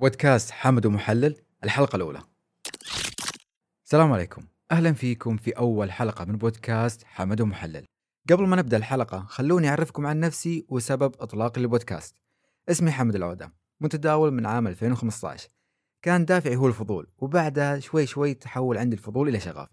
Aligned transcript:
بودكاست 0.00 0.50
حمد 0.50 0.86
ومحلل 0.86 1.36
الحلقة 1.64 1.96
الأولى. 1.96 2.22
السلام 3.84 4.12
عليكم، 4.12 4.42
أهلا 4.70 4.92
فيكم 4.92 5.36
في 5.36 5.50
أول 5.50 5.92
حلقة 5.92 6.24
من 6.24 6.36
بودكاست 6.36 7.04
حمد 7.04 7.40
ومحلل. 7.40 7.84
قبل 8.30 8.46
ما 8.46 8.56
نبدأ 8.56 8.76
الحلقة 8.76 9.24
خلوني 9.28 9.68
أعرفكم 9.68 10.06
عن 10.06 10.20
نفسي 10.20 10.66
وسبب 10.68 11.14
إطلاقي 11.20 11.60
للبودكاست. 11.60 12.16
اسمي 12.68 12.90
حمد 12.90 13.14
العودة، 13.14 13.52
متداول 13.80 14.30
من 14.30 14.46
عام 14.46 14.66
2015. 14.66 15.48
كان 16.02 16.24
دافعي 16.24 16.56
هو 16.56 16.66
الفضول 16.66 17.06
وبعدها 17.18 17.78
شوي 17.78 18.06
شوي 18.06 18.34
تحول 18.34 18.78
عندي 18.78 18.96
الفضول 18.96 19.28
إلى 19.28 19.40
شغف. 19.40 19.68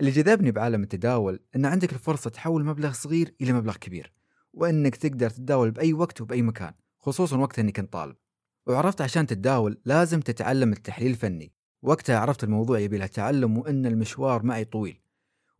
اللي 0.00 0.10
جذبني 0.10 0.50
بعالم 0.50 0.82
التداول 0.82 1.40
إن 1.56 1.66
عندك 1.66 1.92
الفرصة 1.92 2.30
تحول 2.30 2.64
مبلغ 2.64 2.92
صغير 2.92 3.34
إلى 3.40 3.52
مبلغ 3.52 3.76
كبير، 3.76 4.12
وإنك 4.52 4.96
تقدر 4.96 5.30
تتداول 5.30 5.70
بأي 5.70 5.92
وقت 5.92 6.20
وبأي 6.20 6.42
مكان، 6.42 6.72
خصوصا 6.98 7.36
وقت 7.36 7.58
إني 7.58 7.72
كنت 7.72 7.92
طالب. 7.92 8.16
وعرفت 8.66 9.00
عشان 9.00 9.26
تتداول 9.26 9.80
لازم 9.84 10.20
تتعلم 10.20 10.72
التحليل 10.72 11.10
الفني. 11.10 11.52
وقتها 11.82 12.18
عرفت 12.18 12.44
الموضوع 12.44 12.78
يبي 12.78 12.98
له 12.98 13.06
تعلم 13.06 13.58
وإن 13.58 13.86
المشوار 13.86 14.42
معي 14.42 14.64
طويل 14.64 15.00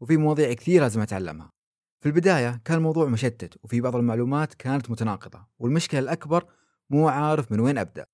وفي 0.01 0.17
مواضيع 0.17 0.53
كثير 0.53 0.83
لازم 0.83 1.01
أتعلمها. 1.01 1.53
في 2.01 2.07
البداية 2.07 2.61
كان 2.65 2.79
الموضوع 2.79 3.07
مشتت 3.07 3.65
وفي 3.65 3.81
بعض 3.81 3.97
المعلومات 3.97 4.55
كانت 4.55 4.91
متناقضة 4.91 5.47
والمشكلة 5.59 6.01
الأكبر 6.01 6.45
مو 6.91 7.09
عارف 7.09 7.53
من 7.53 7.61
وين 7.61 7.79
أبدأ. 7.79 8.07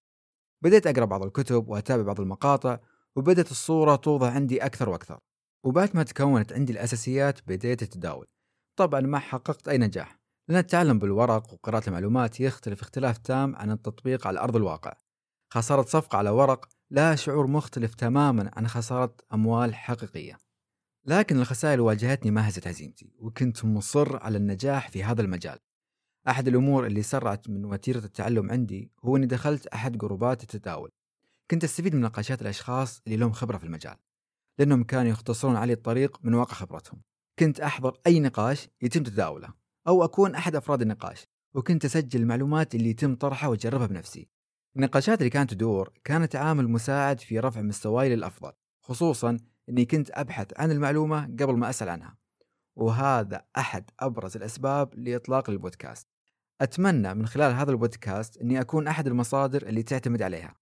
بديت 0.63 0.87
أقرأ 0.87 1.05
بعض 1.05 1.23
الكتب 1.23 1.69
وأتابع 1.69 2.03
بعض 2.03 2.21
المقاطع 2.21 2.79
وبدت 3.17 3.51
الصورة 3.51 3.97
توضح 3.97 4.35
عندي 4.35 4.65
أكثر 4.65 4.89
وأكثر. 4.89 5.21
وبعد 5.65 5.91
ما 5.95 6.03
تكونت 6.03 6.53
عندي 6.53 6.73
الأساسيات 6.73 7.41
بديت 7.49 7.83
أتداول. 7.83 8.27
طبعا 8.77 9.01
ما 9.01 9.19
حققت 9.19 9.69
أي 9.69 9.79
نجاح. 9.79 10.16
لأن 10.49 10.59
التعلم 10.59 10.99
بالورق 10.99 11.53
وقراءة 11.53 11.89
المعلومات 11.89 12.41
يختلف 12.41 12.83
اختلاف 12.83 13.19
تام 13.19 13.57
عن 13.57 13.71
التطبيق 13.71 14.27
على 14.27 14.41
أرض 14.41 14.57
الواقع. 14.57 14.95
خسارة 15.53 15.83
صفقة 15.83 16.19
على 16.19 16.31
ورق 16.31 16.69
لها 16.91 17.15
شعور 17.15 17.47
مختلف 17.47 17.95
تماما 17.95 18.51
عن 18.57 18.69
خسارة 18.69 19.17
أموال 19.33 19.75
حقيقية. 19.75 20.39
لكن 21.05 21.39
الخسائر 21.39 21.75
اللي 21.75 21.85
واجهتني 21.85 22.31
ما 22.31 22.49
هزت 22.49 22.69
هزيمتي 22.69 23.13
وكنت 23.19 23.65
مصر 23.65 24.17
على 24.23 24.39
النجاح 24.39 24.89
في 24.91 25.05
هذا 25.05 25.23
المجال. 25.23 25.59
أحد 26.29 26.49
الأمور 26.49 26.87
اللي 26.87 27.03
سرعت 27.03 27.49
من 27.49 27.65
وتيرة 27.65 28.05
التعلم 28.05 28.51
عندي 28.51 28.93
هو 29.05 29.17
أني 29.17 29.27
دخلت 29.27 29.67
أحد 29.67 29.99
جروبات 29.99 30.43
التداول. 30.43 30.91
كنت 31.51 31.65
أستفيد 31.65 31.95
من 31.95 32.01
نقاشات 32.01 32.43
الأشخاص 32.43 33.03
اللي 33.07 33.17
لهم 33.17 33.33
خبرة 33.33 33.59
في 33.59 33.65
المجال 33.65 33.97
لأنهم 34.59 34.85
كانوا 34.85 35.11
يختصرون 35.11 35.57
علي 35.57 35.73
الطريق 35.73 36.19
من 36.23 36.35
واقع 36.35 36.55
خبرتهم. 36.55 37.03
كنت 37.39 37.61
أحضر 37.61 38.01
أي 38.07 38.21
نقاش 38.21 38.69
يتم 38.83 39.03
تداوله. 39.03 39.66
أو 39.89 40.05
أكون 40.05 40.35
أحد 40.35 40.57
أفراد 40.57 40.83
النقاش 40.83 41.27
وكنت 41.55 41.85
أسجل 41.85 42.21
المعلومات 42.21 42.75
اللي 42.75 42.91
يتم 42.91 43.15
طرحها 43.15 43.49
وأجربها 43.49 43.87
بنفسي. 43.87 44.29
النقاشات 44.77 45.19
اللي 45.19 45.31
كانت 45.31 45.51
تدور 45.51 45.93
كانت 46.05 46.37
عامل 46.37 46.69
مساعد 46.69 47.21
في 47.21 47.39
رفع 47.39 47.61
مستواي 47.61 48.17
للأفضل 48.17 48.53
خصوصا 48.83 49.37
أني 49.69 49.85
كنت 49.85 50.11
أبحث 50.11 50.61
عن 50.61 50.71
المعلومة 50.71 51.25
قبل 51.25 51.57
ما 51.57 51.71
أسأل 51.71 51.89
عنها. 51.89 52.17
وهذا 52.77 53.45
أحد 53.59 53.91
أبرز 54.01 54.37
الأسباب 54.37 54.95
لإطلاق 54.95 55.51
البودكاست. 55.51 56.09
أتمنى 56.61 57.15
من 57.15 57.27
خلال 57.27 57.53
هذا 57.53 57.71
البودكاست 57.71 58.37
أني 58.37 58.61
أكون 58.61 58.89
أحد 58.89 59.07
المصادر 59.07 59.63
اللي 59.63 59.83
تعتمد 59.83 60.23
عليها. 60.23 60.55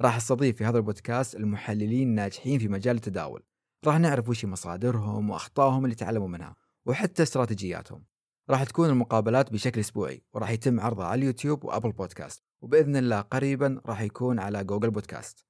راح 0.00 0.16
أستضيف 0.16 0.56
في 0.56 0.64
هذا 0.64 0.76
البودكاست 0.78 1.34
المحللين 1.34 2.08
الناجحين 2.08 2.58
في 2.58 2.68
مجال 2.68 2.96
التداول. 2.96 3.42
راح 3.86 3.98
نعرف 3.98 4.28
وش 4.28 4.44
مصادرهم 4.44 5.30
وأخطائهم 5.30 5.84
اللي 5.84 5.94
تعلموا 5.94 6.28
منها 6.28 6.56
وحتى 6.86 7.22
استراتيجياتهم. 7.22 8.09
راح 8.50 8.64
تكون 8.64 8.88
المقابلات 8.88 9.52
بشكل 9.52 9.80
أسبوعي 9.80 10.22
وراح 10.32 10.50
يتم 10.50 10.80
عرضها 10.80 11.06
على 11.06 11.18
اليوتيوب 11.18 11.64
وأبل 11.64 11.92
بودكاست 11.92 12.44
وبإذن 12.60 12.96
الله 12.96 13.20
قريبا 13.20 13.80
راح 13.86 14.00
يكون 14.00 14.38
على 14.38 14.64
جوجل 14.64 14.90
بودكاست. 14.90 15.46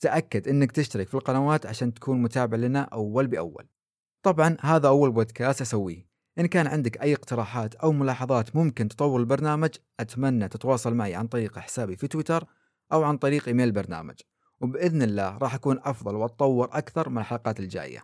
تأكد 0.00 0.48
إنك 0.48 0.72
تشترك 0.72 1.08
في 1.08 1.14
القنوات 1.14 1.66
عشان 1.66 1.94
تكون 1.94 2.22
متابع 2.22 2.56
لنا 2.56 2.80
أول 2.80 3.26
بأول. 3.26 3.68
طبعا 4.22 4.56
هذا 4.60 4.88
أول 4.88 5.12
بودكاست 5.12 5.60
أسويه. 5.60 6.12
إن 6.38 6.46
كان 6.46 6.66
عندك 6.66 7.02
أي 7.02 7.12
اقتراحات 7.12 7.74
أو 7.74 7.92
ملاحظات 7.92 8.56
ممكن 8.56 8.88
تطور 8.88 9.20
البرنامج 9.20 9.70
أتمنى 10.00 10.48
تتواصل 10.48 10.94
معي 10.94 11.14
عن 11.14 11.26
طريق 11.26 11.58
حسابي 11.58 11.96
في 11.96 12.08
تويتر 12.08 12.44
أو 12.92 13.02
عن 13.02 13.16
طريق 13.16 13.48
إيميل 13.48 13.66
البرنامج 13.66 14.14
وبإذن 14.60 15.02
الله 15.02 15.38
راح 15.38 15.54
أكون 15.54 15.80
أفضل 15.82 16.14
وأتطور 16.14 16.68
أكثر 16.72 17.08
من 17.08 17.18
الحلقات 17.18 17.60
الجاية. 17.60 18.02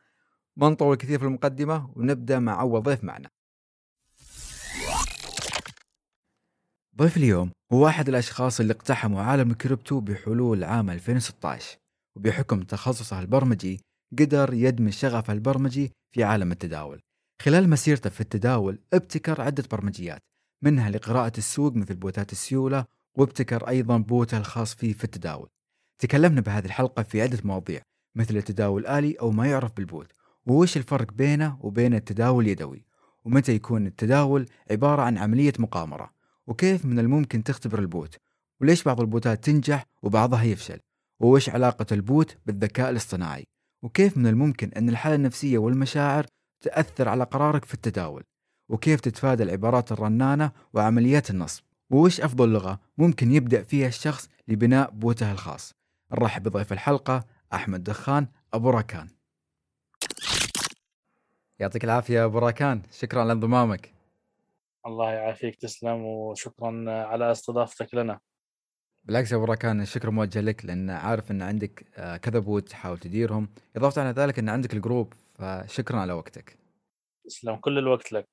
ما 0.56 0.68
نطول 0.68 0.96
كثير 0.96 1.18
في 1.18 1.24
المقدمة 1.24 1.90
ونبدأ 1.96 2.38
مع 2.38 2.60
أول 2.60 2.82
ضيف 2.82 3.04
معنا. 3.04 3.30
ضيف 6.98 7.16
اليوم 7.16 7.50
هو 7.72 7.88
أحد 7.88 8.08
الأشخاص 8.08 8.60
اللي 8.60 8.72
اقتحموا 8.72 9.22
عالم 9.22 9.50
الكريبتو 9.50 10.00
بحلول 10.00 10.64
عام 10.64 10.90
2016 10.90 11.78
وبحكم 12.16 12.62
تخصصه 12.62 13.20
البرمجي 13.20 13.80
قدر 14.18 14.54
يدمج 14.54 14.92
شغفه 14.92 15.32
البرمجي 15.32 15.92
في 16.10 16.24
عالم 16.24 16.52
التداول. 16.52 17.00
خلال 17.42 17.70
مسيرته 17.70 18.10
في 18.10 18.20
التداول 18.20 18.78
ابتكر 18.92 19.40
عدة 19.40 19.64
برمجيات 19.70 20.18
منها 20.62 20.90
لقراءة 20.90 21.32
السوق 21.38 21.76
مثل 21.76 21.94
بوتات 21.94 22.32
السيولة 22.32 22.84
وابتكر 23.14 23.68
أيضا 23.68 23.96
بوته 23.96 24.38
الخاص 24.38 24.74
فيه 24.74 24.92
في 24.92 25.04
التداول. 25.04 25.48
تكلمنا 25.98 26.40
بهذه 26.40 26.66
الحلقة 26.66 27.02
في 27.02 27.22
عدة 27.22 27.38
مواضيع 27.44 27.82
مثل 28.14 28.36
التداول 28.36 28.82
الآلي 28.82 29.14
أو 29.20 29.30
ما 29.30 29.46
يعرف 29.46 29.72
بالبوت 29.76 30.12
ووش 30.46 30.76
الفرق 30.76 31.12
بينه 31.12 31.58
وبين 31.60 31.94
التداول 31.94 32.44
اليدوي 32.44 32.84
ومتى 33.24 33.52
يكون 33.52 33.86
التداول 33.86 34.46
عبارة 34.70 35.02
عن 35.02 35.18
عملية 35.18 35.52
مقامرة. 35.58 36.17
وكيف 36.48 36.84
من 36.84 36.98
الممكن 36.98 37.44
تختبر 37.44 37.78
البوت؟ 37.78 38.16
وليش 38.60 38.82
بعض 38.82 39.00
البوتات 39.00 39.44
تنجح 39.44 39.84
وبعضها 40.02 40.42
يفشل؟ 40.42 40.78
وإيش 41.20 41.50
علاقة 41.50 41.86
البوت 41.92 42.36
بالذكاء 42.46 42.90
الاصطناعي؟ 42.90 43.44
وكيف 43.82 44.16
من 44.16 44.26
الممكن 44.26 44.68
أن 44.68 44.88
الحالة 44.88 45.14
النفسية 45.14 45.58
والمشاعر 45.58 46.26
تأثر 46.60 47.08
على 47.08 47.24
قرارك 47.24 47.64
في 47.64 47.74
التداول؟ 47.74 48.22
وكيف 48.68 49.00
تتفادى 49.00 49.42
العبارات 49.42 49.92
الرنانة 49.92 50.52
وعمليات 50.72 51.30
النصب؟ 51.30 51.62
وإيش 51.90 52.20
أفضل 52.20 52.52
لغة 52.52 52.80
ممكن 52.98 53.32
يبدأ 53.32 53.62
فيها 53.62 53.88
الشخص 53.88 54.28
لبناء 54.48 54.90
بوته 54.90 55.32
الخاص؟ 55.32 55.74
نرحب 56.12 56.42
بضيف 56.42 56.72
الحلقة 56.72 57.24
أحمد 57.52 57.84
دخان 57.84 58.26
أبو 58.52 58.70
راكان. 58.70 59.08
يعطيك 61.58 61.84
العافية 61.84 62.24
أبو 62.24 62.38
راكان. 62.38 62.82
شكرا 62.92 63.20
على 63.20 63.32
انضمامك 63.32 63.97
الله 64.86 65.10
يعافيك 65.12 65.56
تسلم 65.56 66.04
وشكرا 66.04 66.84
على 66.88 67.32
استضافتك 67.32 67.94
لنا. 67.94 68.20
بالعكس 69.04 69.32
يا 69.32 69.36
أبو 69.36 69.44
راكان 69.44 69.80
الشكر 69.80 70.10
موجه 70.10 70.40
لك 70.40 70.64
لأن 70.64 70.90
عارف 70.90 71.30
إن 71.30 71.42
عندك 71.42 71.86
آه، 71.96 72.16
كذا 72.16 72.38
بوت 72.38 72.68
تحاول 72.68 72.98
تديرهم. 72.98 73.48
إضافة 73.76 74.02
على 74.02 74.10
ذلك 74.10 74.38
إن 74.38 74.48
عندك 74.48 74.74
ال 74.74 74.81
group 74.81 75.14
فشكرا 75.38 75.98
على 75.98 76.12
وقتك. 76.12 76.58
تسلم 77.24 77.56
كل 77.56 77.78
الوقت 77.78 78.12
لك. 78.12 78.28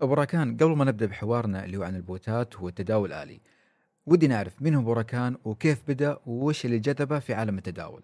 أبو 0.00 0.14
راكان 0.14 0.56
قبل 0.56 0.76
ما 0.76 0.84
نبدأ 0.84 1.06
بحوارنا 1.06 1.64
اللي 1.64 1.76
هو 1.76 1.82
عن 1.82 1.96
البوتات 1.96 2.60
والتداول 2.60 3.12
الالي 3.12 3.40
ودي 4.06 4.26
نعرف 4.26 4.62
من 4.62 4.74
هو 4.74 4.80
أبو 4.80 4.92
راكان 4.92 5.36
وكيف 5.44 5.90
بدأ 5.90 6.18
وش 6.26 6.64
اللي 6.64 6.78
جذبه 6.78 7.18
في 7.18 7.34
عالم 7.34 7.58
التداول؟ 7.58 8.02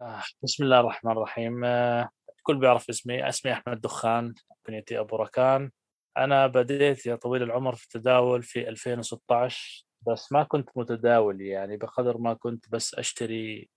آه 0.00 0.22
بسم 0.42 0.64
الله 0.64 0.80
الرحمن 0.80 1.12
الرحيم. 1.12 1.64
آه 1.64 2.08
الكل 2.38 2.58
بيعرف 2.58 2.88
اسمي 2.88 3.28
اسمي 3.28 3.52
أحمد 3.52 3.80
دخان 3.80 4.34
كنيتي 4.66 4.98
أبو 5.00 5.16
راكان 5.16 5.70
أنا 6.16 6.46
بديت 6.46 7.06
يا 7.06 7.14
طويل 7.16 7.42
العمر 7.42 7.74
في 7.74 7.84
التداول 7.84 8.42
في 8.42 8.68
2016 8.68 9.86
بس 10.06 10.32
ما 10.32 10.42
كنت 10.42 10.68
متداول 10.76 11.40
يعني 11.40 11.76
بقدر 11.76 12.18
ما 12.18 12.34
كنت 12.34 12.68
بس 12.70 12.94
أشتري 12.94 13.70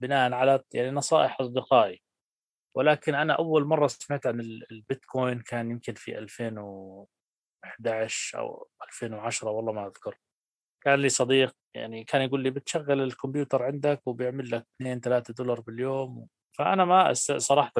بناء 0.00 0.32
على 0.32 0.62
يعني 0.74 0.90
نصائح 0.90 1.40
أصدقائي. 1.40 2.02
ولكن 2.76 3.14
أنا 3.14 3.32
أول 3.34 3.64
مرة 3.64 3.86
سمعت 3.86 4.26
عن 4.26 4.40
البيتكوين 4.72 5.40
كان 5.40 5.70
يمكن 5.70 5.94
في 5.94 6.18
2011 6.18 8.38
أو 8.38 8.68
2010 8.88 9.50
والله 9.50 9.72
ما 9.72 9.86
أذكر. 9.86 10.18
كان 10.84 11.00
لي 11.02 11.08
صديق 11.08 11.56
يعني 11.74 12.04
كان 12.04 12.22
يقول 12.22 12.42
لي 12.42 12.50
بتشغل 12.50 13.00
الكمبيوتر 13.02 13.62
عندك 13.62 14.02
وبيعمل 14.06 14.50
لك 14.50 14.66
2 14.80 15.00
3 15.00 15.34
دولار 15.34 15.60
باليوم 15.60 16.28
فأنا 16.58 16.84
ما 16.84 17.12
صراحة 17.38 17.72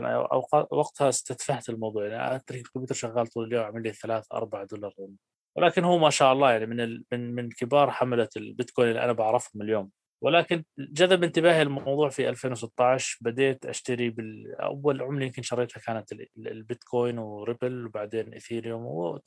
وقتها 0.71 1.09
استتفهت 1.09 1.69
الموضوع 1.69 2.07
يعني 2.07 2.37
أترك 2.37 2.59
الكمبيوتر 2.59 2.95
شغال 2.95 3.27
طول 3.27 3.45
اليوم 3.45 3.65
أعمل 3.65 3.83
لي 3.83 3.93
ثلاث 3.93 4.27
أربع 4.33 4.65
دولار 4.65 4.93
ولكن 5.57 5.85
هو 5.85 5.99
ما 5.99 6.11
شاء 6.11 6.33
الله 6.33 6.53
يعني 6.53 6.67
من 6.67 7.03
من 7.13 7.35
من 7.35 7.51
كبار 7.51 7.91
حملة 7.91 8.29
البيتكوين 8.37 8.89
اللي 8.89 9.05
أنا 9.05 9.13
بعرفهم 9.13 9.63
اليوم. 9.63 9.91
ولكن 10.23 10.65
جذب 10.79 11.25
انتباهي 11.25 11.63
الموضوع 11.63 12.09
في 12.09 12.29
2016 12.29 13.19
بديت 13.21 13.67
أشتري 13.67 14.11
باول 14.11 15.03
عملة 15.03 15.27
يمكن 15.27 15.43
شريتها 15.43 15.81
كانت 15.81 16.13
البيتكوين 16.39 17.19
وريبل 17.19 17.87
وبعدين 17.87 18.33
إيثيريوم 18.33 18.85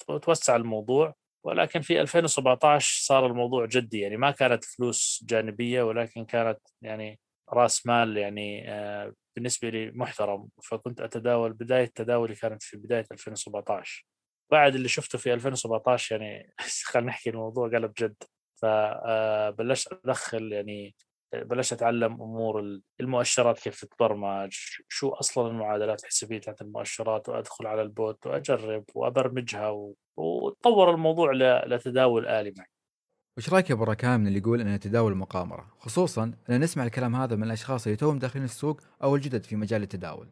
وتوسع 0.10 0.56
الموضوع. 0.56 1.16
ولكن 1.44 1.82
في 1.82 2.02
2017 2.02 3.06
صار 3.06 3.26
الموضوع 3.28 3.66
جدي 3.66 4.00
يعني 4.00 4.18
ما 4.18 4.32
كانت 4.32 4.64
فلوس 4.64 5.26
جانبية 5.30 5.84
ولكن 5.84 6.26
كانت 6.26 6.60
يعني 6.82 7.20
رأس 7.54 7.86
مال 7.88 8.18
يعني 8.18 8.72
آه، 8.72 9.14
بالنسبة 9.38 9.69
لي 9.69 9.92
محترم 9.92 10.50
فكنت 10.63 11.01
أتداول 11.01 11.54
بداية 11.54 11.86
تداولي 11.95 12.36
كانت 12.36 12.63
في 12.63 12.78
بداية 12.78 13.06
2017 13.12 14.06
بعد 14.51 14.75
اللي 14.75 14.88
شفته 14.88 15.18
في 15.18 15.34
2017 15.34 16.22
يعني 16.22 16.54
خلينا 16.86 17.07
نحكي 17.07 17.30
الموضوع 17.30 17.69
قلب 17.69 17.94
جد 18.00 18.16
فبلشت 18.62 19.94
آه، 19.94 20.00
أدخل 20.06 20.54
يعني 20.54 20.95
بلشت 21.34 21.74
أتعلم 21.74 22.13
أمور 22.13 22.80
المؤشرات 23.00 23.60
كيف 23.60 23.86
تتبرمج 23.86 24.57
شو 24.88 25.10
أصلا 25.10 25.48
المعادلات 25.48 26.04
الحسابية 26.04 26.39
تاعت 26.39 26.62
المؤشرات 26.62 27.30
وأدخل 27.30 27.68
على 27.68 27.81
البوت 27.81 28.28
وأجرب 28.28 28.84
وأبرمجها. 28.95 29.69
وتطور 30.18 30.92
الموضوع. 30.94 31.31
لتداول 31.66 32.28
آلي 32.28 32.54
معي 32.57 32.76
وش 33.38 33.50
رأيك 33.50 33.69
يا 33.69 33.75
أبو 33.75 33.86
من 34.04 34.28
اللي 34.28 34.39
يقول 34.39 34.62
أن 34.62 34.80
تداول 34.80 35.16
مقامره 35.16 35.68
خصوصا 35.80 36.34
أن 36.50 36.60
نسمع 36.60 36.84
الكلام 36.84 37.16
هذا 37.16 37.36
من 37.36 37.44
الأشخاص 37.44 37.86
اللي 37.88 37.98
توهم 37.98 38.19
داخلين 38.19 38.45
السوق 38.45 38.81
أو 39.04 39.16
الجدد 39.16 39.44
في 39.44 39.56
مجال 39.56 39.84
التداول. 39.84 40.28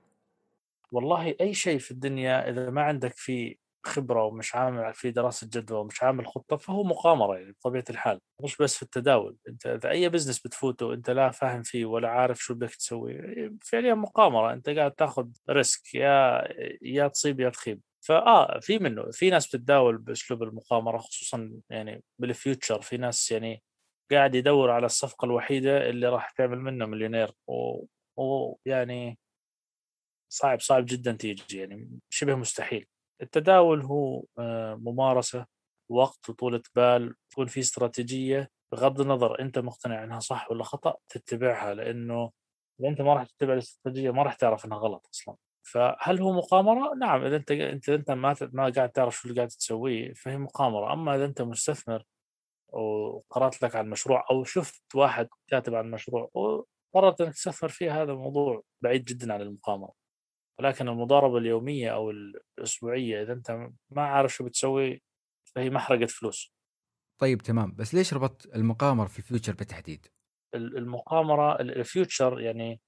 والله 0.91 1.35
أي 1.41 1.53
شيء 1.53 1.79
في 1.79 1.91
الدنيا 1.91 2.49
إذا 2.49 2.69
ما 2.69 2.81
عندك 2.83 3.13
فيه 3.15 3.55
خبرة 3.85 4.23
ومش 4.23 4.55
عامل 4.55 4.93
في 4.93 5.11
دراسة 5.11 5.47
جدوى 5.53 5.79
ومش 5.79 6.03
عامل 6.03 6.27
خطة 6.27 6.57
فهو 6.57 6.83
مقامرة 6.83 7.37
يعني 7.37 7.51
بطبيعة 7.51 7.83
الحال. 7.89 8.19
مش 8.43 8.57
بس 8.57 8.75
في 8.75 8.83
التداول. 8.83 9.37
أنت 9.49 9.65
إذا 9.67 9.89
أي 9.89 10.09
business 10.09 10.39
بتفوته 10.39 10.93
أنت 10.93 11.09
لا 11.09 11.31
فاهم 11.31 11.63
فيه 11.63 11.85
ولا 11.85 12.09
عارف 12.09 12.39
شو 12.39 12.53
بدك 12.53 12.75
تسوي 12.75 13.17
فعليا 13.61 13.93
مقامرة. 13.93 14.53
أنت 14.53 14.69
قاعد 14.69 14.91
تاخذ 14.91 15.27
risk 15.49 15.95
يا 15.95 16.43
يا 16.81 17.07
تصيب 17.07 17.39
يا 17.39 17.49
تخيب. 17.49 17.81
فآه 18.07 18.59
في 18.59 18.79
منه 18.79 19.11
في 19.11 19.29
ناس 19.29 19.47
بتتداول 19.47 19.97
بأسلوب 19.97 20.43
المقامرة 20.43 20.97
خصوصا 20.97 21.61
يعني 21.69 22.03
بال 22.19 22.35
future 22.35 22.81
في 22.81 22.97
ناس 22.97 23.31
يعني 23.31 23.63
قاعد 24.11 24.35
يدور 24.35 24.71
على 24.71 24.85
الصفقة 24.85 25.25
الوحيدة 25.25 25.89
اللي 25.89 26.09
راح 26.09 26.31
تعمل 26.31 26.59
منه 26.59 26.85
مليونير. 26.85 27.31
ويعني 28.17 29.17
صعب 30.29 30.59
صعب 30.61 30.85
جدا 30.85 31.11
تيجي 31.11 31.57
يعني 31.57 31.99
شبه 32.09 32.35
مستحيل. 32.35 32.87
التداول 33.21 33.81
هو 33.81 34.23
آه، 34.39 34.75
ممارسة 34.75 35.45
وقت 35.89 36.29
وطولة 36.29 36.61
بال 36.75 37.15
تكون 37.31 37.47
في 37.47 37.59
استراتيجية 37.59 38.49
بغض 38.71 39.01
النظر 39.01 39.39
أنت 39.41 39.59
مقتنع 39.59 40.03
أنها 40.03 40.19
صح 40.19 40.51
ولا 40.51 40.63
خطأ 40.63 40.95
تتبعها 41.09 41.73
لأنه 41.73 42.31
إذا 42.79 42.89
أنت 42.89 43.01
ما 43.01 43.13
راح 43.13 43.23
تتبع 43.25 43.53
الاستراتيجية 43.53 44.11
ما 44.11 44.23
راح 44.23 44.33
تعرف 44.35 44.65
أنها 44.65 44.77
غلط 44.77 45.09
أصلا. 45.13 45.35
فهل 45.65 46.21
هو 46.21 46.33
مقامرة؟ 46.33 46.95
نعم 46.95 47.25
إذا 47.25 47.35
أنت 47.35 47.51
أنت 47.51 47.89
أنت 47.89 48.11
ما 48.11 48.35
ما 48.41 48.69
قاعد 48.69 48.91
تعرف 48.91 49.15
شو 49.15 49.27
اللي 49.27 49.37
قاعد 49.37 49.47
تسويه 49.49 50.13
فهي 50.13 50.37
مقامرة 50.37 50.93
أما 50.93 51.15
إذا 51.15 51.25
أنت 51.25 51.41
مستثمر 51.41 52.03
وقرأت 52.69 53.61
لك 53.63 53.75
عن 53.75 53.89
مشروع 53.89 54.25
أو 54.31 54.43
شفت 54.43 54.95
واحد 54.95 55.27
كاتب 55.47 55.75
عن 55.75 55.91
مشروع 55.91 56.31
وقررت 56.33 57.21
أنك 57.21 57.33
تسافر 57.33 57.69
فيه 57.69 58.03
هذا 58.03 58.13
موضوع 58.13 58.63
بعيد 58.81 59.05
جدا 59.05 59.33
عن 59.33 59.41
المقامرة 59.41 59.93
ولكن 60.59 60.87
المضاربة 60.87 61.37
اليومية 61.37 61.89
أو 61.89 62.11
الأسبوعية 62.11 63.21
إذا 63.21 63.33
أنت 63.33 63.69
ما 63.89 64.01
عارف 64.01 64.33
شو 64.33 64.45
بتسوي 64.45 65.03
فهي 65.55 65.69
محرقة 65.69 66.05
فلوس 66.05 66.55
طيب 67.21 67.41
تمام 67.41 67.75
بس 67.75 67.95
ليش 67.95 68.13
ربطت 68.13 68.55
المقامرة 68.55 69.07
في 69.07 69.19
ال 69.19 69.24
future 69.24 69.53
بالتحديد؟ 69.53 70.07
المقامرة 70.55 71.61
ال 71.61 71.72
future 71.72 72.39
يعني 72.39 72.81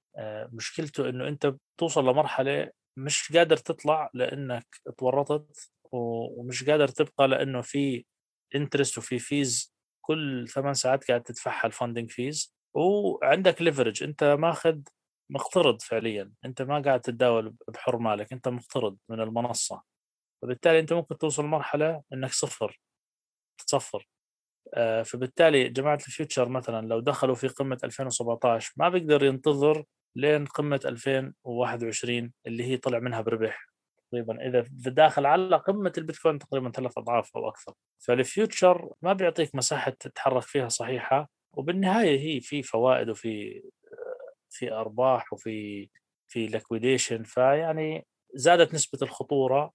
مشكلته 0.52 1.08
إنه 1.08 1.28
أنت 1.28 1.46
بتوصل 1.46 2.08
لمرحلة 2.08 2.70
مش 2.98 3.32
قادر 3.32 3.56
تطلع 3.56 4.10
لأنك 4.14 4.66
تورطت 4.98 5.70
ومش 5.92 6.64
قادر 6.64 6.88
تبقى 6.88 7.28
لأنه 7.28 7.60
في 7.60 8.04
interest 8.54 8.98
وفي 8.98 9.18
fees 9.18 9.74
كل 10.04 10.48
ثمان 10.48 10.74
ساعات 10.74 11.08
قاعد 11.08 11.22
تدفعها 11.22 11.66
ال 11.66 11.72
funding 11.72 12.10
fees 12.10 12.54
وعندك 12.74 13.62
leverage 13.62 14.02
أنت 14.02 14.24
ماخذ 14.24 14.80
مقترض 15.30 15.82
فعليا. 15.82 16.32
أنت 16.44 16.62
ما 16.62 16.80
قاعد 16.82 17.00
تتداول 17.00 17.54
بحر 17.68 17.96
مالك. 17.98 18.32
أنت 18.32 18.48
مقترض 18.48 18.96
من 19.08 19.20
المنصة. 19.20 19.82
فبالتالي 20.42 20.80
أنت 20.80 20.92
ممكن 20.92 21.18
توصل 21.18 21.44
مرحله 21.44 22.02
إنك 22.12 22.32
صفر. 22.32 22.80
تصفر 23.66 24.08
آه، 24.74 25.02
فبالتالي 25.02 25.68
جماعة 25.68 25.94
ال 26.08 26.14
future 26.14 26.48
مثلا 26.48 26.86
لو 26.86 27.00
دخلوا 27.00 27.34
في 27.34 27.48
قمة 27.48 27.78
2017 27.84 28.72
ما 28.76 28.88
بيقدر 28.88 29.24
ينتظر 29.24 29.84
لين 30.16 30.44
قمة 30.44 30.80
2021 30.84 32.32
اللي 32.46 32.64
هي 32.64 32.76
طلع 32.76 32.98
منها 32.98 33.20
بربح 33.20 33.68
تقريبا. 34.10 34.48
إذا 34.48 34.64
داخل 34.90 35.26
على 35.26 35.56
قمة 35.56 35.92
البيتكوين 35.98 36.38
تقريبا 36.38 36.70
ثلاث 36.70 36.98
أضعاف 36.98 37.36
أو 37.36 37.48
أكثر. 37.48 37.74
فال 37.98 38.22
future 38.22 38.92
ما 39.02 39.12
بيعطيك 39.12 39.54
مساحة 39.54 39.90
تتحرك 39.90 40.42
فيها 40.42 40.68
صحيحة 40.68 41.30
وبالنهاية 41.52 42.20
هي 42.20 42.40
في 42.40 42.62
فوائد 42.62 43.08
وفي 43.08 43.62
في 44.50 44.72
أرباح 44.72 45.32
وفي 45.32 45.88
في 46.28 46.46
liquidation 46.46 47.22
فيعني 47.22 48.06
زادت 48.34 48.74
نسبة 48.74 48.98
الخطورة 49.02 49.72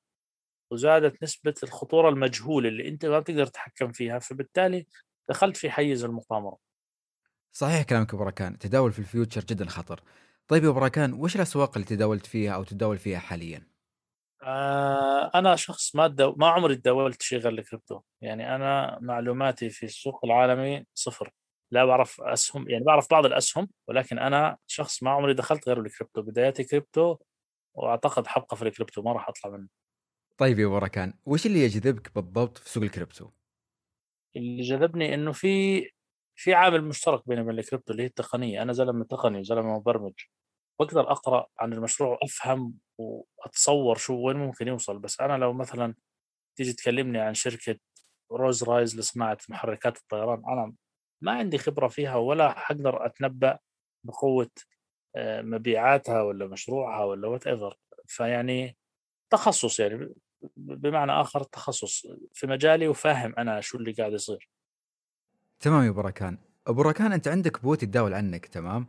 وزادت 0.72 1.24
نسبة 1.24 1.54
الخطورة 1.64 2.10
المجهوله 2.10 2.70
اللي 2.70 2.88
أنت 2.88 3.06
ما 3.06 3.20
بتقدر 3.20 3.46
تتحكم 3.46 3.92
فيها 3.92 4.20
فبالتالي 4.20 4.86
دخلت 5.30 5.58
في 5.58 5.70
حيز 5.70 6.04
المقامرة. 6.04 6.58
صحيح 7.54 7.84
كلامك 7.84 8.16
بركان 8.16 8.54
التداول 8.54 8.92
في 8.92 9.00
ال 9.00 9.06
future 9.06 9.42
جدا 9.42 9.66
خطر. 9.66 10.02
طيب 10.48 10.64
يا 10.64 10.70
بركان 10.70 11.14
وش 11.14 11.36
الأسواق 11.36 11.72
اللي 11.76 11.88
تداولت 11.88 12.26
فيها 12.26 12.52
أو 12.52 12.64
تداول 12.64 12.98
فيها 12.98 13.20
حاليا؟ 13.20 13.68
آه 14.44 15.32
أنا 15.36 15.56
شخص 15.56 15.96
ما 15.96 16.08
دو... 16.08 16.36
ما 16.38 16.48
عمري 16.48 16.76
تداولت 16.76 17.22
شيء 17.22 17.40
غير 17.40 17.52
الكريبتو. 17.52 18.02
يعني 18.22 18.56
أنا 18.56 19.00
معلوماتي 19.02 19.70
في 19.70 19.86
السوق 19.86 20.26
العالمي 20.26 20.86
صفر. 20.94 21.32
لا 21.72 21.86
بعرف 21.86 22.22
أسهم 22.22 22.70
يعني 22.70 22.84
بعرف 22.84 23.08
بعض 23.12 23.26
الأسهم 23.26 23.70
ولكن 23.88 24.20
أنا 24.20 24.58
شخص 24.68 25.04
ما 25.04 25.12
عمري 25.12 25.34
دخلت 25.34 25.70
غير 25.70 25.80
الكريبتو. 25.80 26.22
بداياتي 26.22 26.64
كريبتو 26.64 27.18
وأعتقد 27.76 28.28
حبقى 28.28 28.58
في 28.58 28.64
الكريبتو 28.64 29.02
ما 29.02 29.14
راح 29.14 29.30
أطلع 29.30 29.52
منه. 29.52 29.68
طيب 30.38 30.60
يا 30.60 30.68
بركان 30.68 31.14
وش 31.26 31.46
اللي 31.46 31.60
يجذبك 31.60 32.16
بالضبط 32.16 32.58
في 32.58 32.70
سوق 32.70 32.84
الكريبتو؟ 32.84 33.30
اللي 34.36 34.62
جذبني 34.62 35.14
إنه 35.14 35.32
في 35.32 35.82
في 36.36 36.54
عامل 36.54 36.84
مشترك 36.84 37.22
وبين 37.28 37.50
الكريبتو 37.50 37.92
اللي 37.94 38.04
هي 38.04 38.08
التقنية 38.08 38.62
أنا 38.62 38.74
زلمة 38.74 39.06
تقني 39.06 39.40
وزلمة 39.40 39.76
مبرمج 39.80 40.14
بقدر 40.80 41.12
أقرأ 41.12 41.48
عن 41.60 41.74
المشروع 41.74 42.10
وأفهم 42.12 42.74
وأتصور 42.98 43.98
شو 43.98 44.16
وين 44.28 44.38
ممكن 44.38 44.68
يوصل. 44.68 45.00
بس 45.00 45.22
أنا 45.22 45.38
لو 45.38 45.54
مثلا 45.54 45.96
تيجي 46.58 46.74
تكلمني 46.74 47.20
عن 47.20 47.34
شركة 47.34 47.80
رولز 48.32 48.64
رويس 48.64 49.00
لصناعة 49.00 49.38
محركات 49.50 49.98
الطيران 49.98 50.44
أنا 50.50 50.74
ما 51.22 51.32
عندي 51.32 51.58
خبرة 51.58 51.88
فيها 51.88 52.16
ولا 52.16 52.60
حقدر 52.60 53.06
أتنبأ 53.06 53.60
بقوة 54.06 54.52
آه، 55.16 55.42
مبيعاتها 55.42 56.22
ولا 56.22 56.48
مشروعها 56.48 57.04
ولا 57.06 57.28
whatever 57.28 57.78
فيعني 58.08 58.78
تخصص 59.32 59.80
يعني 59.80 60.16
بمعنى 60.58 61.12
آخر 61.12 61.44
تخصص 61.44 62.08
في 62.34 62.48
مجالي 62.48 62.88
وفاهم 62.88 63.36
أنا 63.38 63.62
شو 63.62 63.78
اللي 63.78 63.92
قاعد 63.94 64.14
يصير. 64.14 64.50
تمام 65.64 65.84
يا 65.86 65.92
بركان 65.92 66.38
أبو 66.68 66.82
ركان 66.82 67.14
أنت 67.14 67.28
عندك 67.28 67.62
bot 67.62 67.84
يتداول 67.84 68.14
عنك 68.14 68.46
تمام؟ 68.46 68.88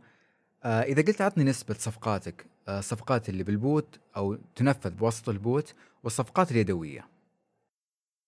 آه 0.63 0.81
إذا 0.81 1.01
قلت 1.01 1.21
عطني 1.21 1.43
نسبة 1.43 1.73
صفقاتك 1.73 2.45
آه 2.67 2.79
الصفقات 2.79 3.29
اللي 3.29 3.43
بال 3.43 3.65
bot 3.65 3.99
أو 4.17 4.35
تنفذ 4.55 4.89
بواسطة 4.89 5.31
ال 5.31 5.42
bot 5.42 5.75
والصفقات 6.03 6.51
اليدوية. 6.51 7.07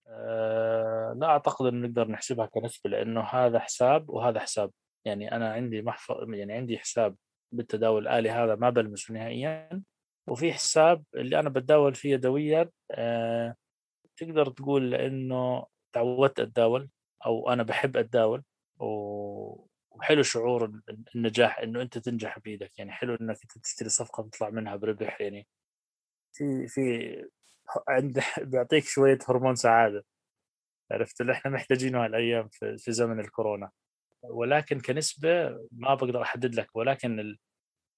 آه 0.08 1.14
لا 1.18 1.28
أعتقد 1.28 1.66
ان 1.66 1.82
نقدر 1.82 2.08
نحسبها 2.08 2.46
كنسبة 2.46 2.90
لأنه 2.90 3.22
هذا 3.22 3.60
حساب 3.60 4.10
وهذا 4.10 4.40
حساب. 4.40 4.72
يعني 5.06 5.32
أنا 5.32 5.54
عندي 5.54 5.82
محفظ 5.82 6.34
يعني 6.34 6.54
عندي 6.54 6.78
حساب 6.78 7.16
بالتداول 7.52 8.08
الآلي 8.08 8.30
هذا 8.30 8.56
ما 8.56 8.70
بلمسه 8.70 9.14
نهائيا 9.14 9.82
وفي 10.28 10.54
حساب 10.54 11.04
اللي 11.16 11.40
أنا 11.40 11.50
بتداول 11.50 11.96
فيه 11.96 12.14
يدويا. 12.14 12.70
آه 12.92 13.56
تقدر 14.18 14.50
تقول 14.50 14.92
لأنه 14.92 15.66
تعودت 15.94 16.40
أتداول. 16.40 16.90
أو 17.26 17.50
أنا 17.54 17.64
بحب 17.64 17.98
أتداول 17.98 18.44
وحلو 18.80 20.24
شعور 20.24 20.72
النجاح 21.16 21.60
إنه 21.60 21.82
أنت 21.82 21.98
تنجح 21.98 22.40
بإيدك. 22.40 22.80
يعني 22.80 22.92
حلو 22.92 23.16
إنك 23.16 23.38
أنت 23.44 23.58
تشتري 23.64 23.90
صفقة 23.90 24.24
تطلع 24.30 24.50
منها 24.50 24.76
بربح 24.76 25.22
يعني 25.22 25.48
في 26.34 26.68
في 26.68 26.82
عند 27.88 28.22
بيعطيك 28.42 28.84
شوية 28.86 29.18
هرمون 29.30 29.56
سعادة. 29.56 30.06
عرفت؟ 30.92 31.22
اللي 31.22 31.34
إحنا 31.34 31.52
محتاجينه 31.52 32.06
هالأيام 32.06 32.50
في, 32.50 32.78
في 32.78 32.92
زمن 32.92 33.20
الكورونا. 33.20 33.72
ولكن 34.24 34.80
كنسبة 34.82 35.50
ما 35.72 35.96
بقدر 35.96 36.22
أحدد 36.22 36.56
لك 36.56 36.76
ولكن 36.76 37.38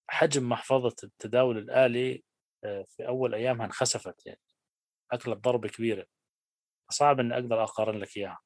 حجم 0.09 0.49
محفظة 0.49 0.95
التداول 1.03 1.57
الآلي 1.57 2.23
آه، 2.65 2.85
في 2.89 3.07
أول 3.07 3.35
أيامها 3.35 3.65
انخسفت 3.65 4.25
يعني 4.27 4.41
اكلت 5.11 5.37
ضربه 5.39 5.69
كبيرة. 5.69 6.05
صعب 6.91 7.19
إني 7.19 7.33
أقدر 7.35 7.63
أقارن 7.63 7.99
لك 7.99 8.17
إياها. 8.17 8.39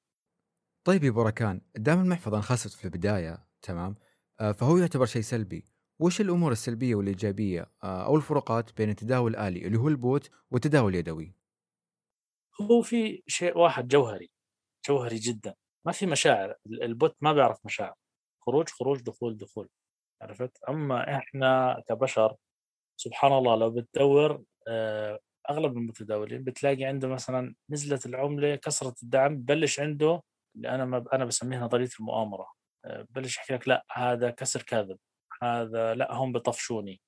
طيب 0.84 1.04
يا 1.04 1.12
بركان 1.12 1.62
دام 1.76 2.02
المحفظه 2.02 2.38
انخسفت 2.38 2.74
في 2.74 2.86
البداية 2.86 3.48
تمام؟ 3.62 3.96
آه، 4.40 4.52
فهو 4.52 4.78
يعتبر 4.78 5.06
شيء 5.06 5.22
سلبي. 5.22 5.66
وش 6.00 6.22
الأمور 6.22 6.52
السلبية 6.52 6.96
والإيجابية 6.96 7.72
آه، 7.84 8.06
أو 8.06 8.16
الفروقات 8.16 8.78
بين 8.78 8.90
التداول 8.90 9.32
الآلي 9.32 9.68
اللي 9.68 9.78
هو 9.78 9.88
ال 9.88 9.98
bot 9.98 10.30
والتداول 10.52 10.94
اليدوي؟ 10.94 11.36
هو 12.62 12.82
في 12.82 13.24
شيء 13.28 13.58
واحد 13.58 13.88
جوهري 13.88 14.30
جوهري 14.88 15.16
جدا. 15.16 15.56
ما 15.86 15.92
في 15.92 16.06
مشاعر 16.06 16.56
ال 16.66 16.78
bot 16.78 17.16
ما 17.22 17.34
بيعرف 17.34 17.66
مشاعر. 17.66 17.94
خروج 18.46 18.70
خروج 18.70 19.02
دخول 19.02 19.38
دخول. 19.38 19.70
عرفت؟ 20.22 20.58
أما 20.70 21.18
إحنا 21.18 21.82
كبشر 21.90 22.36
سبحان 22.98 23.32
الله 23.34 23.56
لو 23.56 23.72
بتدور 23.72 24.44
آه، 24.68 25.20
أغلب 25.50 25.78
المتداولين 25.78 26.44
بتلاقي 26.44 26.84
عنده 26.84 27.08
مثلا 27.08 27.56
نزلت 27.70 28.06
العملة 28.06 28.56
كسرت 28.56 29.04
الدعم 29.04 29.38
ببلش 29.38 29.80
عنده 29.80 30.22
أنا 30.58 30.86
ما 30.86 31.06
أنا 31.14 31.26
بسميها 31.26 31.66
نظرية 31.66 31.90
المؤامرة. 32.00 32.54
آه، 32.86 33.08
بلش 33.10 33.38
يحكي 33.38 33.54
لك 33.54 33.68
لا 33.68 33.86
هذا 33.92 34.30
كسر 34.30 34.62
كاذب 34.62 34.98
هذا 35.44 35.94
لا 35.96 36.14
هم 36.14 36.32
بطفشوني 36.32 37.02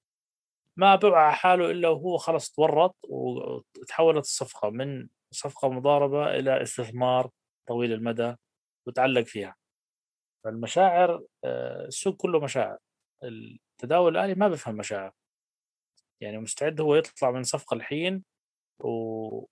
ما 0.78 0.96
بوعى 0.96 1.34
حاله 1.34 1.72
إلا 1.72 1.90
وهو 1.90 2.18
خلص 2.18 2.52
تورط 2.52 2.96
وتحولت 3.10 4.24
الصفقة 4.26 4.70
من 4.70 5.08
صفقة 5.32 5.70
مضاربة 5.70 6.36
إلى 6.36 6.62
استثمار 6.62 7.30
طويل 7.68 7.94
المدى 7.94 8.36
وتعلق 8.88 9.22
فيها. 9.24 9.56
فالمشاعر 10.44 11.24
آه، 11.44 11.86
السوق 11.86 12.16
كله 12.16 12.40
مشاعر. 12.40 12.78
التداول 13.24 14.18
الآلي 14.18 14.36
ما 14.36 14.48
بفهم 14.48 14.76
مشاعر. 14.76 15.12
يعني 16.22 16.38
مستعد 16.38 16.82
هو 16.82 16.96
يطلع 16.96 17.32
من 17.32 17.44
صفقة 17.44 17.76
الحين 17.76 18.24
و... 18.80 19.46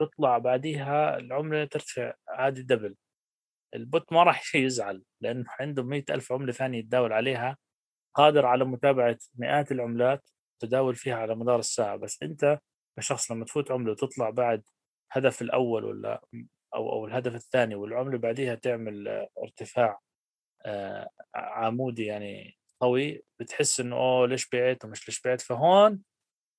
وتطلع 0.00 0.38
بعديها 0.38 1.16
العملة 1.18 1.64
ترتفع 1.64 2.14
عادي 2.28 2.62
دبل 2.62 2.96
البوت 3.74 4.12
ما 4.12 4.22
راح 4.22 4.54
يزعل 4.56 5.02
لأنه 5.20 5.44
عنده 5.60 5.82
مئة 5.82 6.14
ألف 6.14 6.32
عملة 6.32 6.52
ثانية 6.52 6.78
يتداول 6.78 7.12
عليها 7.12 7.56
قادر 8.14 8.46
على 8.46 8.64
متابعة 8.64 9.18
مئات 9.34 9.72
العملات 9.72 10.30
تداول 10.60 10.94
فيها 10.96 11.16
على 11.16 11.34
مدار 11.34 11.58
الساعة. 11.58 11.96
بس 11.96 12.22
أنت 12.22 12.58
كشخص 12.98 13.30
لما 13.32 13.44
تفوت 13.44 13.70
عملة 13.70 13.92
وتطلع 13.92 14.30
بعد 14.30 14.62
هدف 15.12 15.42
الأول 15.42 15.84
ولا 15.84 16.22
أو 16.74 16.92
أو 16.92 17.06
الهدف 17.06 17.34
الثاني 17.34 17.74
والعملة 17.74 18.18
بعديها 18.18 18.54
تعمل 18.54 19.28
ارتفاع 19.42 20.00
آه، 20.66 21.10
عمودي 21.34 22.04
يعني 22.04 22.58
قوي 22.80 23.22
بتحس 23.40 23.80
إنه 23.80 23.96
أوه 23.96 24.26
ليش 24.26 24.48
بعت 24.48 24.84
ومش 24.84 25.08
ليش 25.08 25.20
بعت؟ 25.22 25.40
فهون 25.40 26.02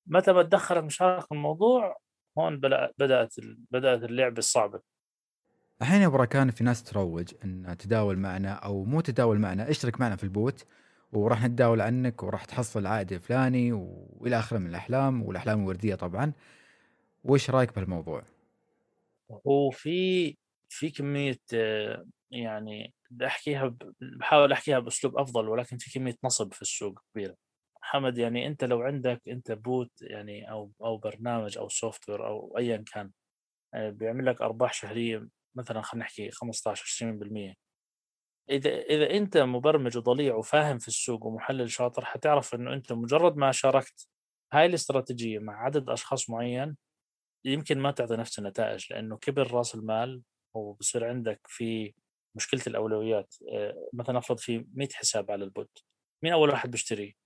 متى 0.06 0.32
ما 0.32 0.42
تدخلت 0.42 0.84
مشاركه 0.84 1.34
الموضوع 1.34 1.98
هون 2.38 2.60
بدأت 2.60 3.34
بدأت 3.70 4.02
اللعبة 4.04 4.38
الصعبه 4.38 4.80
الحين 5.82 6.02
يا 6.02 6.08
بركان 6.08 6.50
في 6.50 6.64
ناس 6.64 6.82
تروج 6.82 7.34
إن 7.44 7.76
تداول 7.78 8.18
معنا 8.18 8.52
أو 8.52 8.84
مو 8.84 9.00
تداول 9.00 9.38
معنا 9.38 9.70
اشترك 9.70 10.00
معنا 10.00 10.16
في 10.16 10.24
البوت 10.24 10.64
وراح 11.12 11.44
نتداول 11.44 11.80
عنك 11.80 12.22
وراح 12.22 12.44
تحصل 12.44 12.86
عائد 12.86 13.12
الفلاني 13.12 13.72
وإلى 13.72 14.38
آخره 14.38 14.58
من 14.58 14.66
الأحلام 14.66 15.22
والأحلام 15.22 15.60
الوردية 15.60 15.94
طبعا. 15.94 16.32
وش 17.24 17.50
رأيك 17.50 17.74
بهالموضوع؟ 17.76 18.22
هو 19.46 19.70
في 19.70 20.36
في 20.68 20.90
كمية 20.90 21.38
يعني 22.30 22.94
بدي 23.10 23.26
احكيها 23.26 23.76
بحاول 24.00 24.52
أحكيها 24.52 24.78
بأسلوب 24.78 25.16
أفضل 25.18 25.48
ولكن 25.48 25.76
في 25.76 25.92
كمية 25.92 26.16
نصب 26.24 26.52
في 26.52 26.62
السوق 26.62 27.00
كبيرة. 27.14 27.36
حمد 27.80 28.18
يعني 28.18 28.46
أنت 28.46 28.64
لو 28.64 28.82
عندك 28.82 29.22
أنت 29.28 29.52
bot 29.52 29.90
يعني 30.02 30.50
أو 30.50 30.72
أو 30.82 30.96
برنامج 30.96 31.58
أو 31.58 31.68
software 31.68 32.26
أو 32.26 32.58
ايا 32.58 32.84
كان 32.92 33.10
آه، 33.74 33.90
بيعمل 33.90 34.26
لك 34.26 34.42
أرباح 34.42 34.72
شهرية 34.72 35.28
مثلا 35.56 35.82
خلينا 35.82 36.04
نحكي 36.04 36.30
15 36.30 36.84
20% 36.84 37.54
إذا 38.50 38.70
إذا 38.70 39.10
أنت 39.10 39.36
مبرمج 39.38 39.96
وضليع 39.96 40.34
وفاهم 40.34 40.78
في 40.78 40.88
السوق 40.88 41.26
ومحلل 41.26 41.70
شاطر 41.70 42.04
حتعرف 42.04 42.54
إنه 42.54 42.72
أنت 42.74 42.92
مجرد 42.92 43.36
ما 43.36 43.52
شاركت 43.52 44.08
هاي 44.52 44.66
الاستراتيجية 44.66 45.38
مع 45.38 45.64
عدد 45.64 45.90
أشخاص 45.90 46.30
معين 46.30 46.76
يمكن 47.44 47.78
ما 47.78 47.90
تعطي 47.90 48.16
نفس 48.16 48.38
النتائج 48.38 48.92
لأنه 48.92 49.16
كبر 49.16 49.52
رأس 49.52 49.74
المال 49.74 50.22
وبصير 50.54 51.08
عندك 51.08 51.40
في 51.46 51.94
مشكلة 52.36 52.62
الأولويات. 52.66 53.34
آه، 53.52 53.88
مثلا 53.92 54.18
أفرض 54.18 54.38
في 54.38 54.66
100 54.74 54.88
حساب 54.94 55.30
على 55.30 55.44
ال 55.44 55.54
bot 55.54 55.84
مين 56.22 56.32
أول 56.32 56.50
واحد 56.50 56.70
بيشتري 56.70 57.16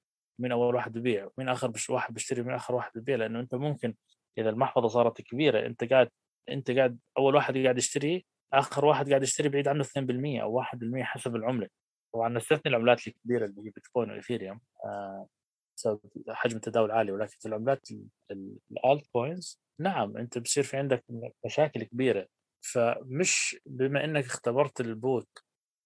مين 0.40 0.52
أول 0.52 0.74
واحد 0.74 0.92
ببيع 0.92 1.28
مين 1.38 1.48
آخر 1.48 1.68
بش 1.70 1.90
واحد 1.90 2.14
بيشتري 2.14 2.42
مين 2.42 2.54
آخر 2.54 2.74
واحد 2.74 2.90
ببيع 2.94 3.16
لأنه 3.16 3.40
أنت 3.40 3.54
ممكن 3.54 3.94
إذا 4.38 4.50
المحفظة 4.50 4.88
صارت 4.88 5.20
كبيرة 5.22 5.66
أنت 5.66 5.84
قاعد 5.84 6.10
أنت 6.50 6.70
قاعد 6.70 6.98
أول 7.18 7.34
واحد 7.34 7.58
قاعد 7.58 7.78
يشتري 7.78 8.26
آخر 8.52 8.84
واحد 8.84 9.08
قاعد 9.08 9.22
يشتري 9.22 9.48
بعيد 9.48 9.68
عنه 9.68 9.84
2% 9.84 10.42
أو 10.42 10.62
1% 10.62 11.02
حسب 11.02 11.36
العملة. 11.36 11.68
طبعا 12.14 12.28
نستثني 12.28 12.62
العملات 12.66 13.06
الكبيرة 13.08 13.44
اللي 13.46 13.60
هي 13.66 13.70
بيتكوين 13.70 14.10
وايثيريوم 14.10 14.60
آه 14.84 15.26
حجم 16.28 16.56
التداول 16.56 16.90
عالي 16.90 17.12
ولكن 17.12 17.36
في 17.40 17.48
العملات 17.48 17.88
ال 18.30 19.06
altcoins 19.12 19.60
نعم 19.80 20.16
أنت 20.16 20.38
بصير 20.38 20.64
في 20.64 20.76
عندك 20.76 21.04
مشاكل 21.44 21.82
كبيرة. 21.82 22.26
فمش 22.60 23.56
بما 23.66 24.04
إنك 24.04 24.24
اختبرت 24.24 24.80
ال 24.80 24.92
bot 24.92 25.28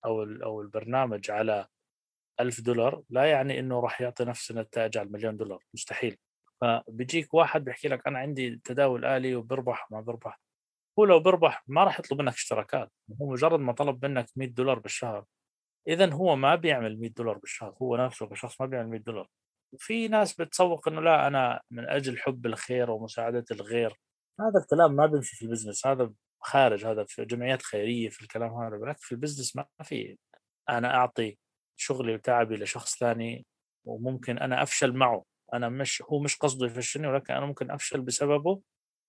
أو 0.04 0.22
أو 0.22 0.60
البرنامج 0.62 1.30
على 1.30 1.66
ألف 2.40 2.60
دولار 2.60 3.02
لا 3.10 3.24
يعني 3.24 3.58
إنه 3.60 3.80
راح 3.80 4.00
يعطي 4.00 4.24
نفس 4.24 4.50
النتائج 4.50 4.98
على 4.98 5.06
المليون 5.06 5.36
دولار 5.36 5.64
مستحيل. 5.74 6.16
فبيجيك 6.60 7.34
واحد 7.34 7.64
بيحكي 7.64 7.88
لك 7.88 8.06
أنا 8.06 8.18
عندي 8.18 8.60
تداول 8.64 9.04
آلي 9.04 9.34
وبربح 9.36 9.92
وما 9.92 10.00
بربح. 10.00 10.40
هو 10.98 11.04
لو 11.04 11.20
بربح 11.20 11.64
ما 11.68 11.84
راح 11.84 12.00
يطلب 12.00 12.22
منك 12.22 12.32
اشتراكات 12.34 12.92
هو 13.22 13.30
مجرد 13.32 13.60
ما 13.60 13.72
طلب 13.72 14.06
منك 14.06 14.26
100 14.36 14.48
دولار 14.48 14.78
بالشهر. 14.78 15.24
اذا 15.88 16.12
هو 16.14 16.36
ما 16.36 16.54
بيعمل 16.54 17.00
100 17.00 17.10
دولار 17.10 17.38
بالشهر 17.38 17.74
هو 17.82 17.96
نفسه 17.96 18.26
كشخص 18.28 18.60
ما 18.60 18.66
بيعمل 18.66 18.88
100 18.90 19.00
دولار. 19.00 19.28
في 19.78 20.08
ناس 20.08 20.34
بتسوق 20.34 20.88
إنه 20.88 21.00
لا 21.00 21.26
أنا 21.26 21.60
من 21.70 21.88
أجل 21.88 22.18
حب 22.18 22.46
الخير 22.46 22.90
ومساعدة 22.90 23.44
الغير. 23.50 23.94
هذا 24.40 24.60
الكلام 24.62 24.92
ما 24.96 25.06
بيمشي 25.06 25.36
في 25.36 25.42
البزنس 25.44 25.86
هذا 25.86 26.12
خارج 26.42 26.86
هذا 26.86 27.04
في 27.04 27.24
جمعيات 27.24 27.62
خيرية 27.62 28.08
في 28.08 28.22
الكلام 28.22 28.54
هذا 28.54 28.76
ولكن 28.76 28.98
في 29.00 29.12
ال 29.12 29.17
business 29.17 29.56
ما 29.56 29.66
في. 29.82 30.18
أنا 30.68 30.94
أعطي 30.96 31.38
شغلي 31.76 32.14
وتعبي 32.14 32.56
لشخص 32.56 32.98
ثاني 32.98 33.46
وممكن 33.84 34.38
أنا 34.38 34.62
أفشل 34.62 34.92
معه. 34.92 35.24
أنا 35.54 35.68
مش 35.68 36.02
هو 36.02 36.18
مش 36.20 36.36
قصده 36.36 36.66
يفشلني 36.66 37.06
ولكن 37.06 37.34
أنا 37.34 37.46
ممكن 37.46 37.70
أفشل 37.70 38.00
بسببه 38.00 38.60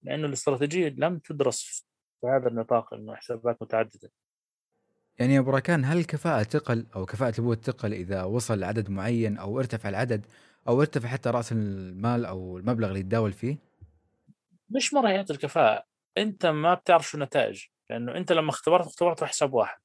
لأنه 0.04 0.28
الاستراتيجية 0.28 0.96
لم 0.98 1.20
تدرس 1.20 1.86
في 2.22 2.28
هذا 2.28 2.48
النطاق 2.48 2.94
إنه 2.94 3.16
حسابات 3.16 3.62
متعددة. 3.62 4.12
يعني 5.20 5.34
يا 5.34 5.42
بركان 5.42 5.86
هل 5.86 5.98
الكفاءة 5.98 6.44
تقل 6.44 6.86
أو 6.96 7.06
كفاءة 7.06 7.34
ال 7.40 7.47
bot 7.47 7.70
تقل 7.70 7.94
إذا 7.94 8.24
وصل 8.24 8.60
لعدد 8.60 8.90
معين 8.90 9.38
أو 9.38 9.60
ارتفع 9.60 9.90
العدد 9.90 10.26
أو 10.68 10.82
ارتفع 10.82 11.10
حتى 11.10 11.30
رأس 11.30 11.52
المال 11.52 12.26
أو 12.26 12.58
المبلغ 12.58 12.88
اللي 12.88 13.00
يتداول 13.00 13.34
فيه؟ 13.34 13.58
مش 14.70 14.94
مرة 14.94 15.26
الكفاءة. 15.30 15.84
أنت 16.18 16.46
ما 16.46 16.74
بتعرف 16.74 17.08
شو 17.08 17.18
النتائج 17.18 17.66
لأنه 17.90 18.18
أنت 18.18 18.32
لما 18.32 18.50
اختبرت 18.50 18.86
اختبرت 18.86 19.24
حساب 19.24 19.54
واحد. 19.54 19.80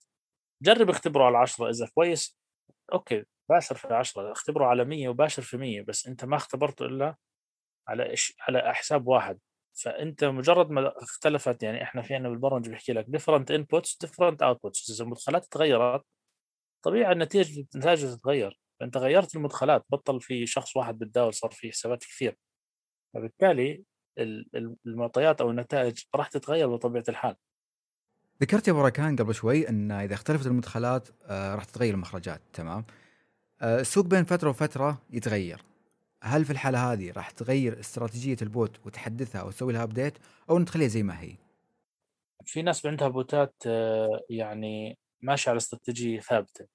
جرب 0.63 0.91
اختبره 0.91 1.25
على 1.25 1.39
10 1.39 1.71
إذا 1.71 1.87
كويس 1.95 2.40
okay 2.93 3.25
باشر 3.51 3.75
في 3.77 3.95
10 3.95 4.33
اختبره 4.33 4.67
على 4.67 4.85
100 4.85 5.09
وباشر 5.09 5.43
في 5.43 5.57
100 5.57 5.83
بس 5.83 6.07
أنت 6.09 6.25
ما 6.25 6.37
اختبرته 6.37 6.85
إلا 6.87 7.17
على 7.89 8.13
إش 8.13 8.35
على 8.49 8.75
حساب 8.75 9.07
واحد. 9.09 9.39
فأنت 9.83 10.25
مجرد 10.25 10.71
ما 10.71 10.95
اختلفت 11.03 11.63
يعني 11.63 11.83
إحنا 11.83 12.03
في 12.03 12.15
عندنا 12.15 12.31
بالبرمجة 12.31 12.71
بيحكي 12.71 12.93
لك 12.93 13.05
different 13.09 13.51
inputs 13.51 13.99
different 14.01 14.43
outputs 14.43 14.91
إذا 14.91 15.05
المدخلات 15.05 15.47
تغيرت 15.47 16.05
طبيعي 16.85 17.13
النتيجة 17.13 17.67
النتائج 17.75 18.03
تتغير. 18.17 18.61
فأنت 18.81 18.97
غيرت 18.97 19.37
المدخلات 19.37 19.85
بطل 19.91 20.21
في 20.21 20.47
شخص 20.47 20.77
واحد 20.77 20.99
بتداول 20.99 21.35
صار 21.35 21.51
في 21.51 21.71
حسابات 21.71 22.05
كثير. 22.05 22.37
فبالتالي 23.15 23.85
المعطيات 24.87 25.41
أو 25.41 25.51
النتائج 25.51 26.05
راح 26.17 26.29
تتغير 26.29 26.69
بطبيعة 26.77 27.05
الحال. 27.09 27.37
ذكرت 28.43 28.69
يا 28.69 28.73
بركان 28.73 29.17
قبل 29.17 29.35
شوي 29.35 29.69
إن 29.69 29.91
إذا 29.91 30.15
اختلفت 30.15 30.47
المدخلات 30.47 31.09
آه، 31.27 31.55
راح 31.55 31.65
تتغير 31.65 31.95
المخرجات 31.95 32.41
تمام؟ 32.53 32.85
آه، 33.61 33.81
السوق 33.81 34.07
بين 34.07 34.25
فترة 34.25 34.51
وفترة 34.51 35.03
يتغير. 35.11 35.63
هل 36.23 36.45
في 36.45 36.51
الحالة 36.51 36.93
هذه 36.93 37.13
راح 37.13 37.31
تغير 37.31 37.81
استراتيجية 37.81 38.37
البوت 38.43 38.87
وتحدثها 38.87 39.41
أو 39.41 39.51
تسوي 39.51 39.73
لها 39.73 39.83
update 39.83 40.19
أو 40.51 40.59
نخليها 40.59 40.89
زي 40.89 41.03
ما 41.03 41.21
هي؟ 41.21 41.35
في 42.45 42.63
ناس 42.63 42.87
عندها 42.87 43.09
بوتات 43.09 43.55
آه، 43.67 44.21
يعني 44.31 44.99
ماشية 45.21 45.51
على 45.51 45.57
استراتيجية 45.57 46.21
ثابتة 46.21 46.67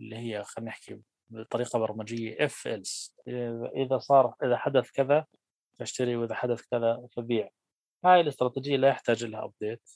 اللي 0.00 0.16
هي 0.16 0.44
خلينا 0.44 0.70
نحكي 0.70 1.00
بطريقة 1.30 1.78
برمجية 1.78 2.44
if 2.44 2.66
else 2.66 3.14
اذا 3.76 3.98
صار 3.98 4.34
إذا 4.44 4.56
حدث 4.56 4.90
كذا 4.90 5.26
فاشتري 5.78 6.16
وإذا 6.16 6.34
حدث 6.34 6.62
كذا 6.70 7.06
فبيع 7.16 7.48
هاي 8.04 8.20
الاستراتيجية 8.20 8.76
لا 8.76 8.88
يحتاج 8.88 9.24
لها 9.24 9.44
update 9.44 9.90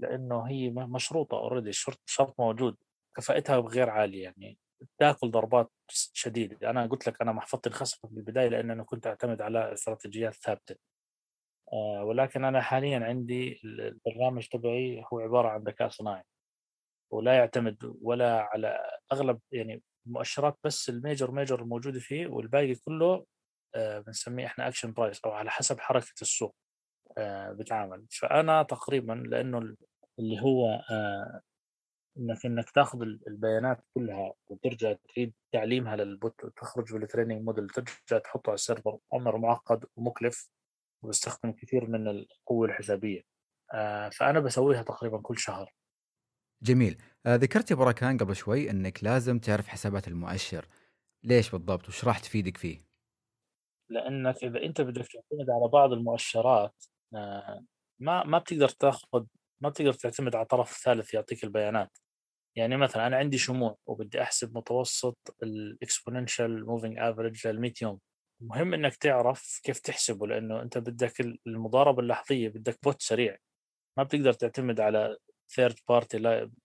لأنه 0.00 0.42
هي 0.48 0.70
مشروطة 0.70 1.38
already 1.38 1.68
الشرط 1.70 2.00
شرط 2.06 2.40
موجود. 2.40 2.76
كفاءتها 3.16 3.56
غير 3.56 3.90
عاليه 3.90 4.22
يعني. 4.24 4.58
تاكل 4.98 5.30
ضربات 5.30 5.70
شديدة. 6.12 6.70
أنا 6.70 6.86
قلت 6.86 7.06
لك 7.08 7.22
أنا 7.22 7.32
محفظتي 7.32 7.68
انخسفت 7.68 8.06
في 8.06 8.12
البداية 8.16 8.48
لأن 8.48 8.70
أنا 8.70 8.84
كنت 8.84 9.06
أعتمد 9.06 9.40
على 9.42 9.72
استراتيجيات 9.72 10.34
ثابتة. 10.34 10.76
آه 11.72 12.04
ولكن 12.04 12.44
أنا 12.44 12.60
حاليا 12.60 12.98
عندي 13.04 13.60
البرنامج 13.64 14.48
تبعي 14.48 15.04
هو 15.12 15.20
عبارة 15.20 15.48
عن 15.48 15.62
ذكاء 15.62 15.88
صناعي. 15.88 16.24
ولا 17.12 17.34
يعتمد 17.38 17.96
ولا 18.02 18.40
على 18.40 18.98
أغلب 19.12 19.40
يعني 19.52 19.82
مؤشرات 20.06 20.58
بس 20.64 20.88
ال 20.88 20.95
major 20.95 21.30
major 21.30 21.62
الموجودة 21.62 22.00
فيه 22.00 22.26
والباقي 22.26 22.74
كله 22.74 23.26
آه 23.74 23.98
بنسميه 23.98 24.46
إحنا 24.46 24.68
action 24.68 24.92
price 24.92 25.20
أو 25.24 25.30
على 25.30 25.50
حسب 25.50 25.80
حركة 25.80 26.14
السوق. 26.22 26.54
آه 26.54 26.67
بتعامل 27.52 28.06
فأنا 28.10 28.62
تقريبا 28.62 29.12
لأنه 29.12 29.58
اللي 30.18 30.40
هو 30.40 30.66
آه 30.90 31.40
إنك 32.18 32.46
إنك 32.46 32.70
تاخذ 32.70 33.02
البيانات 33.02 33.84
كلها 33.94 34.34
وترجع 34.46 34.92
تعيد 34.92 35.34
تعليمها 35.52 35.96
للبوت 35.96 36.44
وتخرج 36.44 36.92
بال 36.92 37.02
training 37.02 37.42
model 37.42 37.68
ترجع 37.68 38.18
تحطه 38.18 38.50
على 38.50 38.54
السيرفر 38.54 38.98
أمر 39.14 39.38
معقد 39.38 39.84
ومكلف 39.96 40.50
وبستخدم 41.02 41.52
كثير 41.52 41.90
من 41.90 42.08
القوة 42.08 42.66
الحسابية. 42.68 43.22
آه 43.74 44.08
فأنا 44.08 44.40
بسويها 44.40 44.82
تقريبا 44.82 45.20
كل 45.22 45.38
شهر. 45.38 45.72
جميل. 46.62 47.02
آه، 47.26 47.36
ذكرت 47.36 47.70
يا 47.70 47.76
بركان 47.76 48.18
قبل 48.18 48.36
شوي 48.36 48.70
إنك 48.70 49.04
لازم 49.04 49.38
تعرف 49.38 49.68
حسابات 49.68 50.08
المؤشر. 50.08 50.66
ليش 51.24 51.50
بالضبط؟ 51.50 51.88
وش 51.88 52.04
راح 52.04 52.18
تفيدك 52.18 52.56
فيه؟ 52.56 52.88
لأنك 53.90 54.44
إذا 54.44 54.62
أنت 54.62 54.80
بدك 54.80 55.06
تعتمد 55.06 55.50
على 55.50 55.68
بعض 55.72 55.92
المؤشرات 55.92 56.74
آه، 56.78 56.97
ما 57.12 58.24
ما 58.24 58.38
بتقدر 58.38 58.68
تاخذ 58.68 59.24
ما 59.60 59.68
بتقدر 59.68 59.92
تعتمد 59.92 60.36
على 60.36 60.44
طرف 60.46 60.78
ثالث 60.84 61.14
يعطيك 61.14 61.44
البيانات. 61.44 61.98
يعني 62.56 62.76
مثلا 62.76 63.06
أنا 63.06 63.16
عندي 63.16 63.38
شموع 63.38 63.76
وبدي 63.86 64.22
أحسب 64.22 64.56
متوسط 64.56 65.36
ال 65.42 65.52
exponential 65.52 66.66
moving 66.66 66.98
average 66.98 67.46
لل 67.46 67.60
100 67.60 67.72
يوم. 67.82 68.00
مهم 68.40 68.74
إنك 68.74 68.96
تعرف 68.96 69.60
كيف 69.62 69.78
تحسبه 69.78 70.26
لأنه 70.26 70.62
أنت 70.62 70.78
بدك 70.78 71.20
المضاربة 71.46 72.02
اللحظية 72.02 72.48
بدك 72.48 72.78
بوت 72.82 73.02
سريع. 73.02 73.38
ما 73.98 74.02
بتقدر 74.02 74.32
تعتمد 74.32 74.80
على 74.80 75.16
third 75.54 75.74
party 75.88 76.18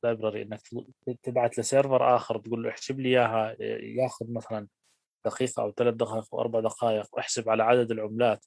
library 0.03 0.41
إنك 0.41 0.61
تبعت 1.23 1.59
لسيرفر 1.59 2.15
آخر 2.15 2.37
تقول 2.37 2.63
له 2.63 2.69
احسب 2.69 2.99
لي 2.99 3.09
إياها 3.09 3.55
ياخذ 4.01 4.25
مثلا 4.31 4.67
دقيقة 5.25 5.63
أو 5.63 5.71
ثلاث 5.71 5.93
دقائق 5.93 6.35
أو 6.35 6.41
أربع 6.41 6.59
دقائق 6.59 7.07
واحسب 7.13 7.49
على 7.49 7.63
عدد 7.63 7.91
العملات. 7.91 8.45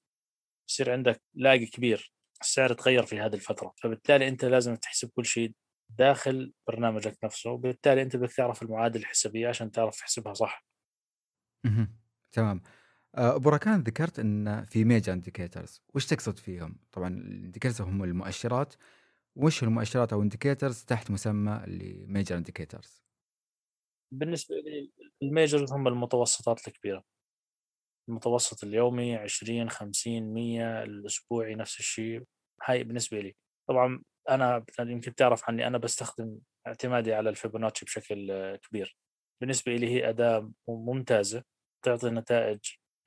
يصير 0.69 0.93
عندك 0.93 1.23
لاقي 1.35 1.67
كبير 1.67 2.13
السعر 2.41 2.73
تغير 2.73 3.07
في 3.07 3.21
هذه 3.21 3.35
الفترة 3.35 3.75
فبالتالي 3.83 4.29
أنت 4.29 4.45
لازم 4.45 4.77
تحسب 4.77 5.11
كل 5.11 5.27
شيء 5.27 5.53
داخل 5.91 6.53
برنامجك 6.69 7.19
نفسه 7.25 7.51
وبالتالي 7.51 8.03
أنت 8.03 8.17
بدك 8.17 8.33
تعرف 8.33 8.63
المعادلة 8.63 9.03
الحسابية 9.03 9.49
عشان 9.49 9.71
تعرف 9.71 9.97
تحسبها 9.99 10.35
صح. 10.35 10.65
تمام. 12.33 12.63
آه، 13.15 13.37
أبو 13.37 13.49
ركان 13.49 13.81
ذكرت 13.81 14.19
إن 14.19 14.65
في 14.65 14.85
major 14.85 15.13
indicators 15.13 15.83
وش 15.95 16.07
تقصد 16.07 16.39
فيهم؟ 16.39 16.79
طبعا 16.93 17.09
ال 17.09 17.15
indicators 17.15 17.81
هم 17.81 18.05
المؤشرات 18.05 18.75
وش 19.37 19.63
المؤشرات 19.63 20.13
أو 20.13 20.23
indicators 20.23 20.85
تحت 20.85 21.11
مسمى 21.11 21.65
اللي 21.65 22.07
major 22.07 22.37
indicators 22.37 23.07
بالنسبة 24.13 24.55
لي 24.55 24.93
ال 25.23 25.30
majors 25.30 25.73
هم 25.73 25.89
المتوسطات 25.89 26.69
الكبيرة. 26.69 27.05
المتوسط 28.09 28.65
اليومي 28.65 29.17
20 29.17 29.71
50 29.71 30.23
100 30.35 30.83
الأسبوعي 30.83 31.55
نفس 31.55 31.79
الشيء. 31.79 32.23
هاي 32.65 32.85
بالنسبة 32.85 33.21
لي. 33.21 33.37
طبعا 33.69 34.03
أنا 34.31 34.65
يمكن 34.81 35.15
تعرف 35.15 35.49
عني 35.49 35.67
أنا 35.67 35.79
بستخدم 35.79 36.39
اعتمادي 36.67 37.15
على 37.15 37.31
الفيبوناتشي 37.31 37.85
بشكل 37.85 38.57
كبير. 38.57 38.97
بالنسبة 39.41 39.77
لي 39.77 39.89
هي 39.89 40.09
أداة 40.09 40.53
ممتازة 40.69 41.45
تعطي 41.85 42.11
نتائج 42.11 42.61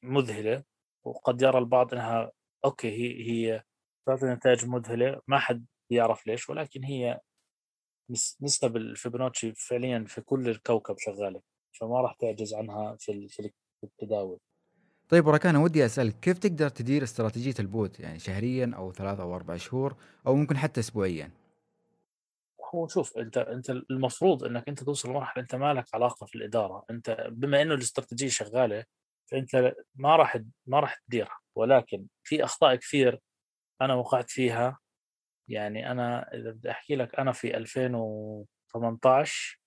مذهلة 0.03 0.63
وقد 1.05 1.41
يرى 1.41 1.57
البعض 1.57 1.93
أنها 1.93 2.31
okay 2.65 2.87
هي 2.89 3.29
هي 3.29 3.63
تعطي 4.07 4.25
نتائج 4.25 4.65
مذهلة. 4.65 5.21
ما 5.27 5.39
حد 5.39 5.65
يعرف 5.91 6.27
ليش 6.27 6.49
ولكن 6.49 6.83
هي 6.83 7.19
نسب 8.41 8.77
الفيبوناتشي 8.77 9.53
فعليا 9.55 10.05
في 10.07 10.21
كل 10.21 10.49
الكوكب 10.49 10.95
شغالة. 10.97 11.41
فما 11.79 12.01
راح 12.01 12.13
تعجز 12.13 12.53
عنها 12.53 12.95
في 12.99 13.27
في 13.27 13.51
التداول. 13.83 14.39
طيب 15.09 15.27
أبو 15.27 15.41
ركان 15.41 15.55
ودي 15.55 15.85
أسألك 15.85 16.19
كيف 16.19 16.37
تقدر 16.37 16.69
تدير 16.69 17.03
استراتيجية 17.03 17.53
البوت؟ 17.59 17.99
يعني 17.99 18.19
شهريا 18.19 18.71
أو 18.75 18.93
ثلاثة 18.93 19.23
أو 19.23 19.35
أربع 19.35 19.57
شهور 19.57 19.95
أو 20.27 20.35
ممكن 20.35 20.57
حتى 20.57 20.79
اسبوعيا؟ 20.79 21.31
هو 22.75 22.87
شوف 22.87 23.17
أنت 23.17 23.37
أنت 23.37 23.69
المفروض 23.69 24.43
إنك 24.43 24.69
أنت 24.69 24.83
توصل 24.83 25.09
لمرحلة 25.09 25.43
أنت 25.43 25.55
ما 25.55 25.73
لك 25.73 25.85
علاقة 25.93 26.25
في 26.25 26.35
الإدارة. 26.35 26.85
أنت 26.89 27.27
بما 27.31 27.61
إنه 27.61 27.73
الاستراتيجية 27.73 28.29
شغالة 28.29 28.85
فأنت 29.31 29.73
ما 29.95 30.15
راح 30.15 30.37
ما 30.67 30.79
راح 30.79 30.95
تديرها. 31.07 31.39
ولكن 31.55 32.05
في 32.23 32.43
أخطاء 32.43 32.75
كثير 32.75 33.19
أنا 33.81 33.95
وقعت 33.95 34.29
فيها. 34.29 34.79
يعني 35.47 35.91
أنا 35.91 36.33
إذا 36.33 36.51
بدي 36.51 36.71
أحكي 36.71 36.95
لك 36.95 37.15
أنا 37.15 37.31
في 37.31 37.57
2018 37.57 39.59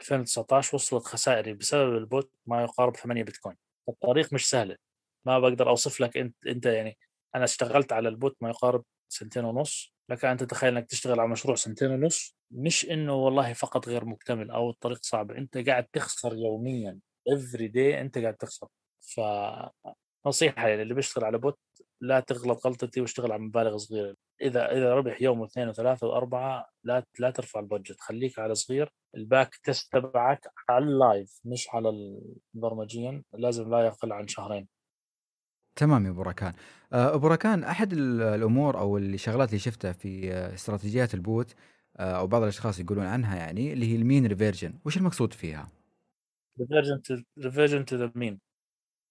2019 0.00 0.76
وصلت 0.76 1.04
خسائري 1.04 1.54
بسبب 1.54 1.96
البوت 1.96 2.32
ما 2.46 2.62
يقارب 2.62 2.96
8 2.96 3.24
بيتكوين. 3.24 3.67
الطريق 3.88 4.32
مش 4.32 4.50
سهله 4.50 4.76
ما 5.26 5.38
بقدر 5.38 5.68
أوصف 5.70 6.00
لك 6.00 6.16
انت 6.16 6.36
إنت 6.46 6.66
يعني 6.66 6.98
أنا 7.34 7.44
اشتغلت 7.44 7.92
على 7.92 8.08
البوت 8.08 8.36
ما 8.40 8.48
يقارب 8.48 8.84
سنتين 9.08 9.44
ونص 9.44 9.94
لك 10.10 10.24
أن 10.24 10.36
تتخيل 10.36 10.76
إنك 10.76 10.86
تشتغل 10.90 11.20
على 11.20 11.28
مشروع 11.28 11.56
سنتين 11.56 11.90
ونص 11.90 12.36
مش 12.50 12.84
إنه 12.90 13.14
والله 13.14 13.52
فقط 13.52 13.88
غير 13.88 14.04
مكتمل 14.04 14.50
أو 14.50 14.70
الطريق 14.70 14.98
صعب 15.02 15.30
إنت 15.32 15.58
قاعد 15.58 15.84
تخسر 15.92 16.34
يوميا 16.36 17.00
every 17.28 17.68
day 17.68 18.00
إنت 18.00 18.18
قاعد 18.18 18.34
تخسر. 18.36 18.68
ف 19.00 19.20
نصيحة 20.26 20.68
يعني 20.68 20.82
اللي 20.82 20.94
بيشتغل 20.94 21.24
على 21.24 21.38
بوت 21.38 21.58
لا 22.00 22.20
تغلط 22.20 22.66
غلطتي 22.66 23.00
واشتغل 23.00 23.32
على 23.32 23.42
مبالغ 23.42 23.76
صغيرة. 23.76 24.14
إذا 24.42 24.72
إذا 24.72 24.94
ربح 24.94 25.22
يوم 25.22 25.40
واثنين 25.40 25.68
وثلاثة 25.68 26.06
وأربعة 26.06 26.66
لا 26.84 27.04
لا 27.18 27.30
ترفع 27.30 27.60
ال 27.60 27.66
budget 27.66 28.00
خليك 28.00 28.38
على 28.38 28.54
صغير. 28.54 28.92
ال 29.16 29.24
back 29.24 29.56
test 29.64 29.92
تبعك 29.92 30.40
على 30.68 30.84
ال 30.84 30.95
live 30.95 31.40
مش 31.44 31.68
على 31.74 31.88
البرمجيا 32.54 33.22
لازم 33.32 33.70
لا 33.70 33.86
يقل 33.86 34.12
عن 34.12 34.28
شهرين. 34.28 34.68
تمام 35.76 36.06
يا 36.06 36.10
أبو 36.10 36.22
ركان. 36.22 36.52
آه، 36.92 37.14
أبو 37.14 37.26
ركان 37.28 37.64
أحد 37.64 37.92
الأمور 37.92 38.78
أو 38.78 38.98
الشغلات 38.98 39.48
اللي 39.48 39.58
شفتها 39.58 39.92
في 39.92 40.32
آه، 40.32 40.54
استراتيجيات 40.54 41.14
البوت 41.14 41.54
آه، 41.96 42.02
أو 42.18 42.26
بعض 42.26 42.42
الأشخاص 42.42 42.80
يقولون 42.80 43.06
عنها 43.06 43.36
يعني 43.36 43.72
اللي 43.72 43.86
هي 43.92 43.96
ال 43.96 44.02
mean 44.02 44.26
reversion. 44.26 44.74
وش 44.84 44.96
المقصود 44.96 45.32
فيها؟ 45.32 45.68
reversion 46.60 47.24
reversion 47.38 47.84
to 47.84 47.96
the 47.96 48.12
mean. 48.14 48.47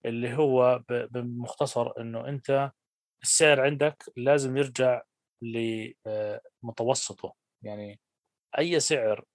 اللي 0.07 0.33
هو 0.37 0.83
بمختصر 0.89 2.01
إنه 2.01 2.27
أنت 2.29 2.71
السعر 3.23 3.61
عندك 3.61 4.03
لازم 4.17 4.57
يرجع 4.57 5.01
لمتوسطه 6.63 7.33
يعني 7.63 7.99
أي 8.57 8.79
سعر 8.79 9.25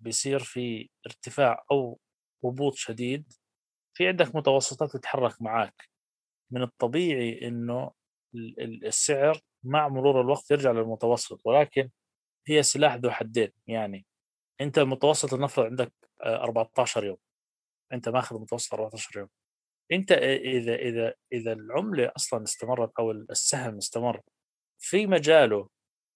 بيصير 0.00 0.38
في 0.38 0.90
ارتفاع 1.06 1.64
أو 1.70 2.00
هبوط 2.44 2.74
شديد 2.74 3.32
في 3.96 4.08
عندك 4.08 4.36
متوسطات 4.36 4.90
تتحرك 4.90 5.42
معك 5.42 5.88
من 6.52 6.62
الطبيعي 6.62 7.48
إنه 7.48 7.92
السعر 8.60 9.40
مع 9.64 9.88
مرور 9.88 10.20
الوقت 10.20 10.50
يرجع 10.50 10.70
للمتوسط 10.70 11.40
ولكن 11.44 11.90
هي 12.48 12.62
سلاح 12.62 12.94
ذو 12.94 13.10
حدين. 13.10 13.52
يعني 13.66 14.06
أنت 14.60 14.78
المتوسط 14.78 15.34
لنفرض 15.34 15.66
عندك 15.66 15.92
14 16.22 17.04
يوم. 17.04 17.16
أنت 17.92 18.08
ماخذ 18.08 18.40
متوسط 18.40 18.74
14 18.74 19.18
يوم. 19.18 19.28
أنت 19.92 20.12
إذا 20.12 20.74
إذا 20.74 21.14
إذا 21.32 21.52
العملة 21.52 22.12
أصلا 22.16 22.44
استمرت 22.44 22.92
أو 22.98 23.10
السهم 23.10 23.76
استمر 23.76 24.20
في 24.78 25.06
مجاله 25.06 25.68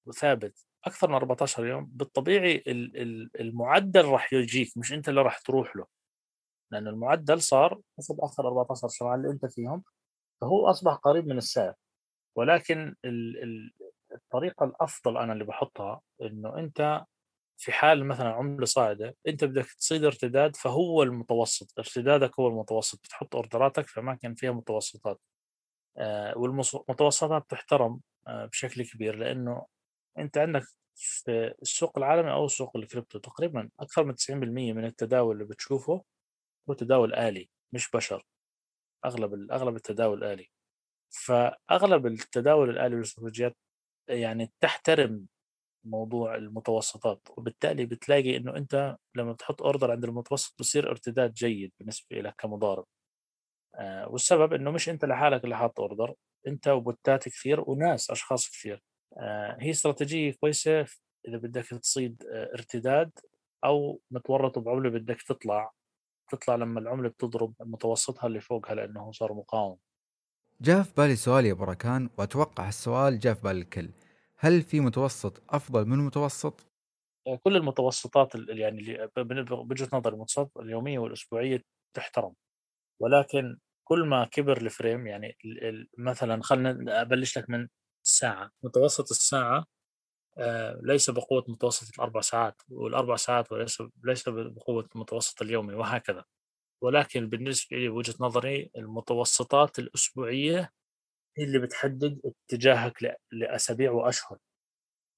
وثابت 0.06 0.64
أكثر 0.86 1.08
من 1.08 1.14
14 1.14 1.66
يوم 1.66 1.84
بالطبيعي 1.92 2.64
المعدل 3.40 4.04
راح 4.04 4.32
يجيك 4.32 4.76
مش 4.76 4.92
أنت 4.92 5.08
اللي 5.08 5.22
راح 5.22 5.38
تروح 5.38 5.76
له. 5.76 5.86
لأن 6.72 6.88
المعدل 6.88 7.42
صار 7.42 7.80
حسب 7.98 8.20
اخر 8.20 8.48
14 8.48 8.88
شهر 8.88 9.14
اللي 9.14 9.30
أنت 9.30 9.46
فيهم 9.46 9.84
فهو 10.40 10.70
أصبح 10.70 10.92
قريب 10.94 11.26
من 11.26 11.38
السعر. 11.38 11.74
ولكن 12.36 12.94
الطريقة 14.14 14.64
الأفضل 14.64 15.18
أنا 15.18 15.32
اللي 15.32 15.44
بحطها 15.44 16.00
إنه 16.22 16.58
أنت 16.58 17.04
في 17.58 17.72
حال 17.72 18.06
مثلا 18.08 18.28
عملة 18.28 18.66
صاعدة 18.66 19.16
أنت 19.28 19.44
بدك 19.44 19.66
تصيد 19.72 20.04
ارتداد 20.04 20.56
فهو 20.56 21.02
المتوسط 21.02 21.78
ارتدادك 21.78 22.40
هو 22.40 22.48
المتوسط 22.48 22.98
بتحط 23.04 23.36
أوردراتك 23.36 23.86
في 23.86 24.00
اماكن 24.00 24.34
فيها 24.34 24.50
متوسطات. 24.52 25.20
آه 25.98 26.38
والمتوسطات 26.38 27.50
تحترم 27.50 28.00
آه 28.28 28.46
بشكل 28.46 28.84
كبير 28.86 29.16
لأنه 29.16 29.66
أنت 30.18 30.38
عندك 30.38 30.62
في 30.96 31.54
السوق 31.62 31.98
العالمي 31.98 32.32
أو 32.32 32.48
سوق 32.48 32.76
الكريبتو 32.76 33.18
تقريبا 33.18 33.70
أكثر 33.80 34.04
من 34.04 34.14
90% 34.16 34.32
من 34.74 34.84
التداول 34.84 35.34
اللي 35.36 35.44
بتشوفه 35.46 36.04
هو 36.70 36.74
تداول 36.74 37.14
آلي 37.14 37.50
مش 37.74 37.90
بشر. 37.90 38.24
أغلب 39.06 39.52
أغلب 39.52 39.76
التداول 39.76 40.24
آلي. 40.24 40.48
فأغلب 41.10 42.06
التداول 42.06 42.70
الآلي 42.70 42.94
والإستراتيجيات 42.96 43.56
يعني 44.08 44.52
تحترم 44.60 45.26
موضوع 45.84 46.34
المتوسطات 46.34 47.28
وبالتالي 47.30 47.86
بتلاقي 47.86 48.36
إنه 48.36 48.56
أنت 48.56 48.96
لما 49.16 49.32
بتحط 49.32 49.62
order 49.62 49.90
عند 49.90 50.04
المتوسط 50.04 50.54
بصير 50.60 50.90
ارتداد 50.90 51.32
جيد 51.34 51.72
بالنسبة 51.78 52.16
لك 52.20 52.34
كمضارب. 52.38 52.84
آه 53.74 54.08
والسبب 54.08 54.52
إنه 54.52 54.70
مش 54.70 54.88
أنت 54.88 55.04
لحالك 55.04 55.44
اللي 55.44 55.56
حاط 55.56 55.80
order 55.80 56.14
أنت 56.46 56.68
وبوتات 56.68 57.28
كثير 57.28 57.60
وناس 57.70 58.10
أشخاص 58.10 58.50
كثير. 58.50 58.82
آه 59.18 59.56
هي 59.60 59.70
استراتيجية 59.70 60.32
كويسة 60.32 60.80
إذا 61.28 61.36
بدك 61.38 61.66
تصيد 61.66 62.22
آه 62.32 62.50
ارتداد 62.54 63.10
أو 63.64 64.00
متورط 64.10 64.58
بعملة 64.58 64.90
بدك 64.90 65.22
تطلع 65.22 65.72
تطلع 66.30 66.54
لما 66.54 66.80
العملة 66.80 67.08
بتضرب 67.08 67.54
متوسطها 67.60 68.26
اللي 68.26 68.40
فوقها 68.40 68.74
لأنه 68.74 69.12
صار 69.12 69.32
مقاوم. 69.32 69.78
جاء 70.60 70.82
في 70.82 70.92
بالي 70.96 71.16
سؤال 71.16 71.46
يا 71.46 71.54
بركان 71.54 72.10
وأتوقع 72.18 72.68
السؤال 72.68 73.18
جاء 73.18 73.34
في 73.34 73.42
بال 73.42 73.56
الكل. 73.56 73.88
هل 74.38 74.62
في 74.62 74.80
متوسط 74.80 75.42
أفضل 75.54 75.84
من 75.86 75.92
المتوسط؟ 75.98 76.66
آه، 77.26 77.36
كل 77.44 77.56
المتوسطات 77.56 78.34
اللي 78.34 78.60
يعني 78.62 78.78
اللي 78.80 79.44
بوجهة 79.44 79.88
نظري 79.92 80.14
المتوسطات 80.14 80.50
اليومية 80.56 80.98
والأسبوعية 80.98 81.62
تحترم. 81.96 82.34
ولكن 83.00 83.58
كل 83.84 84.06
ما 84.06 84.26
كبر 84.26 84.58
الفريم 84.58 85.06
يعني 85.08 85.36
مثلا 85.98 86.42
خلينا 86.42 87.02
أبلش 87.02 87.38
لك 87.38 87.50
من 87.50 87.68
الساعة 88.06 88.50
متوسط 88.64 89.10
الساعة 89.10 89.66
آه، 90.38 90.80
ليس 90.84 91.10
بقوة 91.10 91.44
متوسط 91.48 91.94
الأربع 91.98 92.20
ساعات 92.20 92.62
والأربع 92.70 93.16
ساعات 93.16 93.52
وليس 93.52 93.82
ليس 94.04 94.28
بقوة 94.28 94.88
المتوسط 94.96 95.42
اليومي 95.42 95.74
وهكذا. 95.74 96.24
ولكن 96.82 97.28
بالنسبة 97.28 97.76
لي 97.76 97.88
بوجهة 97.88 98.14
نظري 98.20 98.70
المتوسطات 98.76 99.78
الأسبوعية 99.78 100.70
هي 101.38 101.44
اللي 101.44 101.58
بتحدد 101.58 102.20
اتجاهك 102.24 103.02
ل- 103.02 103.14
لأسابيع 103.32 103.90
وأشهر 103.90 104.38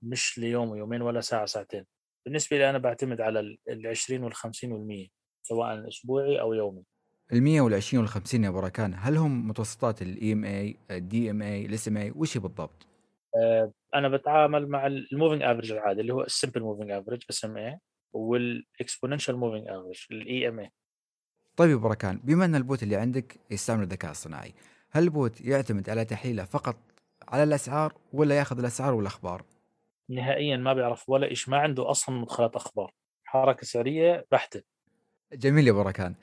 مش 0.05 0.39
ليوم 0.39 0.69
ويومين 0.69 1.03
ولا 1.03 1.21
ساعة 1.21 1.47
ساعتين. 1.47 1.87
بالنسبة 2.27 2.59
لي 2.59 2.71
أنا 2.71 2.79
بعتمد 2.79 3.21
على 3.21 3.41
ال- 3.41 3.59
العشرين 3.69 4.25
والخمسين 4.25 4.73
والمية 4.73 5.09
سواء 5.43 5.89
أسبوعي 5.89 6.41
أو 6.41 6.53
يومي. 6.55 6.85
ال 7.33 7.43
100 7.43 7.61
وال 7.61 7.75
20 7.75 8.01
وال 8.03 8.09
50 8.09 8.45
يا 8.45 8.51
بركان 8.51 8.95
هل 8.97 9.17
هم 9.17 9.49
متوسطات 9.49 10.03
ال 10.03 10.33
EMA 10.33 10.77
ال 10.91 11.31
DMA 11.31 11.67
ال 11.67 11.89
SMA 11.89 12.11
وش 12.11 12.39
بالضبط؟ 12.39 12.87
آه، 13.37 13.73
أنا 13.95 14.09
بتعامل 14.09 14.69
مع 14.69 14.87
ال 14.87 14.95
moving 14.95 15.43
average 15.43 15.73
العادي 15.73 16.01
اللي 16.01 16.13
هو 16.15 16.23
ال 16.23 16.28
simple 16.28 16.61
moving 16.63 16.91
average 16.91 17.23
SMA 17.31 17.79
وال 18.13 18.32
exponential 18.32 19.37
moving 19.37 19.69
average 19.69 20.07
ال 20.23 20.49
EM 20.49 20.61
اي 20.61 20.71
طيب 21.57 21.71
يا 21.71 21.77
بركان 21.77 22.21
بما 22.25 22.45
إن 22.45 22.55
ال 22.55 22.62
bot 22.62 22.83
اللي 22.83 22.97
عندك 22.97 23.37
يستعمل 23.51 23.83
الذكاء 23.83 24.11
الصناعي 24.11 24.55
هل 24.93 25.03
ال 25.03 25.12
bot 25.12 25.41
يعتمد 25.41 25.91
على 25.91 26.05
تحليله 26.05 26.45
فقط 26.45 26.77
على 27.29 27.43
الأسعار 27.43 27.95
ولا 28.13 28.39
يأخذ 28.39 28.59
الأسعار 28.59 28.95
والأخبار؟ 28.95 29.45
نهائيا 30.09 30.57
ما 30.57 30.75
بيعرف 30.75 31.09
ولا 31.09 31.35
شيء 31.35 31.51
ما 31.51 31.59
عنده 31.59 31.91
أصلا 31.91 32.21
مدخلات 32.21 32.57
أخبار. 32.57 32.93
حركة 33.25 33.67
سعريه 33.67 34.27
بحتة. 34.33 34.63
جميل 35.33 35.67
يا 35.67 35.73
بركان. 35.73 36.15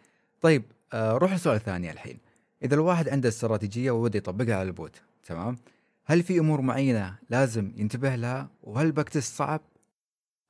طيب 0.41 0.63
آه 0.93 1.11
روح 1.11 1.33
لسؤال 1.33 1.59
ثاني 1.59 1.91
الحين. 1.91 2.19
إذا 2.63 2.75
الواحد 2.75 3.09
عنده 3.09 3.29
استراتيجية 3.29 3.91
وودي 3.91 4.17
يطبقها 4.17 4.55
على 4.55 4.67
ال 4.67 4.76
bot 4.76 5.01
تمام؟ 5.23 5.57
هل 6.05 6.23
في 6.23 6.39
أمور 6.39 6.61
معينة 6.61 7.19
لازم 7.29 7.73
ينتبه 7.75 8.15
لها؟ 8.15 8.49
وهل 8.63 8.85
ال 8.85 9.09
backtest 9.09 9.35
صعب؟ 9.35 9.61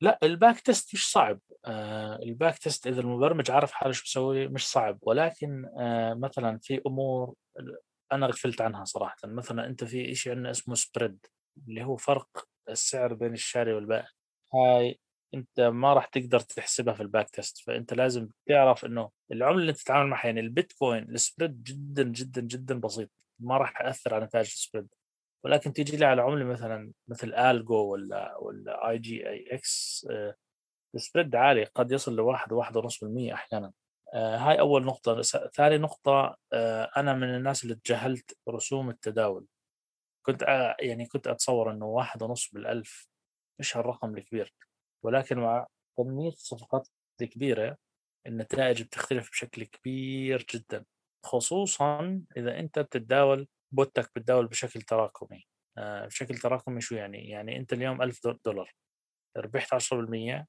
لا 0.01 0.19
ال 0.23 0.59
backtest 0.59 0.93
مش 0.93 1.11
صعب. 1.11 1.39
آه 1.65 2.15
ال 2.15 2.57
backtest 2.57 2.87
إذا 2.87 3.01
المبرمج 3.01 3.51
عارف 3.51 3.71
حاله 3.71 3.91
شو 3.91 4.03
بيسوي 4.03 4.47
مش 4.47 4.67
صعب. 4.67 4.99
ولكن 5.01 5.65
آه 5.79 6.13
مثلا 6.13 6.59
في 6.61 6.81
أمور 6.87 7.33
أنا 8.11 8.27
غفلت 8.27 8.61
عنها 8.61 8.85
صراحة. 8.85 9.17
مثلا 9.23 9.67
أنت 9.67 9.83
في 9.83 10.15
شيء 10.15 10.33
عندنا 10.33 10.51
اسمه 10.51 10.75
spread 10.75 11.25
اللي 11.67 11.83
هو 11.83 11.95
فرق 11.95 12.47
السعر 12.69 13.13
بين 13.13 13.33
الشاري 13.33 13.73
والبائع. 13.73 14.07
هاي 14.53 14.99
أنت 15.33 15.59
ما 15.59 15.93
راح 15.93 16.05
تقدر 16.05 16.39
تحسبها 16.39 16.93
في 16.93 17.01
ال 17.03 17.29
backtest. 17.29 17.57
فأنت 17.57 17.93
لازم 17.93 18.29
تعرف 18.47 18.85
إنه 18.85 19.09
العملة 19.31 19.61
اللي 19.61 19.73
تتعامل 19.73 20.09
معها 20.09 20.25
يعني 20.25 20.39
البيتكوين 20.39 21.03
ال 21.03 21.12
spread 21.12 21.63
جدا 21.63 22.03
جدا 22.03 22.41
جدا 22.41 22.79
بسيط. 22.79 23.09
ما 23.39 23.57
راح 23.57 23.81
يأثر 23.81 24.13
على 24.13 24.25
نتائج 24.25 24.45
ال 24.45 24.51
spread 24.51 24.87
ولكن 25.43 25.73
تيجي 25.73 25.97
لي 25.97 26.05
على 26.05 26.21
عملة 26.21 26.45
مثلا 26.45 26.91
مثل 27.07 27.33
ALGO 27.33 27.91
ولا 27.91 28.37
ولا 28.37 28.89
AGIX 28.89 30.07
ال 30.95 31.01
spread 31.01 31.35
عالي 31.35 31.63
قد 31.63 31.91
يصل 31.91 32.15
لواحد 32.15 32.53
واحد 32.53 32.77
ونص 32.77 33.03
بالمية 33.03 33.33
أحيانا. 33.33 33.71
هاي 34.13 34.59
أول 34.59 34.85
نقطة. 34.85 35.21
س- 35.21 35.37
ثاني 35.37 35.77
نقطة 35.77 36.37
آه 36.53 36.91
أنا 36.97 37.13
من 37.13 37.35
الناس 37.35 37.63
اللي 37.63 37.75
تجاهلت 37.75 38.37
رسوم 38.49 38.89
التداول. 38.89 39.47
كنت 40.25 40.43
آه 40.43 40.75
يعني 40.79 41.05
كنت 41.05 41.27
أتصور 41.27 41.71
إنه 41.71 41.85
واحد 41.85 42.23
ونص 42.23 42.51
بالألف 42.53 43.07
مش 43.59 43.77
هالرقم 43.77 44.17
الكبير. 44.17 44.53
ولكن 45.05 45.37
مع 45.39 45.67
كمية 45.97 46.29
الصفقات 46.29 46.87
الكبيرة 47.21 47.77
النتائج 48.27 48.83
بتختلف 48.83 49.29
بشكل 49.31 49.63
كبير 49.63 50.45
جدا. 50.55 50.85
خصوصا 51.25 52.21
إذا 52.37 52.59
أنت 52.59 52.79
بتتداول 52.79 53.47
bot 53.73 54.02
ك 54.02 54.11
بتداول 54.15 54.47
بشكل 54.47 54.81
تراكمي. 54.81 55.45
آه 55.77 56.05
بشكل 56.05 56.37
تراكمي 56.37 56.81
شو 56.81 56.95
يعني؟ 56.95 57.29
يعني 57.29 57.57
أنت 57.57 57.73
اليوم 57.73 58.01
1000 58.01 58.27
دولار. 58.45 58.73
ربحت 59.37 59.73
10% 59.73 60.47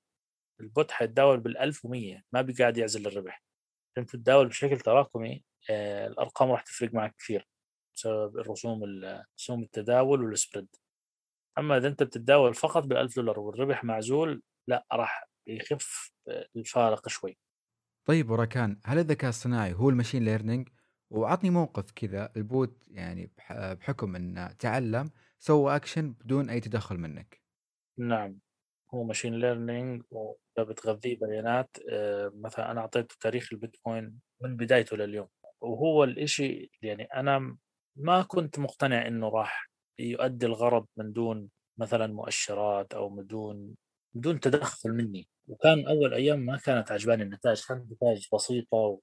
ال 0.61 0.68
bot 0.68 0.91
حيتداول 0.91 1.41
بال 1.41 1.59
1100 1.59 2.23
ما 2.33 2.43
بيقعد 2.43 2.77
يعزل 2.79 3.07
الربح. 3.07 3.43
انت 3.99 4.11
تتداول 4.11 4.49
بشكل 4.49 4.79
تراكمي 4.81 5.45
آه 5.71 6.07
الأرقام 6.07 6.51
راح 6.51 6.63
تفرق 6.63 6.95
معك 6.95 7.15
كثير 7.19 7.49
بسبب 7.97 8.39
الرسوم 8.39 8.85
ال- 8.85 9.25
رسوم 9.41 9.63
التداول 9.63 10.25
وال 10.25 10.34
spread. 10.34 10.69
أما 11.59 11.77
إذا 11.77 11.89
أنت 11.89 12.03
بتتداول 12.03 12.55
فقط 12.55 12.83
بال 12.85 12.97
1000 12.97 13.17
دولار 13.17 13.41
والربح 13.41 13.85
معزول 13.85 14.43
لا 14.69 14.87
راح 14.93 15.25
يخف 15.47 16.11
آه، 16.29 16.47
الفارق 16.57 17.09
شوي. 17.09 17.39
طيب 18.05 18.27
بركان 18.27 18.81
هل 18.85 18.99
الذكاء 18.99 19.29
الصناعي 19.31 19.75
هو 19.75 19.91
ال 19.91 19.95
machine 19.95 20.25
learning؟ 20.25 20.69
وعطني 21.11 21.51
موقف 21.51 21.91
كذا 21.91 22.33
ال 22.37 22.49
bot 22.49 22.85
يعني 22.89 23.33
بح- 23.39 23.73
بحكم 23.73 24.17
إنه 24.17 24.53
تعلم 24.53 25.11
سوى 25.39 25.77
أكشن 25.77 26.13
بدون 26.13 26.51
أي 26.51 26.61
تدخل 26.61 26.97
منك. 26.99 27.43
نعم. 27.99 28.41
هو 28.95 29.05
machine 29.05 29.35
learning 29.35 30.03
وبتغذيه 30.11 31.19
بيانات 31.19 31.77
آه، 31.91 32.33
مثلا 32.35 32.71
أنا 32.71 32.81
أعطيته 32.81 33.17
تاريخ 33.21 33.49
البيتكوين 33.53 34.19
من 34.41 34.57
بدايته 34.57 34.97
لليوم. 34.97 35.29
وهو 35.61 36.05
الإشي 36.05 36.71
يعني 36.83 37.05
أنا 37.05 37.57
ما 37.97 38.23
كنت 38.23 38.59
مقتنع 38.59 39.07
إنه 39.07 39.29
راح 39.29 39.71
يؤدي 39.99 40.47
الغرض 40.47 40.87
من 40.97 41.13
دون 41.13 41.49
مثلا 41.79 42.07
مؤشرات 42.07 42.95
أو 42.95 43.11
من 43.11 43.27
دون 43.27 43.75
بدون 44.15 44.41
تدخل 44.41 44.91
مني. 44.91 45.29
وكان 45.49 45.87
أول 45.89 46.15
أيام 46.15 46.39
ما 46.39 46.57
كانت 46.57 46.93
عجباني 46.93 47.23
النتائج 47.23 47.65
كانت 47.69 47.93
نتائج 47.93 48.27
بسيطة. 48.35 49.01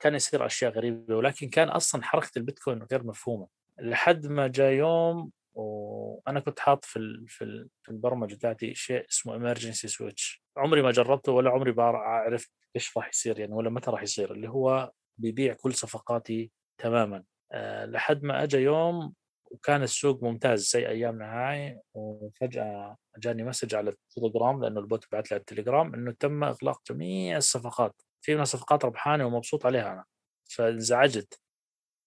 كان 0.00 0.14
يصير 0.14 0.46
أشياء 0.46 0.72
غريبة. 0.72 1.16
ولكن 1.16 1.48
كان 1.48 1.68
أصلا 1.68 2.02
حركة 2.02 2.30
البيتكوين 2.36 2.82
غير 2.82 3.04
مفهومة. 3.04 3.48
لحد 3.80 4.26
ما 4.26 4.46
جاء 4.46 4.72
يوم 4.72 5.30
وأنا 5.58 6.40
كنت 6.40 6.60
حاط 6.60 6.84
في 6.84 6.98
ال- 6.98 7.28
في 7.28 7.44
ال- 7.44 7.68
في 7.82 7.90
البرمجة 7.90 8.34
بتاعتي 8.34 8.74
شيء 8.74 9.08
اسمه 9.08 9.54
emergency 9.54 9.88
switch. 9.90 10.38
عمري 10.56 10.82
ما 10.82 10.90
جربته 10.90 11.32
ولا 11.32 11.50
عمري 11.50 11.74
عرفت 11.78 12.50
إيش 12.76 12.96
راح 12.96 13.08
يصير 13.08 13.38
يعني 13.38 13.54
ولا 13.54 13.70
متى 13.70 13.90
راح 13.90 14.02
يصير 14.02 14.32
اللي 14.32 14.48
هو 14.48 14.92
بيبيع 15.18 15.54
كل 15.54 15.74
صفقاتي 15.74 16.50
تماما. 16.78 17.24
أه 17.52 17.86
لحد 17.86 18.22
ما 18.22 18.42
أجى 18.42 18.56
يوم 18.58 19.14
وكان 19.50 19.82
السوق 19.82 20.22
ممتاز 20.22 20.70
زي 20.70 20.88
أيامنا 20.88 21.24
هاي 21.50 21.80
وفجأة 21.94 22.96
جاني 23.18 23.44
message 23.44 23.74
على 23.74 23.90
التليجرام 23.90 24.62
لأنه 24.62 24.80
ال 24.80 24.86
bot 24.86 25.04
بعت 25.12 25.30
لي 25.30 25.34
على 25.34 25.40
التليجرام 25.40 25.94
إنه 25.94 26.12
تم 26.12 26.44
إغلاق 26.44 26.82
جميع 26.90 27.36
الصفقات. 27.36 28.02
في 28.20 28.34
منها 28.34 28.44
صفقات 28.44 28.84
ربحانة 28.84 29.26
ومبسوط 29.26 29.66
عليها 29.66 29.92
أنا. 29.92 30.04
فانزعجت. 30.50 31.40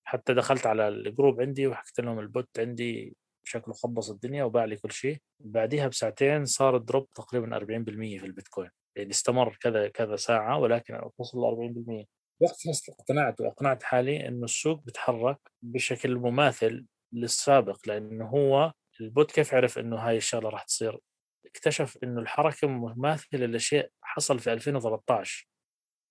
حتى 0.08 0.34
دخلت 0.34 0.66
على 0.66 0.88
ال 0.88 0.97
group 0.97 1.42
عندي 1.42 1.68
وحكيت 1.68 2.00
لهم 2.00 2.20
ال 2.20 2.30
bot 2.30 2.60
عندي 2.60 3.16
شكله 3.44 3.74
خبص 3.74 4.10
الدنيا 4.10 4.44
وباع 4.44 4.66
لي 4.66 4.76
كل 4.76 4.92
شيء. 4.92 5.18
بعديها 5.40 5.88
بساعتين 5.88 6.46
صار 6.46 6.76
ال 6.76 6.82
drop 6.82 7.10
تقريبا 7.10 7.58
40% 7.58 8.20
في 8.20 8.26
البيتكوين. 8.26 8.70
يعني 8.96 9.10
استمر 9.10 9.58
كذا 9.62 9.88
كذا 9.88 10.16
ساعة 10.16 10.60
ولكن 10.60 11.02
وصل 11.18 11.38
ل 11.38 11.44
40% 11.44 12.06
وقتها 12.42 12.72
اقتنعت 12.90 13.42
واقنعت 13.42 13.84
حالي 13.84 14.28
إنه 14.28 14.46
السوق 14.46 14.84
بيتحرك 14.84 15.38
بشكل 15.62 16.16
مماثل 16.16 16.86
للسابق 17.14 17.80
لأنه 17.88 18.26
هو 18.26 18.74
ال 19.02 19.09
bot 19.09 19.32
كيف 19.32 19.54
عرف 19.54 19.80
إنه 19.80 19.98
هاي 19.98 20.18
الشغلة 20.18 20.50
راح 20.50 20.64
تصير؟ 20.64 21.00
اكتشف 21.46 21.98
إنه 22.04 22.22
الحركة 22.22 22.68
مماثلة 22.68 23.46
لشيء 23.46 23.90
حصل 24.02 24.40
في 24.40 24.54
2013 24.54 25.48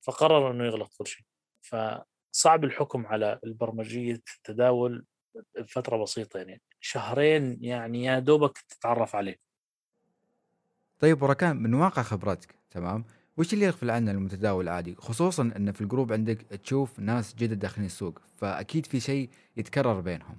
فقرر 0.07 0.51
إنه 0.51 0.65
يغلق 0.65 0.91
كل 0.99 1.07
شيء. 1.07 1.25
فصعب 1.61 2.65
الحكم 2.65 3.07
على 3.07 3.41
البرمجية 3.45 4.23
التداول 4.37 5.07
بفترة 5.59 6.03
بسيطة 6.03 6.39
يعني. 6.39 6.63
شهرين 6.81 7.59
يعني 7.65 8.05
يا 8.05 8.19
دوبك 8.19 8.59
تتعرف 8.59 9.17
عليه. 9.17 9.37
طيب 10.99 11.19
بركان 11.19 11.57
من 11.57 11.75
واقع 11.75 12.03
خبرتك 12.03 12.55
تمام؟ 12.71 13.05
وش 13.37 13.55
اللي 13.55 13.65
يغفل 13.65 13.91
عنه 13.91 14.11
المتداول 14.11 14.65
العادي؟ 14.65 14.95
خصوصا 14.95 15.43
إن 15.57 15.73
في 15.73 15.81
ال 15.81 15.86
group 15.86 16.13
عندك 16.13 16.43
تشوف 16.43 16.99
ناس 16.99 17.35
جدد 17.35 17.59
داخلين 17.59 17.87
السوق 17.87 18.19
فأكيد 18.37 18.87
في 18.87 19.01
شيء 19.01 19.31
يتكرر 19.57 20.01
بينهم. 20.01 20.39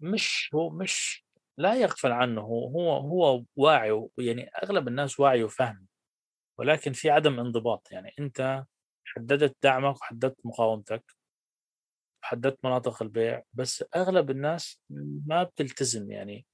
مش 0.00 0.50
هو 0.54 0.70
مش 0.70 1.26
لا 1.58 1.74
يغفل 1.74 2.12
عنه 2.12 2.40
هو 2.40 2.68
هو 2.68 2.96
هو 2.96 3.44
واعي 3.56 4.08
يعني 4.18 4.50
أغلب 4.62 4.88
الناس 4.88 5.20
واعي 5.20 5.44
وفاهم 5.44 5.86
ولكن 6.58 6.92
في 6.92 7.10
عدم 7.10 7.40
انضباط 7.40 7.88
يعني 7.92 8.12
أنت 8.18 8.64
حددت 9.04 9.56
دعمك 9.62 9.96
وحددت 9.96 10.36
مقاومتك. 10.44 11.17
وحددت 12.28 12.64
مناطق 12.64 13.02
البيع 13.02 13.42
بس 13.54 13.84
أغلب 13.96 14.30
الناس 14.30 14.80
ما 15.26 15.42
بتلتزم 15.42 16.10
يعني. 16.10 16.46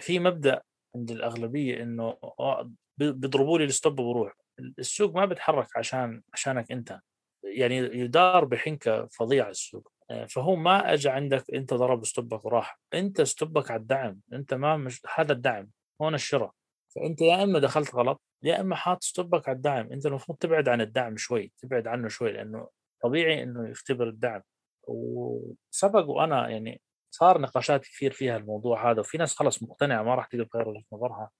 في 0.00 0.18
مبدأ 0.18 0.62
عند 0.96 1.10
الأغلبية 1.10 1.82
إنه 1.82 2.18
آه، 2.40 2.70
بي- 2.98 3.12
بيضربوا 3.12 3.58
لي 3.58 3.64
الستوب 3.64 3.98
وبروح. 4.00 4.32
السوق 4.78 5.14
ما 5.14 5.24
بيتحرك 5.24 5.76
عشان 5.76 6.22
عشانك 6.32 6.72
أنت. 6.72 7.00
يعني 7.44 7.76
يدار 7.76 8.44
بحنكه 8.44 9.06
فظيعه 9.06 9.50
السوق. 9.50 9.92
آه، 10.10 10.24
فهو 10.26 10.56
ما 10.56 10.92
اجى 10.92 11.08
عندك 11.08 11.44
أنت 11.54 11.74
ضرب 11.74 12.04
stop 12.04 12.36
ك 12.36 12.44
وراح. 12.44 12.78
أنت 12.94 13.22
stop 13.22 13.60
ك 13.60 13.70
على 13.70 13.80
الدعم. 13.80 14.20
أنت 14.32 14.54
ما 14.54 14.76
مش 14.76 15.02
هذا 15.14 15.32
الدعم. 15.32 15.70
هون 16.02 16.14
الشراء. 16.14 16.52
فأنت 16.94 17.20
يا 17.20 17.42
إما 17.44 17.58
دخلت 17.58 17.94
غلط 17.94 18.20
يا 18.42 18.60
إما 18.60 18.76
حاط 18.76 19.02
stop 19.02 19.39
ك 19.39 19.48
على 19.48 19.56
الدعم. 19.56 19.92
أنت 19.92 20.06
المفروض 20.06 20.38
تبعد 20.38 20.68
عن 20.68 20.80
الدعم 20.80 21.16
شوي 21.16 21.52
تبعد 21.58 21.86
عنه 21.86 22.08
شوي 22.08 22.32
لأنه 22.32 22.68
طبيعي 23.02 23.42
إنه 23.42 23.68
يختبر 23.68 24.08
الدعم. 24.08 24.42
وسبق 24.88 26.08
وأنا 26.08 26.48
يعني 26.48 26.80
صار 27.14 27.40
نقاشات 27.40 27.82
كثير 27.82 28.12
فيها 28.12 28.36
الموضوع 28.36 28.90
هذا 28.90 29.00
وفي 29.00 29.18
ناس 29.18 29.34
خلص 29.36 29.62
مقتنعة 29.62 30.02
ما 30.02 30.14
راح 30.14 30.26
تقدر 30.26 30.44
تغير 30.44 30.68
وجهة 30.68 30.84
نظرها. 30.92 31.30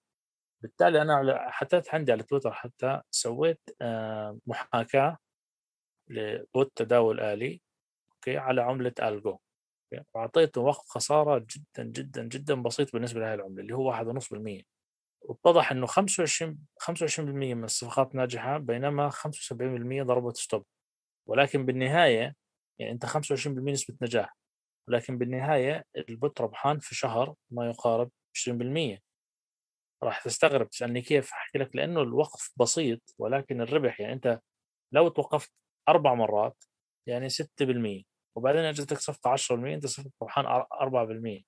بالتالي 0.62 1.02
أنا 1.02 1.50
حطيت 1.50 1.94
عندي 1.94 2.12
على 2.12 2.22
تويتر 2.22 2.52
حتى 2.52 3.00
سويت 3.10 3.60
آه، 3.82 4.38
محاكاة 4.46 5.18
ل 6.08 6.24
bot 6.24 6.72
تداول 6.76 7.20
آلي 7.20 7.60
أوكي 8.12 8.38
على 8.38 8.62
عملة 8.62 8.92
ALGO 9.02 9.38
وأعطيته 10.14 10.60
وقت 10.60 10.88
خسارة 10.88 11.38
جدا 11.38 11.84
جدا 11.84 12.22
جدا 12.24 12.54
بسيط 12.62 12.92
بالنسبة 12.92 13.20
لهذه 13.20 13.34
العملة 13.34 13.60
اللي 13.62 13.74
هو 13.74 13.92
1.5% 13.92 14.64
واتضح 15.22 15.72
إنه 15.72 15.86
25 15.86 16.58
25% 16.80 17.20
من 17.20 17.64
الصفقات 17.64 18.14
ناجحة 18.14 18.58
بينما 18.58 19.10
75% 19.10 20.02
ضربت 20.02 20.36
stop 20.36 20.66
ولكن 21.28 21.66
بالنهاية 21.66 22.34
يعني 22.82 22.92
أنت 22.92 23.06
25% 23.06 23.72
نسبة 23.72 23.94
نجاح 24.02 24.36
ولكن 24.88 25.18
بالنهاية 25.18 25.84
ال 25.96 26.07
bot 26.07 26.40
ربحان 26.40 26.78
في 26.78 26.94
شهر 26.94 27.34
ما 27.50 27.66
يقارب 27.66 28.10
20% 28.34 28.98
راح 30.02 30.24
تستغرب 30.24 30.68
تسألني 30.68 31.02
كيف؟ 31.02 31.32
أحكي 31.32 31.58
لك 31.58 31.76
لأنه 31.76 32.02
الوقف 32.02 32.52
بسيط 32.56 33.14
ولكن 33.18 33.60
الربح 33.60 34.00
يعني 34.00 34.12
أنت 34.12 34.40
لو 34.94 35.08
توقفت 35.08 35.52
أربع 35.88 36.14
مرات 36.14 36.64
يعني 37.08 37.28
6% 37.28 38.02
وبعدين 38.36 38.60
اجتك 38.60 38.98
صفقة 38.98 39.30
10% 39.30 39.74
أنت 39.74 39.86
صفقة 39.86 40.10
ربحان 40.22 40.46
4% 40.46 41.42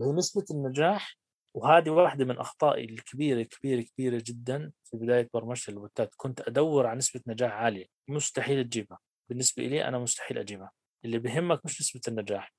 وهي 0.00 0.12
نسبة 0.12 0.44
النجاح 0.50 1.18
وهذه 1.56 1.90
واحدة 1.90 2.24
من 2.24 2.38
أخطائي 2.38 2.84
الكبيرة 2.84 3.42
كبيرة 3.42 3.82
كبيرة 3.82 4.22
جدا 4.26 4.72
في 4.84 4.96
بداية 4.96 5.28
برمجة 5.34 5.70
البوتات 5.70 6.14
كنت 6.16 6.40
أدور 6.40 6.86
على 6.86 6.98
نسبة 6.98 7.20
نجاح 7.26 7.52
عالية 7.52 7.86
مستحيل 8.08 8.64
تجيبها. 8.64 8.98
بالنسبة 9.30 9.62
لي 9.62 9.88
أنا 9.88 9.98
مستحيل 9.98 10.38
أجيبها. 10.38 10.70
اللي 11.04 11.18
بهمك 11.18 11.60
مش 11.64 11.80
نسبة 11.80 12.00
النجاح 12.08 12.52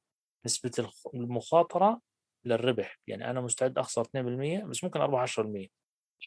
نسبة 0.45 0.89
المخاطرة 1.13 2.01
للربح. 2.45 2.99
يعني 3.07 3.29
أنا 3.29 3.41
مستعد 3.41 3.77
أخسر 3.77 4.01
2% 4.01 4.63
بس 4.63 4.83
ممكن 4.83 5.01
اربح 5.01 5.19
10% 5.19 5.67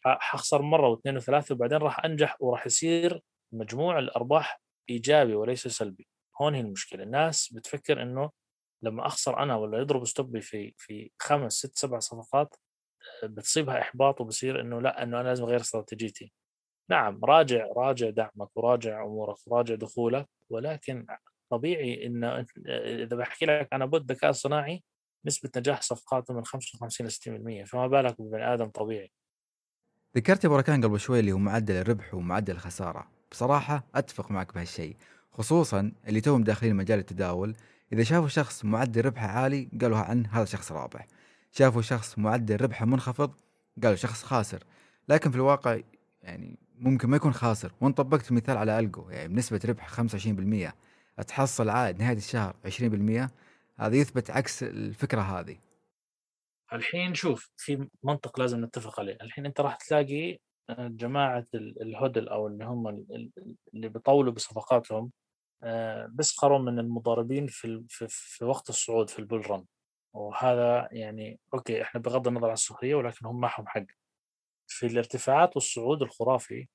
حخسر 0.04 0.62
مرة 0.62 0.88
واثنين 0.88 1.16
وثلاثة 1.16 1.54
وبعدين 1.54 1.78
راح 1.78 2.04
أنجح 2.04 2.36
وراح 2.42 2.66
يصير 2.66 3.22
مجموع 3.52 3.98
الأرباح 3.98 4.60
إيجابي 4.90 5.34
وليس 5.34 5.68
سلبي. 5.68 6.08
هون 6.40 6.54
هي 6.54 6.60
المشكلة. 6.60 7.02
الناس 7.02 7.52
بتفكر 7.52 8.02
إنه 8.02 8.30
لما 8.82 9.06
أخسر 9.06 9.42
أنا 9.42 9.56
ولا 9.56 9.78
يضرب 9.78 10.04
stop 10.04 10.33
ي 10.33 10.40
في 10.40 10.74
في 10.78 11.10
خمس 11.18 11.52
ست 11.52 11.76
سبع 11.78 11.98
صفقات 11.98 12.54
بتصيبها 13.24 13.80
إحباط 13.80 14.20
وبصير 14.20 14.60
إنه 14.60 14.80
لا 14.80 15.02
إنه 15.02 15.20
أنا 15.20 15.28
لازم 15.28 15.44
أغير 15.44 15.60
استراتيجيتي. 15.60 16.32
نعم 16.92 17.24
راجع 17.24 17.66
راجع 17.76 18.10
دعمك 18.10 18.56
وراجع 18.56 19.04
أمورك 19.04 19.36
وراجع 19.46 19.74
دخولك 19.74 20.28
ولكن 20.50 21.06
طبيعي 21.50 22.06
انه 22.06 22.46
إذا 22.66 23.16
بحكي 23.16 23.46
لك 23.46 23.68
أنا 23.72 23.86
bot 23.86 24.12
ذكاء 24.12 24.32
صناعي 24.32 24.82
نسبة 25.26 25.50
نجاح 25.56 25.82
صفقاته 25.82 26.34
من 26.34 26.44
55 26.44 27.06
ل 27.06 27.10
60% 27.64 27.70
فما 27.70 27.86
بالك 27.86 28.20
ببني 28.20 28.54
آدم 28.54 28.66
طبيعي. 28.66 29.12
ذكرت 30.16 30.44
يا 30.44 30.48
بركان 30.48 30.84
قبل 30.84 31.00
شوي 31.00 31.20
اللي 31.20 31.32
هو 31.32 31.38
معدل 31.38 31.74
الربح 31.74 32.14
ومعدل 32.14 32.54
الخسارة. 32.54 33.08
بصراحة 33.30 33.84
أتفق 33.94 34.30
معك 34.30 34.54
بهالشيء 34.54 34.96
خصوصا 35.32 35.92
اللي 36.08 36.20
توهم 36.20 36.44
داخلين 36.44 36.76
مجال 36.76 36.98
التداول 36.98 37.54
إذا 37.92 38.02
شافوا 38.02 38.28
شخص 38.28 38.64
معدل 38.64 39.04
ربحه 39.04 39.26
عالي 39.26 39.68
قالوا 39.80 39.98
عنه 39.98 40.28
هذا 40.32 40.44
شخص 40.44 40.72
رابح 40.72 41.06
شافوا 41.52 41.82
شخص 41.82 42.18
معدل 42.18 42.60
ربحه 42.60 42.86
منخفض 42.86 43.34
قالوا 43.82 43.96
شخص 43.96 44.22
خاسر. 44.22 44.64
لكن 45.08 45.30
في 45.30 45.36
الواقع 45.36 45.80
يعني 46.22 46.58
ممكن 46.78 47.08
ما 47.08 47.16
يكون 47.16 47.32
خاسر. 47.32 47.72
وان 47.80 47.92
طبقت 47.92 48.30
المثال 48.30 48.56
على 48.56 48.78
الجو 48.78 49.10
يعني 49.10 49.28
بنسبة 49.28 49.60
ربح 49.64 49.88
25% 49.88 50.72
تحصل 51.26 51.68
عائد 51.68 51.98
نهاية 51.98 52.16
الشهر 52.16 52.56
20% 52.66 53.30
هذا 53.76 53.96
يثبت 53.96 54.30
عكس 54.30 54.62
الفكرة 54.62 55.20
هذه. 55.20 55.58
الحين 56.72 57.14
شوف 57.14 57.50
في 57.56 57.88
منطق 58.02 58.40
لازم 58.40 58.64
نتفق 58.64 59.00
عليه. 59.00 59.18
الحين 59.22 59.46
أنت 59.46 59.60
راح 59.60 59.76
تلاقي 59.76 60.38
آه، 60.70 60.88
جماعة 60.88 61.46
الهدل 61.54 62.28
أو 62.28 62.46
اللي 62.46 62.64
هم 62.64 62.88
اللي 63.74 63.88
بيطولوا 63.88 64.32
بصفقاتهم 64.32 65.12
آه، 65.62 66.06
بيسخروا 66.06 66.58
من 66.58 66.78
المضاربين 66.78 67.46
في, 67.46 67.84
في 68.08 68.44
وقت 68.44 68.68
الصعود 68.68 69.10
في 69.10 69.18
البول 69.18 69.50
رن. 69.50 69.64
وهذا 70.14 70.88
يعني 70.92 71.40
أوكي 71.54 71.82
إحنا 71.82 72.00
بغض 72.00 72.28
النظر 72.28 72.46
عن 72.46 72.52
السخرية 72.52 72.94
ولكن 72.94 73.26
هم 73.26 73.40
معهم 73.40 73.66
حق. 73.68 73.84
في 74.72 74.86
الارتفاعات 74.86 75.56
والصعود 75.56 76.02
الخرافي 76.02 76.68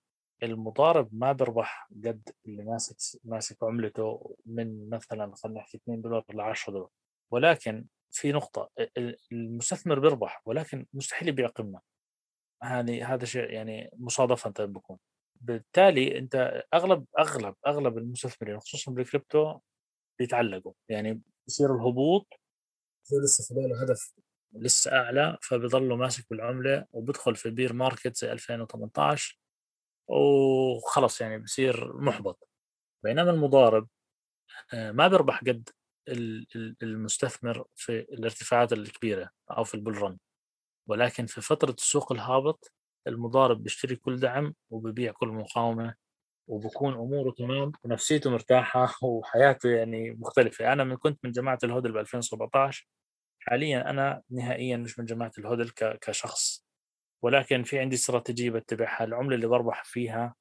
المضارب 0.44 1.10
ما 1.12 1.32
بيربح 1.32 1.90
قد 2.06 2.30
اللي 2.46 2.64
ماسك 2.64 3.20
ماسك 3.24 3.64
عملته 3.64 4.36
من 4.46 4.90
مثلا 4.90 5.36
خلينا 5.36 5.60
نحكي 5.60 5.78
2 5.78 6.02
دولار 6.02 6.24
ل 6.34 6.42
10 6.42 6.74
دولار. 6.74 6.90
ولكن 7.32 7.86
في 8.12 8.32
نقطة 8.32 8.70
المستثمر 9.32 10.00
بيربح 10.00 10.42
ولكن 10.46 10.86
مستحيل 10.94 11.28
يبيع 11.28 11.48
قمة. 11.48 11.82
هذه 12.64 13.14
هذا 13.14 13.26
شيء 13.26 13.50
يعني 13.52 13.90
مصادفة 13.94 14.66
بكون. 14.66 14.98
بالتالي 15.42 16.18
أنت 16.18 16.64
أغلب 16.74 17.06
أغلب 17.20 17.56
أغلب 17.68 17.98
المستثمرين 17.98 18.60
خصوصا 18.60 18.92
بالكريبتو 18.92 19.60
بيتعلقوا. 20.20 20.74
يعني 20.90 21.22
بصير 21.48 21.76
الهبوط. 21.76 22.28
في 23.04 23.54
باله 23.56 23.84
هدف 23.84 24.14
لسه 24.54 24.92
أعلى 24.92 25.38
فبيضلوا 25.42 25.98
ماسك 25.98 26.26
بالعملة 26.30 26.86
وبدخل 26.92 27.36
في 27.36 27.50
bear 27.50 27.74
market 27.74 28.18
زي 28.18 28.32
2018 28.32 29.40
وخلص 30.08 31.22
يعني 31.22 31.38
بصير 31.38 32.02
محبط. 32.02 32.50
بينما 33.04 33.32
المضارب 33.32 33.88
آه، 34.74 34.92
ما 34.92 35.08
بيربح 35.08 35.42
قد 35.42 35.70
المستثمر 36.84 37.66
في 37.76 38.00
الارتفاعات 38.00 38.74
الكبيرة 38.74 39.30
أو 39.52 39.64
في 39.64 39.76
البول 39.76 39.98
رن 40.02 40.18
ولكن 40.88 41.26
في 41.26 41.42
فترة 41.42 41.72
السوق 41.72 42.12
الهابط 42.12 42.72
المضارب 43.08 43.64
بيشتري 43.64 43.96
كل 43.96 44.20
دعم 44.20 44.54
وبيبيع 44.70 45.12
كل 45.12 45.28
مقاومة 45.28 45.96
وبكون 46.48 46.94
أموره 46.94 47.32
تمام 47.32 47.72
ونفسيته 47.84 48.30
مرتاحة 48.30 49.06
وحياته 49.06 49.70
يعني 49.70 50.12
مختلفة. 50.12 50.74
أنا 50.74 50.84
من 50.84 50.96
كنت 50.96 51.20
من 51.24 51.32
جماعة 51.32 51.60
الهدل 51.64 51.92
ب 51.92 51.98
2017 51.98 52.88
حاليا 53.48 53.90
أنا 53.90 54.22
نهائيا 54.32 54.78
مش 54.78 55.00
من 55.00 55.06
جماعة 55.06 55.32
الهدل 55.38 55.70
كشخص 56.02 56.66
ولكن 57.24 57.64
في 57.64 57.80
عندي 57.80 57.96
استراتيجية 57.96 58.50
بتبعها 58.52 59.04
العملة 59.04 59.36
اللي 59.36 59.48
بربح 59.48 59.84
فيها 59.84 60.36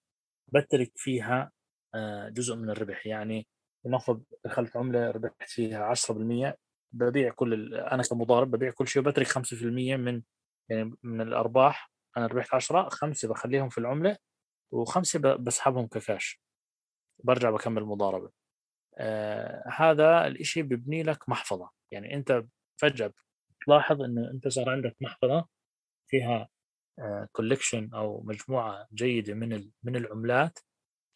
بترك 0.52 0.92
فيها 0.96 1.52
آه، 1.94 2.28
جزء 2.28 2.56
من 2.56 2.70
الربح. 2.70 3.06
يعني 3.06 3.46
لنفرض 3.86 4.22
دخلت 4.44 4.76
عملة 4.76 5.10
ربحت 5.10 5.42
فيها 5.50 5.84
10% 5.84 6.56
ببيع 6.92 7.30
كل 7.32 7.74
أنا 7.74 8.02
كمضارب 8.02 8.50
ببيع 8.50 8.70
كل 8.70 8.88
شيء 8.88 9.02
وبترك 9.02 9.26
5% 9.26 9.96
من 9.96 10.22
يعني 10.70 10.94
من 11.02 11.20
الأرباح. 11.20 11.90
أنا 12.16 12.26
ربحت 12.26 12.54
10 12.54 12.88
خمسة 12.88 13.28
بخليهم 13.28 13.68
في 13.68 13.78
العملة 13.78 14.16
وخمسة 14.72 15.18
بسحبهم 15.36 15.86
ككاش. 15.86 16.40
برجع 17.24 17.50
بكمل 17.50 17.84
مضاربة. 17.84 18.30
آه 18.98 19.64
هذا 19.76 20.26
الإشي 20.26 20.62
ببني 20.62 21.02
لك 21.02 21.28
محفظة. 21.28 21.70
يعني 21.92 22.14
أنت 22.14 22.44
فجاه 22.76 23.12
تلاحظ 23.66 24.02
إنه 24.02 24.30
أنت 24.30 24.48
صار 24.48 24.70
عندك 24.70 24.96
محفظة 25.00 25.46
فيها 26.10 26.48
كولكشن 27.32 27.90
آه 27.94 27.98
أو 27.98 28.22
مجموعة 28.22 28.86
جيدة 28.94 29.34
من 29.34 29.70
من 29.82 29.96
العملات 29.96 30.58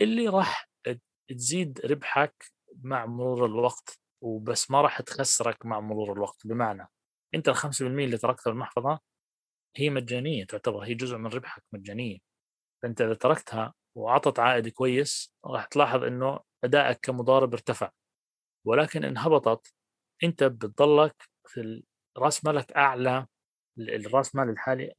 اللي 0.01 0.29
راح 0.29 0.71
تزيد 1.29 1.81
ربحك 1.87 2.45
مع 2.83 3.07
مرور 3.07 3.47
الوقت 3.47 4.01
وبس 4.21 4.71
ما 4.71 4.81
راح 4.81 5.01
تخسرك 5.01 5.67
مع 5.67 5.81
مرور 5.81 6.13
الوقت. 6.13 6.47
بمعنى 6.47 6.89
أنت 7.35 7.49
ال 7.49 7.55
5% 7.57 7.83
اللي 7.83 8.19
تركتها 8.19 8.51
بالمحفظه 8.51 9.01
هي 9.77 9.91
مجانية 9.91 10.45
تعتبر 10.45 10.81
هي 10.85 10.95
جزء 10.95 11.17
من 11.17 11.27
ربحك 11.27 11.65
مجانية. 11.73 12.19
فأنت 12.83 13.01
إذا 13.01 13.15
تركتها 13.15 13.75
وعطت 13.97 14.39
عائد 14.39 14.69
كويس 14.69 15.33
راح 15.47 15.67
تلاحظ 15.67 16.05
إنه 16.05 16.41
أدائك 16.65 16.99
كمضارب 17.03 17.53
ارتفع. 17.53 17.91
ولكن 18.67 19.05
إن 19.05 19.19
هبطت 19.19 19.75
أنت 20.25 20.45
بتضلك 20.45 21.29
في 21.51 21.83
راس 22.19 22.45
مالك 22.45 22.73
أعلى 22.73 23.27
الراس 23.79 24.35
مال 24.35 24.49
الحالي 24.51 24.95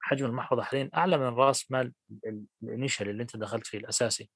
حجم 0.00 0.26
المحفظة 0.26 0.62
حاليا 0.62 0.90
أعلى 0.94 1.18
من 1.18 1.24
راس 1.34 1.70
مال 1.70 1.92
الإنيشال 2.62 3.08
اللي 3.08 3.22
أنت 3.22 3.36
دخلت 3.36 3.66
فيه 3.66 3.78
الأساسي. 3.78 4.30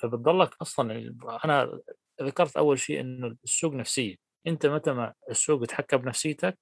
فبتضلك 0.00 0.54
أصلا 0.62 1.14
أنا 1.44 1.80
ذكرت 2.22 2.56
أول 2.56 2.78
شيء 2.78 3.00
إنه 3.00 3.36
السوق 3.44 3.72
نفسية. 3.72 4.16
أنت 4.46 4.66
متى 4.66 4.92
ما 4.92 5.14
السوق 5.30 5.62
يتحكم 5.62 5.96
بنفسيتك 5.96 6.58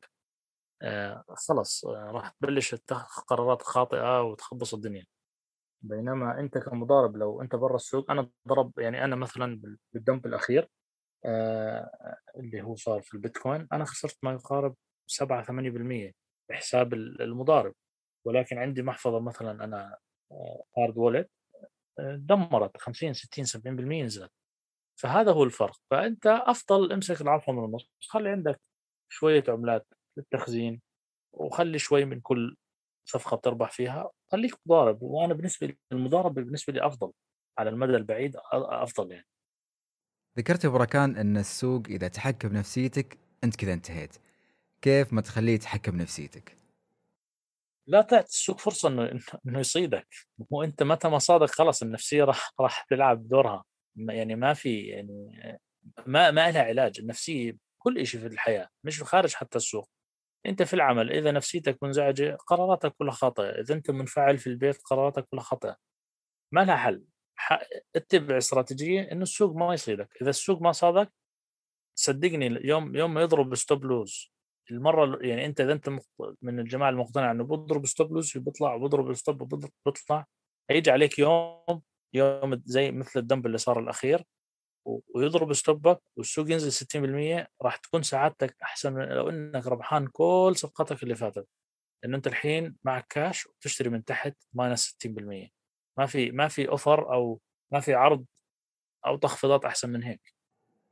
آه 0.82 1.24
خلص 1.28 1.84
آه 1.84 2.10
راح 2.10 2.28
تبلش 2.28 2.70
تتخذ 2.74 3.22
قرارات 3.22 3.62
خاطئة 3.62 4.22
وتخبص 4.22 4.74
الدنيا. 4.74 5.06
بينما 5.84 6.40
أنت 6.40 6.58
كمضارب 6.58 7.16
لو 7.16 7.42
أنت 7.42 7.56
برا 7.56 7.76
السوق 7.76 8.10
أنا 8.10 8.30
ضرب 8.48 8.78
يعني 8.78 9.04
أنا 9.04 9.16
مثلا 9.16 9.60
بال 9.94 10.05
dump 10.05 10.26
الأخير 10.26 10.68
اللي 12.36 12.62
هو 12.62 12.76
صار 12.76 13.02
في 13.02 13.14
البيتكوين 13.14 13.68
أنا 13.72 13.84
خسرت 13.84 14.16
ما 14.22 14.32
يقارب 14.32 14.76
7 15.06 15.44
8% 15.44 16.12
بحساب 16.50 16.94
المضارب. 16.94 17.74
ولكن 18.26 18.58
عندي 18.58 18.82
محفظة 18.82 19.20
مثلا 19.20 19.64
أنا 19.64 19.98
hard 20.78 20.98
آه، 20.98 21.00
wallet 21.00 21.30
دمرت 22.00 22.76
50 22.76 23.12
60 23.14 23.44
70% 23.44 24.04
نزلت. 24.04 24.32
فهذا 25.00 25.32
هو 25.32 25.44
الفرق. 25.44 25.76
فأنت 25.90 26.26
أفضل 26.26 26.92
امسك 26.92 27.20
العرض 27.20 27.50
من 27.50 27.64
النص. 27.64 27.90
خلي 28.08 28.30
عندك 28.30 28.60
شوية 29.12 29.44
عملات 29.48 29.86
للتخزين 30.16 30.82
وخلي 31.32 31.78
شوي 31.78 32.04
من 32.04 32.20
كل 32.20 32.56
صفقة 33.08 33.36
بتربح 33.36 33.70
فيها. 33.70 34.10
خليك 34.32 34.54
مضارب. 34.66 35.02
وأنا 35.02 35.34
بالنسبة 35.34 35.66
لي 35.66 35.78
المضاربة 35.92 36.42
بالنسبة 36.42 36.72
لي 36.72 36.86
أفضل 36.86 37.12
على 37.58 37.70
المدى 37.70 37.96
البعيد 37.96 38.36
أفضل 38.52 39.12
يعني. 39.12 39.26
ذكرت 40.38 40.66
بركان 40.66 41.16
إن 41.16 41.36
السوق 41.36 41.82
إذا 41.88 42.08
تحكم 42.08 42.48
بنفسيتك 42.48 43.18
أنت 43.44 43.56
كذا 43.56 43.72
انتهيت. 43.72 44.16
كيف 44.82 45.12
ما 45.12 45.20
تخليه 45.20 45.54
يتحكم 45.54 45.92
بنفسيتك؟ 45.92 46.56
لا 47.86 48.02
تعطي 48.02 48.28
السوق 48.28 48.58
فرصة 48.58 48.88
انه 48.88 49.20
إنه 49.46 49.60
يصيدك. 49.60 50.06
هو 50.52 50.62
أنت 50.62 50.82
متى 50.82 51.08
ما 51.08 51.18
صادك 51.18 51.50
خلاص 51.50 51.82
النفسية 51.82 52.24
راح 52.24 52.50
راح 52.60 52.86
تلعب 52.90 53.28
دورها. 53.28 53.64
يعني 53.96 54.36
ما 54.36 54.54
في 54.54 54.80
يعني 54.80 55.32
ما 56.06 56.30
ما 56.30 56.50
لها 56.50 56.62
علاج. 56.62 57.00
النفسية 57.00 57.56
كل 57.78 58.06
شيء 58.06 58.20
في 58.20 58.26
الحياة 58.26 58.68
مش 58.84 59.02
خارج 59.02 59.34
حتى 59.34 59.58
السوق. 59.58 59.88
أنت 60.46 60.62
في 60.62 60.74
العمل 60.74 61.12
إذا 61.12 61.32
نفسيتك 61.32 61.82
منزعجة 61.82 62.36
قراراتك 62.36 62.94
كلها 62.98 63.12
خاطئة. 63.12 63.60
إذا 63.60 63.74
أنت 63.74 63.90
منفعل 63.90 64.38
في 64.38 64.46
البيت 64.46 64.82
قراراتك 64.82 65.26
كلها 65.30 65.42
خاطئة. 65.42 65.76
ما 66.52 66.64
لها 66.64 66.76
حل. 66.76 67.04
اتبع 67.96 68.38
استراتيجية 68.38 69.12
إنه 69.12 69.22
السوق 69.22 69.56
ما 69.56 69.74
يصيدك. 69.74 70.08
إذا 70.22 70.30
السوق 70.30 70.62
ما 70.62 70.72
صادك 70.72 71.12
صدقني 71.98 72.60
يوم 72.68 72.96
يوم 72.96 73.14
ما 73.14 73.22
يضرب 73.22 73.54
stop 73.54 73.84
loss 73.84 74.32
المرة 74.70 75.18
يعني 75.22 75.46
أنت 75.46 75.60
إذا 75.60 75.72
أنت 75.72 75.88
من 76.42 76.60
الجماعة 76.60 76.90
المقتنع 76.90 77.30
إنه 77.30 77.44
بضرب 77.44 77.86
stop 77.86 78.12
loss 78.12 78.38
بيطلع 78.38 78.76
بضرب 78.76 79.12
stop 79.12 79.66
بيطلع 79.86 80.26
هيجي 80.70 80.90
عليك 80.90 81.18
يوم 81.18 81.82
يوم 82.14 82.62
زي 82.64 82.90
مثل 82.90 83.20
ال 83.20 83.26
dump 83.26 83.46
اللي 83.46 83.58
صار 83.58 83.80
الأخير 83.80 84.24
ويضرب 85.14 85.52
stop 85.52 85.92
ك 85.92 86.02
والسوق 86.16 86.50
ينزل 86.50 86.72
60% 87.42 87.46
راح 87.62 87.76
تكون 87.76 88.02
سعادتك 88.02 88.56
أحسن 88.62 88.92
من 88.92 89.04
لو 89.08 89.28
إنك 89.28 89.66
ربحان 89.66 90.06
كل 90.06 90.52
صفقاتك 90.56 91.02
اللي 91.02 91.14
فاتت. 91.14 91.48
لأنه 92.02 92.16
أنت 92.16 92.26
الحين 92.26 92.76
معك 92.84 93.06
كاش 93.06 93.46
وتشتري 93.46 93.88
من 93.90 94.04
تحت 94.04 94.36
minus 94.52 94.96
60% 95.06 95.61
ما 95.98 96.06
في 96.06 96.30
ما 96.30 96.48
في 96.48 96.68
offer 96.68 97.12
أو 97.14 97.40
ما 97.72 97.80
في 97.80 97.94
عرض 97.94 98.24
أو 99.06 99.16
تخفيضات 99.16 99.64
أحسن 99.64 99.90
من 99.90 100.02
هيك. 100.02 100.34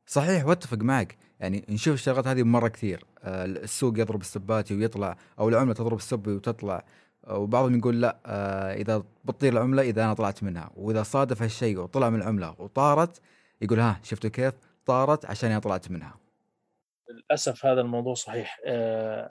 صحيح 0.07 0.47
واتفق 0.47 0.79
معك. 0.79 1.19
يعني 1.41 1.65
نشوف 1.69 1.95
الشغلات 1.95 2.27
هذه 2.27 2.43
مرة 2.43 2.69
كثير. 2.69 3.05
آه، 3.23 3.45
السوق 3.45 3.99
يضرب 3.99 4.21
السباتي 4.21 4.77
ويطلع 4.77 5.17
أو 5.39 5.49
العملة 5.49 5.75
تضرب 5.75 5.97
ال 5.97 6.04
stop 6.04 6.31
وتطلع. 6.33 6.85
وبعضهم 7.29 7.79
يقول 7.79 8.01
لأ 8.03 8.21
آه، 8.27 8.75
إذا 8.75 9.05
بتطير 9.25 9.53
العملة 9.53 9.83
إذا 9.83 10.05
أنا 10.05 10.15
طلعت 10.15 10.43
منها. 10.43 10.71
وإذا 10.77 11.03
صادف 11.03 11.43
هالشيء 11.43 11.79
وطلع 11.79 12.11
من 12.11 12.17
العملة 12.23 12.55
وطارت 12.59 13.21
يقول 13.63 13.81
ها 13.81 14.01
شفتوا 14.03 14.31
كيف؟ 14.31 14.55
طارت 14.87 15.27
عشان 15.27 15.51
أنا 15.51 15.61
طلعت 15.61 15.91
منها. 15.91 16.15
للأسف 17.11 17.67
هذا 17.67 17.81
الموضوع 17.81 18.15
صحيح. 18.15 18.59
آه، 18.67 19.31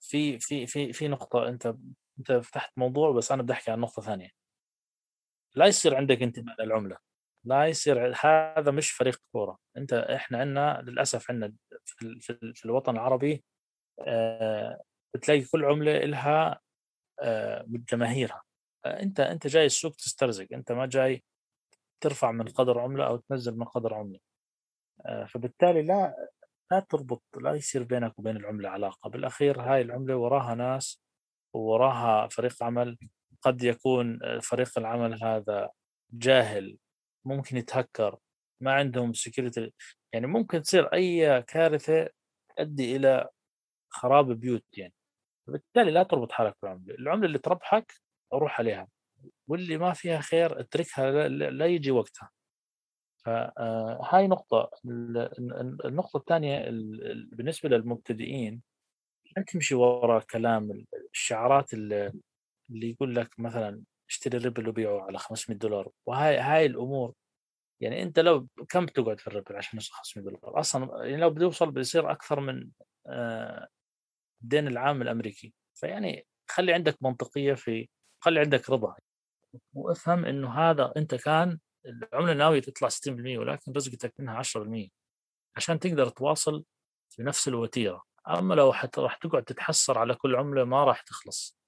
في 0.00 0.38
في 0.40 0.66
في 0.66 0.92
في 0.92 1.08
نقطة 1.08 1.48
أنت 1.48 1.74
أنت 2.18 2.32
فتحت 2.32 2.72
موضوع 2.76 3.12
بس 3.12 3.32
أنا 3.32 3.42
بدي 3.42 3.52
أحكي 3.52 3.70
عن 3.70 3.80
نقطة 3.80 4.02
ثانية. 4.02 4.43
لا 5.56 5.66
يصير 5.66 5.94
عندك 5.96 6.22
انتماء 6.22 6.62
للعملة. 6.62 6.96
لا 7.46 7.66
يصير 7.66 8.14
هذا 8.22 8.70
مش 8.70 8.90
فريق 8.90 9.20
كورة. 9.32 9.58
انت 9.76 9.92
إحنا 9.92 10.38
عندنا 10.38 10.82
للأسف 10.86 11.30
عندنا 11.30 11.54
في, 11.84 12.18
في, 12.20 12.52
في 12.54 12.64
الوطن 12.64 12.92
العربي 12.94 13.44
آه 14.08 14.82
بتلاقي 15.14 15.40
كل 15.44 15.64
عملة 15.64 15.98
لها 15.98 16.60
آه 17.22 17.64
جماهيرها 17.68 18.42
آه 18.86 19.02
انت 19.02 19.20
انت 19.20 19.46
جاي 19.46 19.66
السوق 19.66 19.92
تسترزق. 19.96 20.46
انت 20.52 20.72
ما 20.72 20.86
جاي 20.86 21.24
ترفع 22.02 22.32
من 22.32 22.48
قدر 22.48 22.80
عملة 22.80 23.06
أو 23.06 23.16
تنزل 23.16 23.56
من 23.58 23.64
قدر 23.64 23.94
عملة. 23.94 24.18
آه 25.06 25.24
فبالتالي 25.24 25.82
لا 25.82 26.28
لا 26.72 26.80
تربط 26.80 27.22
لا 27.40 27.54
يصير 27.54 27.82
بينك 27.82 28.18
وبين 28.18 28.36
العملة 28.36 28.68
علاقة. 28.70 29.10
بالأخير 29.10 29.60
هاي 29.60 29.82
العملة 29.82 30.16
وراها 30.16 30.54
ناس 30.54 31.02
ووراها 31.54 32.28
فريق 32.28 32.62
عمل 32.62 32.98
قد 33.44 33.62
يكون 33.62 34.18
فريق 34.40 34.78
العمل 34.78 35.24
هذا 35.24 35.70
جاهل 36.12 36.78
ممكن 37.24 37.56
يتهكر 37.56 38.18
ما 38.60 38.72
عندهم 38.72 39.12
سكيورتي 39.12 39.72
يعني 40.12 40.26
ممكن 40.26 40.62
تصير 40.62 40.86
أي 40.94 41.42
كارثة 41.42 42.08
تؤدي 42.56 42.96
إلى 42.96 43.28
خراب 43.90 44.32
بيوت 44.32 44.64
يعني. 44.78 44.94
فبالتالي 45.46 45.90
لا 45.90 46.02
تربط 46.02 46.32
حالك 46.32 46.56
بالعمله 46.62 46.94
العملة 46.94 47.26
اللي 47.26 47.38
تربحك 47.38 47.92
روح 48.32 48.60
عليها 48.60 48.88
واللي 49.48 49.78
ما 49.78 49.92
فيها 49.92 50.20
خير 50.20 50.60
اتركها 50.60 51.28
لا 51.28 51.66
يجي 51.66 51.90
وقتها. 51.90 52.30
فهاي 53.24 54.24
آه، 54.24 54.26
نقطة. 54.26 54.70
النقطة 55.84 56.16
الثانية 56.16 56.64
بالنسبة 57.32 57.68
للمبتدئين 57.68 58.62
لا 59.36 59.42
تمشي 59.42 59.74
وراء 59.74 60.24
كلام 60.30 60.84
الشعارات 61.12 61.74
اللي 62.70 62.90
يقول 62.90 63.14
لك 63.14 63.40
مثلا 63.40 63.82
اشتري 64.10 64.38
ريبل 64.38 64.68
وبيعه 64.68 65.02
على 65.02 65.18
500 65.18 65.58
دولار 65.58 65.90
وهاي 66.06 66.38
هاي 66.38 66.66
الأمور. 66.66 67.14
يعني 67.80 68.02
أنت 68.02 68.18
لو 68.18 68.48
كم 68.68 68.86
بتقعد 68.86 69.20
في 69.20 69.26
الريبل 69.26 69.56
عشان 69.56 69.70
يوصل 69.78 69.92
500 69.94 70.24
دولار؟ 70.26 70.60
أصلا 70.60 71.04
يعني 71.04 71.16
لو 71.16 71.30
بده 71.30 71.44
يوصل 71.44 71.70
بيصير 71.70 72.10
أكثر 72.10 72.40
من 72.40 72.70
الدين 74.42 74.66
آه، 74.66 74.70
العام 74.70 75.02
الأمريكي. 75.02 75.54
فيعني 75.74 76.26
خلي 76.50 76.72
عندك 76.72 77.02
منطقية 77.02 77.54
في 77.54 77.88
خلي 78.24 78.40
عندك 78.40 78.70
رضا 78.70 78.96
وافهم 79.74 80.24
إنه 80.24 80.54
هذا 80.54 80.92
أنت 80.96 81.14
كان 81.14 81.58
العملة 81.86 82.34
ناوية 82.34 82.60
تطلع 82.60 82.88
60% 82.88 83.38
ولكن 83.38 83.72
رزقتك 83.72 84.14
منها 84.18 84.34
10% 84.34 84.88
عشان 85.56 85.78
تقدر 85.78 86.08
تواصل 86.08 86.64
في 87.10 87.22
نفس 87.22 87.48
الوتيرة. 87.48 88.02
أما 88.28 88.54
لو 88.54 88.72
حتى 88.72 89.00
راح 89.00 89.16
تقعد 89.16 89.44
تتحسر 89.44 89.98
على 89.98 90.14
كل 90.14 90.36
عملة 90.36 90.64
ما 90.64 90.84
راح 90.84 91.02
تخلص. 91.02 91.63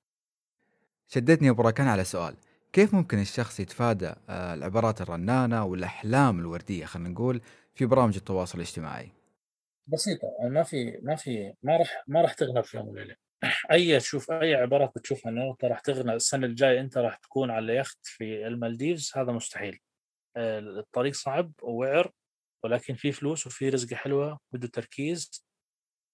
شدتني 1.09 1.51
أبو 1.51 1.63
راكان 1.63 1.89
على 1.89 2.05
سؤال. 2.05 2.37
كيف 2.73 2.95
ممكن 2.95 3.19
الشخص 3.19 3.61
يتفادى 3.61 4.13
آه، 4.29 4.55
العبارات 4.55 5.01
الرنانة 5.01 5.65
والأحلام 5.65 6.39
الوردية 6.39 6.85
خلينا 6.85 7.09
نقول 7.09 7.41
في 7.75 7.87
برامج 7.87 8.17
التواصل 8.17 8.59
الاجتماعي؟ 8.59 9.13
بسيطة 9.87 10.29
ما 10.43 10.63
في 10.63 10.99
ما 11.03 11.17
في 11.17 11.55
ما 11.63 11.77
راح 11.77 12.05
ما 12.07 12.23
راح 12.23 12.33
تغنى 12.33 12.63
في 12.63 12.77
يوم 12.77 12.89
وليلة. 12.89 13.17
أي 13.73 13.99
تشوف 13.99 14.31
أي 14.31 14.55
عبارات 14.55 14.93
بتشوفها 14.97 15.33
إنه 15.33 15.51
أنت 15.51 15.65
راح 15.65 15.81
تغنى 15.81 16.15
السنة 16.15 16.47
الجاية 16.47 16.81
أنت 16.81 16.99
راح 16.99 17.17
تكون 17.17 17.51
على 17.51 17.77
يخت 17.77 17.99
في 18.03 18.47
المالديفز 18.47 19.13
هذا 19.17 19.33
مستحيل. 19.33 19.81
آه، 20.37 20.59
الطريق 20.59 21.15
صعب 21.15 21.53
ووعر 21.63 22.11
ولكن 22.65 22.95
في 22.95 23.13
فلوس 23.13 23.47
وفي 23.47 23.69
رزقه 23.69 23.97
حلوة 23.97 24.39
بده 24.53 24.69
تركيز. 24.69 25.47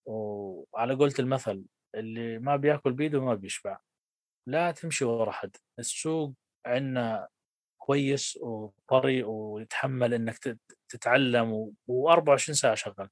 وعلى 0.06 0.94
قولة 0.94 1.14
المثل 1.18 1.64
اللي 1.94 2.38
ما 2.38 2.56
بيأكل 2.56 2.92
بيده 2.92 3.20
ما 3.20 3.34
بيشبع. 3.34 3.78
لا 4.46 4.70
تمشي 4.70 5.04
ورا 5.04 5.30
حد. 5.32 5.56
السوق 5.78 6.34
عندنا 6.66 7.28
كويس 7.78 8.36
وطري 8.42 9.22
ويتحمل 9.24 10.14
إنك 10.14 10.58
تتعلم 10.88 11.74
و24 11.90 12.36
ساعة 12.36 12.74
شغال. 12.74 13.08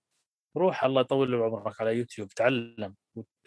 روح 0.57 0.85
الله 0.85 1.01
يطول 1.01 1.33
له 1.33 1.45
عمرك 1.47 1.81
على 1.81 1.99
يوتيوب 1.99 2.29
تعلم 2.29 2.97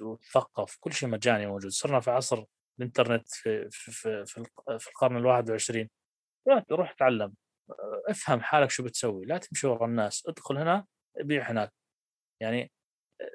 وتثقف. 0.01 0.77
كل 0.79 0.93
شيء 0.93 1.09
مجاني 1.09 1.47
موجود. 1.47 1.71
صرنا 1.71 1.99
في 1.99 2.11
عصر 2.11 2.45
الإنترنت 2.79 3.27
في 3.29 3.69
في 3.71 3.91
في, 4.25 4.45
في 4.79 4.89
القرن 4.89 5.17
الواحد 5.17 5.45
والعشرين 5.49 5.89
روح 6.49 6.63
روح 6.71 6.91
تعلم. 6.93 7.33
افهم 8.09 8.41
حالك 8.41 8.69
شو 8.71 8.83
بتسوي. 8.83 9.25
لا 9.25 9.37
تمشي 9.37 9.67
ورا 9.67 9.85
الناس. 9.87 10.27
ادخل 10.27 10.57
هنا 10.57 10.85
بيع 11.21 11.51
هناك. 11.51 11.73
يعني 12.41 12.71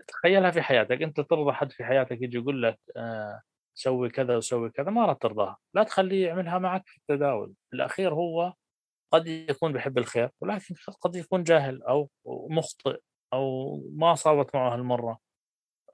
تخيلها 0.08 0.50
في 0.50 0.62
حياتك. 0.62 1.02
أنت 1.02 1.20
ترضى 1.20 1.52
حد 1.52 1.72
في 1.72 1.84
حياتك 1.84 2.22
يجي 2.22 2.38
يقول 2.38 2.62
لك 2.62 2.80
آه 2.96 3.42
سوي 3.78 4.10
كذا 4.10 4.36
وسوي 4.36 4.70
كذا 4.70 4.90
ما 4.90 5.06
راح 5.06 5.16
ترضاها. 5.16 5.58
لا 5.74 5.82
تخليه 5.82 6.26
يعملها 6.26 6.58
معك 6.58 6.86
في 6.86 6.96
التداول. 6.98 7.54
الأخير 7.72 8.14
هو 8.14 8.54
قد 9.12 9.26
يكون 9.26 9.72
بحب 9.72 9.98
الخير 9.98 10.30
ولكن 10.40 10.74
قد 11.00 11.16
يكون 11.16 11.42
جاهل 11.44 11.82
أو 11.82 12.10
مخطئ 12.26 13.00
أو 13.32 13.76
ما 13.92 14.14
صابت 14.14 14.54
معه 14.56 14.74
هالمرة 14.74 15.18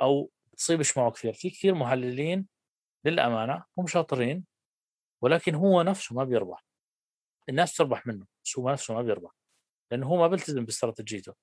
أو 0.02 0.30
تصيبش 0.56 0.98
معه 0.98 1.10
كثير. 1.10 1.32
في 1.32 1.50
كثير 1.50 1.74
محللين 1.74 2.46
للأمانة 3.04 3.64
هم 3.78 3.86
شاطرين 3.86 4.44
ولكن 5.22 5.54
هو 5.54 5.82
نفسه 5.82 6.16
ما 6.16 6.24
بيربح. 6.24 6.64
الناس 7.48 7.76
تربح 7.76 8.06
منه 8.06 8.26
بس 8.44 8.58
هو 8.58 8.70
نفسه 8.70 8.94
ما 8.94 9.02
بيربح 9.02 9.30
لأنه 9.90 10.06
هو 10.06 10.16
ما 10.16 10.26
بيلتزم 10.26 10.64
باستراتيجيته. 10.64 11.34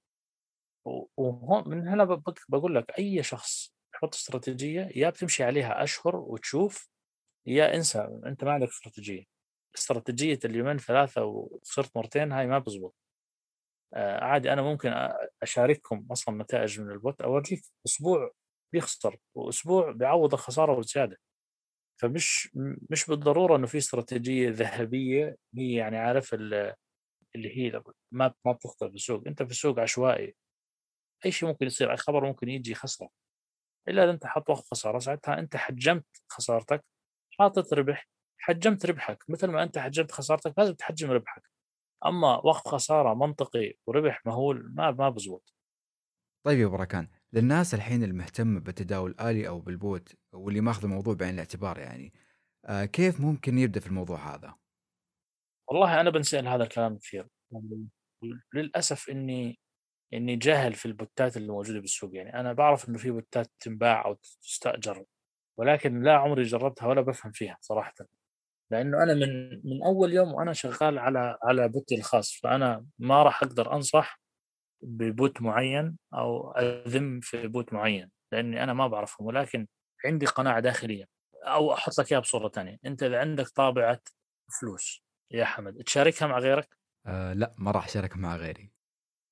وهون 1.18 1.70
من 1.70 1.88
هنا 1.88 2.22
بقول 2.50 2.76
لك 2.76 3.00
أي 3.00 3.24
شخص 3.24 3.74
تحط 4.02 4.16
استراتيجية 4.16 4.90
يا 4.96 5.10
بتمشي 5.10 5.44
عليها 5.44 5.84
أشهر 5.84 6.16
وتشوف 6.16 6.90
يا 7.48 7.76
انسى 7.76 8.00
أنت 8.26 8.44
ما 8.44 8.52
عندك 8.54 8.68
استراتيجية. 8.68 9.26
استراتيجية 9.78 10.40
اليومين 10.46 10.78
ثلاثة 10.78 11.24
وخسرت 11.26 11.98
مرتين 11.98 12.32
هاي 12.32 12.48
ما 12.48 12.60
بزبط. 12.60 12.96
آه 13.94 14.24
عادي 14.24 14.54
أنا 14.54 14.62
ممكن 14.62 14.94
أشارككم 15.44 16.08
أصلا 16.12 16.44
نتائج 16.44 16.82
من 16.82 16.92
البوت 16.92 17.22
أوريك 17.22 17.62
أسبوع 17.88 18.32
بيخسر 18.74 19.18
وأسبوع 19.36 19.92
بيعوض 19.92 20.34
الخسارة 20.34 20.78
وزياده 20.80 21.18
فمش 22.02 22.50
مش 22.92 23.06
بالضرورة 23.08 23.56
إنه 23.58 23.68
في 23.68 23.78
استراتيجية 23.78 24.50
ذهبية 24.50 25.38
هي 25.58 25.74
يعني 25.76 25.98
عارف 25.98 26.34
اللي 27.36 27.58
هي 27.58 27.84
ما 28.12 28.34
ما 28.46 28.52
بتخطر 28.54 28.90
في 28.90 28.96
السوق. 28.96 29.24
أنت 29.28 29.44
في 29.44 29.52
السوق 29.52 29.80
عشوائي. 29.80 30.36
أي 31.26 31.32
شيء 31.32 31.50
ممكن 31.50 31.66
يصير 31.66 31.92
أي 31.92 31.98
خبر 31.98 32.26
ممكن 32.26 32.50
يجي 32.50 32.76
خسرة. 32.76 33.10
الا 33.88 34.04
إذا 34.04 34.12
أنت 34.12 34.26
حاط 34.26 34.52
خسارة 34.52 35.00
ساعتها 35.00 35.40
أنت 35.40 35.56
حجمت 35.56 36.06
خسارتك 36.30 36.86
حاطط 37.40 37.74
ربح 37.74 38.08
حجمت 38.42 38.86
ربحك. 38.86 39.24
مثل 39.30 39.48
ما 39.48 39.64
أنت 39.64 39.78
حجمت 39.78 40.12
خسارتك 40.12 40.54
لازم 40.58 40.74
تحجم 40.74 41.12
ربحك. 41.12 41.44
أما 42.06 42.42
وقت 42.46 42.68
خسارة 42.68 43.14
منطقي 43.14 43.74
وربح 43.88 44.26
مهول 44.26 44.74
ما 44.76 44.92
ما 44.92 45.10
بزبط. 45.10 45.54
طيب 46.46 46.60
يا 46.60 46.68
بركان 46.68 47.08
للناس 47.34 47.74
الحين 47.74 48.04
المهتمة 48.04 48.60
بالتداول 48.60 49.12
الآلي 49.12 49.48
أو 49.48 49.60
بالبوت 49.60 50.16
واللي 50.34 50.62
ماخذ 50.62 50.84
الموضوع 50.84 51.14
بعين 51.14 51.34
الاعتبار 51.34 51.80
يعني 51.80 52.14
آه 52.66 52.86
كيف 52.86 53.22
ممكن 53.22 53.58
يبدأ 53.58 53.80
في 53.80 53.88
الموضوع 53.88 54.36
هذا؟ 54.36 54.56
والله 55.70 56.02
أنا 56.02 56.10
بنسأل 56.10 56.48
هذا 56.48 56.64
الكلام 56.64 56.98
كثير. 56.98 57.28
يعني 57.52 57.88
للأسف 58.54 59.10
إني 59.10 59.60
إني 60.14 60.36
جاهل 60.36 60.74
في 60.74 60.86
البوتات 60.86 61.38
اللي 61.38 61.52
موجودة 61.52 61.80
بالسوق. 61.80 62.16
يعني 62.16 62.40
أنا 62.40 62.54
بعرف 62.54 62.90
إنه 62.90 62.98
في 62.98 63.12
بوتات 63.12 63.52
تنباع 63.60 64.06
أو 64.06 64.14
تستأجر 64.42 65.06
ولكن 65.60 66.04
لا 66.04 66.18
عمري 66.18 66.44
جربتها 66.44 66.88
ولا 66.88 67.02
بفهم 67.02 67.32
فيها 67.32 67.58
صراحة. 67.62 67.94
لأنه 68.72 69.04
أنا 69.04 69.14
من 69.14 69.50
من 69.50 69.84
أول 69.86 70.14
يوم 70.14 70.34
وأنا 70.34 70.54
شغال 70.54 71.00
على 71.00 71.38
على 71.44 71.68
بوتي 71.70 71.96
الخاص 71.96 72.40
فأنا 72.44 72.86
ما 73.00 73.24
راح 73.24 73.44
أقدر 73.44 73.74
أنصح 73.74 74.20
ببوت 74.84 75.42
معين 75.42 75.98
أو 76.14 76.52
أذم 76.52 77.20
في 77.20 77.48
بوت 77.48 77.74
معين 77.74 78.12
لأني 78.32 78.64
أنا 78.64 78.74
ما 78.74 78.88
بعرفهم 78.88 79.28
ولكن 79.28 79.68
عندي 80.06 80.26
قناعة 80.26 80.60
داخلية. 80.60 81.06
أو 81.44 81.74
أحط 81.74 82.00
لك 82.00 82.12
إياها 82.12 82.22
بصورة 82.22 82.50
ثانية 82.50 82.78
أنت 82.86 83.04
إذا 83.04 83.20
عندك 83.20 83.48
طابعة 83.48 84.02
فلوس 84.60 85.04
يا 85.32 85.46
حمد 85.46 85.84
تشاركها 85.84 86.28
مع 86.28 86.40
غيرك؟ 86.40 86.78
آه 87.06 87.34
لا 87.34 87.56
ما 87.58 87.72
راح 87.72 87.86
أشارك 87.86 88.18
مع 88.18 88.36
غيري. 88.36 88.71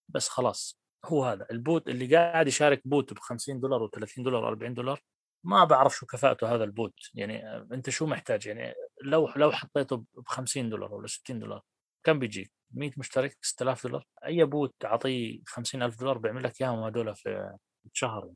بس 0.10 0.30
خلاص 0.30 0.80
هو 1.05 1.24
هذا. 1.26 1.47
البوت 1.51 1.88
اللي 1.89 2.16
قاعد 2.16 2.47
يشارك 2.47 2.82
بوت 2.86 3.14
ب 3.14 3.20
50 3.20 3.60
دولار 3.60 3.88
و30 3.88 4.24
دولار 4.24 4.55
و40 4.55 4.72
دولار 4.72 5.01
ما 5.43 5.64
بعرف 5.64 5.95
شو 5.95 6.05
كفاءته 6.05 6.55
هذا 6.55 6.64
البوت. 6.64 6.93
يعني 7.14 7.47
أنت 7.74 7.89
شو 7.89 8.05
محتاج؟ 8.05 8.47
يعني 8.47 8.74
لو 9.03 9.30
لو 9.36 9.51
حطيته 9.51 9.97
ب 9.97 10.28
50 10.28 10.70
دولار 10.70 10.93
ولا 10.93 11.07
60 11.07 11.39
دولار 11.39 11.62
كم 12.03 12.20
بيجيك؟ 12.20 12.51
100 12.72 12.91
مشترك؟ 12.97 13.38
6000 13.41 13.88
دولار؟ 13.88 14.05
أي 14.26 14.45
بوت 14.45 14.76
تعطيه 14.80 15.39
50000 15.47 15.99
دولار 15.99 16.18
بيعمل 16.18 16.43
لك 16.43 16.62
إياهم 16.62 16.84
هذول 16.84 17.16
في 17.16 17.57
شهر. 17.93 18.34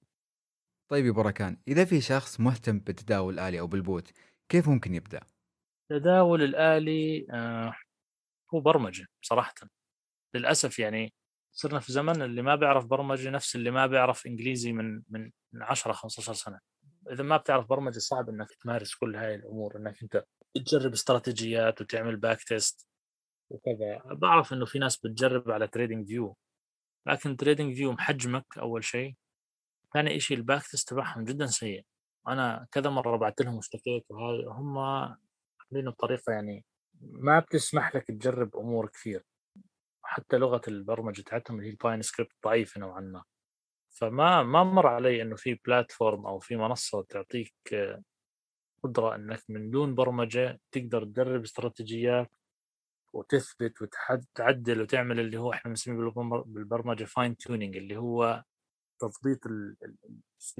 طيب 0.89 1.05
يا 1.05 1.11
بركان 1.11 1.57
إذا 1.67 1.85
في 1.85 2.01
شخص 2.01 2.39
مهتم 2.39 2.79
بالتداول 2.79 3.33
الآلي 3.33 3.59
أو 3.59 3.67
بالبوت 3.67 4.11
كيف 4.49 4.69
ممكن 4.69 4.95
يبدأ؟ 4.95 5.21
التداول 5.91 6.41
الآلي 6.43 7.27
آه 7.31 7.73
هو 8.53 8.59
برمجة 8.59 9.05
صراحة. 9.21 9.53
للأسف 10.35 10.79
يعني 10.79 11.13
صرنا 11.55 11.79
في 11.79 11.91
زمن 11.91 12.21
اللي 12.21 12.41
ما 12.41 12.55
بيعرف 12.55 12.85
برمجة 12.85 13.29
نفس 13.29 13.55
اللي 13.55 13.71
ما 13.71 13.87
بيعرف 13.87 14.25
إنجليزي 14.25 14.71
من 14.71 15.01
من 15.09 15.31
من 15.53 15.63
10 15.63 15.93
15 15.93 16.33
سنة. 16.33 16.59
إذا 17.11 17.23
ما 17.23 17.37
بتعرف 17.37 17.67
برمجة 17.67 17.99
صعب 17.99 18.29
إنك 18.29 18.47
تمارس 18.63 18.95
كل 18.95 19.15
هاي 19.15 19.35
الأمور 19.35 19.77
إنك 19.77 20.03
أنت 20.03 20.25
تجرب 20.55 20.93
استراتيجيات 20.93 21.81
وتعمل 21.81 22.15
back 22.15 22.43
test 22.43 22.87
وكذا. 23.49 24.01
بعرف 24.05 24.53
إنه 24.53 24.65
في 24.65 24.79
ناس 24.79 24.97
بتجرب 24.97 25.51
على 25.51 25.67
تريدنج 25.67 26.07
فيو 26.07 26.37
لكن 27.07 27.37
تريدنج 27.37 27.75
فيو 27.75 27.91
محجمك 27.91 28.45
أول 28.57 28.83
شيء. 28.83 29.15
ثاني 29.93 30.19
شيء 30.19 30.37
ال 30.37 30.43
back 30.43 30.67
test 30.67 30.89
تبعهم 30.89 31.23
جدا 31.23 31.45
سيء. 31.45 31.85
أنا 32.27 32.67
كذا 32.71 32.89
مرة 32.89 33.17
بعت 33.17 33.41
لهم 33.41 33.55
واشتكيت 33.55 34.05
وهاي 34.09 34.45
هم 34.45 34.77
عاملينه 34.77 35.91
بطريقة 35.91 36.33
يعني 36.33 36.65
ما 37.01 37.39
بتسمح 37.39 37.95
لك 37.95 38.07
تجرب 38.07 38.55
أمور 38.57 38.89
كثير. 38.89 39.23
حتى 40.03 40.37
لغة 40.37 40.61
البرمجة 40.67 41.21
تاعتهم 41.21 41.57
اللي 41.57 41.67
هي 41.67 41.71
ال 41.71 41.77
Pine 41.77 42.01
Script 42.01 42.33
ضعيفة 42.45 42.79
نوعا 42.79 43.01
ما. 43.01 43.23
فما 43.89 44.43
ما 44.43 44.63
مر 44.63 44.87
علي 44.87 45.21
إنه 45.21 45.35
في 45.35 45.59
platform 45.65 46.25
أو 46.25 46.39
في 46.39 46.55
منصة 46.55 47.03
تعطيك 47.03 47.53
قدرة 48.83 49.15
إنك 49.15 49.43
من 49.49 49.69
دون 49.69 49.95
برمجة 49.95 50.59
تقدر 50.71 51.03
تجرب 51.03 51.41
استراتيجيات 51.43 52.31
وتثبت 53.13 53.81
وتعدل 53.81 54.81
وتعمل 54.81 55.19
اللي 55.19 55.37
هو 55.37 55.53
إحنا 55.53 55.69
بنسميه 55.69 56.11
بالبرمجة 56.45 57.03
fine 57.03 57.37
tuning 57.37 57.77
اللي 57.77 57.97
هو 57.97 58.43
تضبيط 58.99 59.39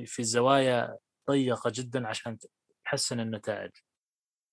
في 0.06 0.20
الزوايا 0.20 0.98
ضيقة 1.30 1.72
جدا 1.76 2.08
عشان 2.08 2.38
تحسن 2.86 3.20
النتائج. 3.20 3.72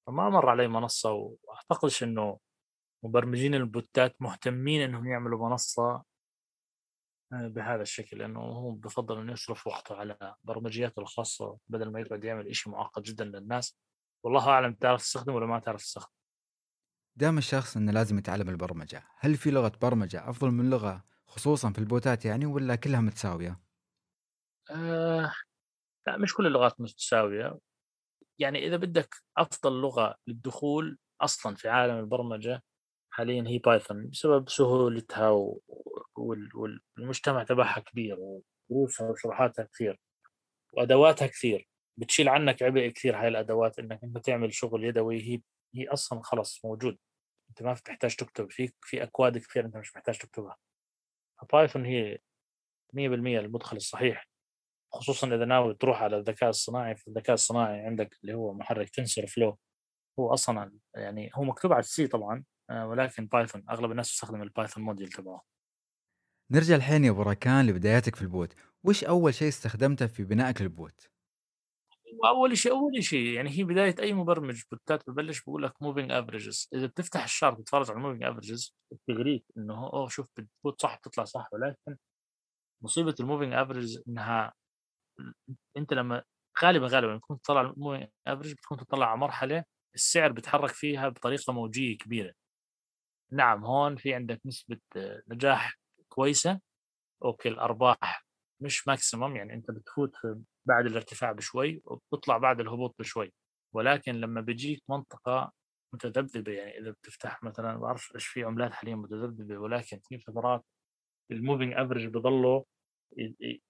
فما 0.07 0.29
مر 0.31 0.49
علي 0.49 0.69
منصة 0.69 1.13
وأعتقدش 1.13 2.03
إنه 2.03 2.39
مبرمجين 3.05 3.55
البوتات 3.55 4.17
مهتمين 4.23 4.81
إنهم 4.81 5.07
يعملوا 5.07 5.49
منصة 5.49 6.05
آه، 7.33 7.49
بهذا 7.49 7.83
الشكل 7.83 8.19
لأنه 8.19 8.41
هو 8.41 8.71
بفضل 8.71 9.21
إنه 9.21 9.33
يصرف 9.33 9.67
وقته 9.67 9.97
على 9.97 10.35
برمجياته 10.45 11.01
الخاصة 11.01 11.59
بدل 11.69 11.93
ما 11.93 12.01
يقعد 12.01 12.25
يعمل 12.25 12.57
شيء 12.57 12.73
معقد 12.73 13.03
جدا 13.03 13.25
للناس. 13.25 13.79
والله 14.25 14.49
أعلم 14.49 14.75
تعرف 14.75 15.03
تستخدمه 15.03 15.37
ولا 15.37 15.47
ما 15.47 15.59
تعرف 15.59 15.83
تستخدمه. 15.83 16.21
دام 17.17 17.39
الشخص 17.39 17.77
إنه 17.77 17.93
لازم 17.93 18.19
يتعلم 18.19 18.49
البرمجة 18.49 19.03
هل 19.19 19.37
في 19.37 19.51
لغة 19.51 19.73
برمجة 19.83 20.31
أفضل 20.31 20.51
من 20.51 20.71
لغة 20.71 21.05
خصوصا 21.27 21.73
في 21.73 21.79
البوتات 21.79 22.25
يعني 22.25 22.47
ولا 22.47 22.75
كلها 22.75 23.01
متساوية؟ 23.01 23.61
آه 24.71 25.33
لا 26.07 26.17
مش 26.19 26.35
كل 26.35 26.47
اللغات 26.47 26.81
متساوية. 26.81 27.59
يعني 28.39 28.67
إذا 28.67 28.77
بدك 28.77 29.15
أفضل 29.39 29.81
لغة 29.81 30.17
للدخول 30.27 30.99
أصلا 31.21 31.55
في 31.55 31.69
عالم 31.69 31.99
البرمجة 31.99 32.63
حاليا 33.21 33.45
هي 33.49 33.59
بايثون 33.59 34.11
بسبب 34.11 34.49
سهولتها 34.49 35.31
والمجتمع 36.17 37.45
تبعها 37.45 37.81
كبير 37.81 38.17
ودروسها 38.21 39.11
وشروحاتها 39.11 39.65
كثير 39.65 40.01
وأدواتها 40.73 41.27
كثير. 41.27 41.69
بتشيل 41.97 42.29
عنك 42.29 42.63
عبء 42.63 42.89
كثير 42.89 43.17
هاي 43.17 43.29
الأدوات 43.29 43.79
إنك 43.79 44.05
أنت 44.05 44.19
تعمل 44.19 44.55
شغل 44.55 44.85
يدوي. 44.85 45.23
هي 45.23 45.41
هي 45.75 45.89
أصلا 45.89 46.21
خلص 46.23 46.65
موجود. 46.65 46.99
أنت 47.51 47.63
ما 47.63 47.75
تحتاج 47.75 48.17
تكتب. 48.17 48.51
في 48.51 48.73
في 48.81 49.03
أكواد 49.03 49.39
كثير 49.39 49.65
أنت 49.65 49.77
مش 49.77 49.97
محتاج 49.97 50.19
تكتبها. 50.19 50.57
بايثون 51.53 51.85
هي 51.85 52.19
100% 52.95 53.41
المدخل 53.41 53.77
الصحيح 53.77 54.29
خصوصا 54.93 55.27
إذا 55.27 55.45
ناوي 55.45 55.75
تروح 55.75 56.03
على 56.03 56.17
الذكاء 56.17 56.51
الصناعي. 56.51 56.97
في 56.97 57.09
الذكاء 57.09 57.35
الصناعي 57.35 57.81
عندك 57.81 58.19
اللي 58.23 58.35
هو 58.35 58.55
محرك 58.55 58.91
TensorFlow 58.91 59.59
هو 60.19 60.35
أصلا 60.35 60.73
يعني 60.95 61.31
هو 61.35 61.45
مكتوب 61.45 61.73
على 61.73 61.81
ال 61.81 61.94
C 61.94 62.07
طبعا. 62.07 62.45
ولكن 62.71 63.27
بايثون 63.27 63.65
أغلب 63.71 63.91
الناس 63.91 64.09
تستخدم 64.09 64.43
البايثون 64.43 64.85
module 64.85 65.09
تبعه. 65.09 65.43
نرجع 66.51 66.77
الحين 66.77 67.05
يا 67.05 67.11
بركان 67.13 67.67
لبداياتك 67.67 68.17
في 68.17 68.23
البوت. 68.23 68.55
وش 68.85 69.05
أول 69.05 69.35
شيء 69.35 69.49
استخدمته 69.49 70.07
في 70.07 70.25
بنائك 70.25 70.63
للبوت؟ 70.63 71.11
أول 72.25 72.59
شيء 72.59 72.73
أول 72.73 73.05
شيء 73.05 73.27
يعني 73.27 73.51
هي 73.51 73.65
بداية 73.65 73.95
أي 73.99 74.13
مبرمج 74.13 74.63
بوتات 74.71 75.11
ببلش 75.11 75.43
بقول 75.43 75.63
لك 75.63 75.83
moving 75.83 76.13
averages 76.13 76.69
إذا 76.75 76.87
بتفتح 76.87 77.25
الشارت 77.25 77.59
تتفرج 77.61 77.91
على 77.91 77.97
ال 77.97 78.01
moving 78.01 78.23
averages 78.23 78.75
بتغريك 78.93 79.45
إنه 79.57 79.87
أوه 79.87 80.09
شوف 80.09 80.27
بتفوت 80.37 80.83
صح 80.83 80.99
بتطلع 80.99 81.25
صح. 81.25 81.49
ولكن 81.53 81.97
مصيبة 82.83 83.15
ال 83.21 83.26
moving 83.26 83.53
average 83.55 83.99
إنها 84.09 84.53
أنت 85.77 85.93
لما 85.93 86.23
غالبا 86.63 86.87
غالبا 86.87 87.19
تكون 87.19 87.41
تطلع 87.41 87.75
average 88.27 88.53
بتكون 88.53 88.79
تطلع 88.79 89.07
على 89.07 89.19
مرحلة 89.19 89.65
السعر 89.95 90.33
بيتحرك 90.33 90.71
فيها 90.71 91.09
بطريقة 91.09 91.53
موجية 91.53 91.99
كبيرة. 91.99 92.33
نعم 93.33 93.65
هون 93.65 93.97
في 93.97 94.15
عندك 94.15 94.41
نسبة 94.47 94.79
نجاح 95.29 95.79
كويسة. 96.09 96.61
okay 97.25 97.49
الأرباح 97.49 98.27
مش 98.61 98.89
maximum 98.89 99.37
يعني 99.37 99.55
أنت 99.55 99.71
بتفوت 99.71 100.13
بعد 100.67 100.87
الارتفاع 100.87 101.33
بشوي 101.33 101.83
وبتطلع 101.85 102.39
بعد 102.39 102.61
الهبوط 102.61 102.95
بشوي. 102.99 103.33
ولكن 103.75 104.13
لما 104.15 104.41
بيجيك 104.41 104.83
منطقة 104.89 105.53
متذبذبة 105.95 106.53
يعني 106.53 106.79
إذا 106.79 106.91
بتفتح 106.91 107.43
مثلا 107.43 107.73
ما 107.73 107.79
بعرف 107.81 108.13
إيش 108.15 108.27
في 108.27 108.45
عملات 108.45 108.73
حاليا 108.73 108.95
متذبذبة 108.95 109.59
ولكن 109.59 110.01
في 110.09 110.19
فترات 110.19 110.65
ال 111.31 111.37
moving 111.37 111.73
average 111.75 112.07
بضله 112.07 112.65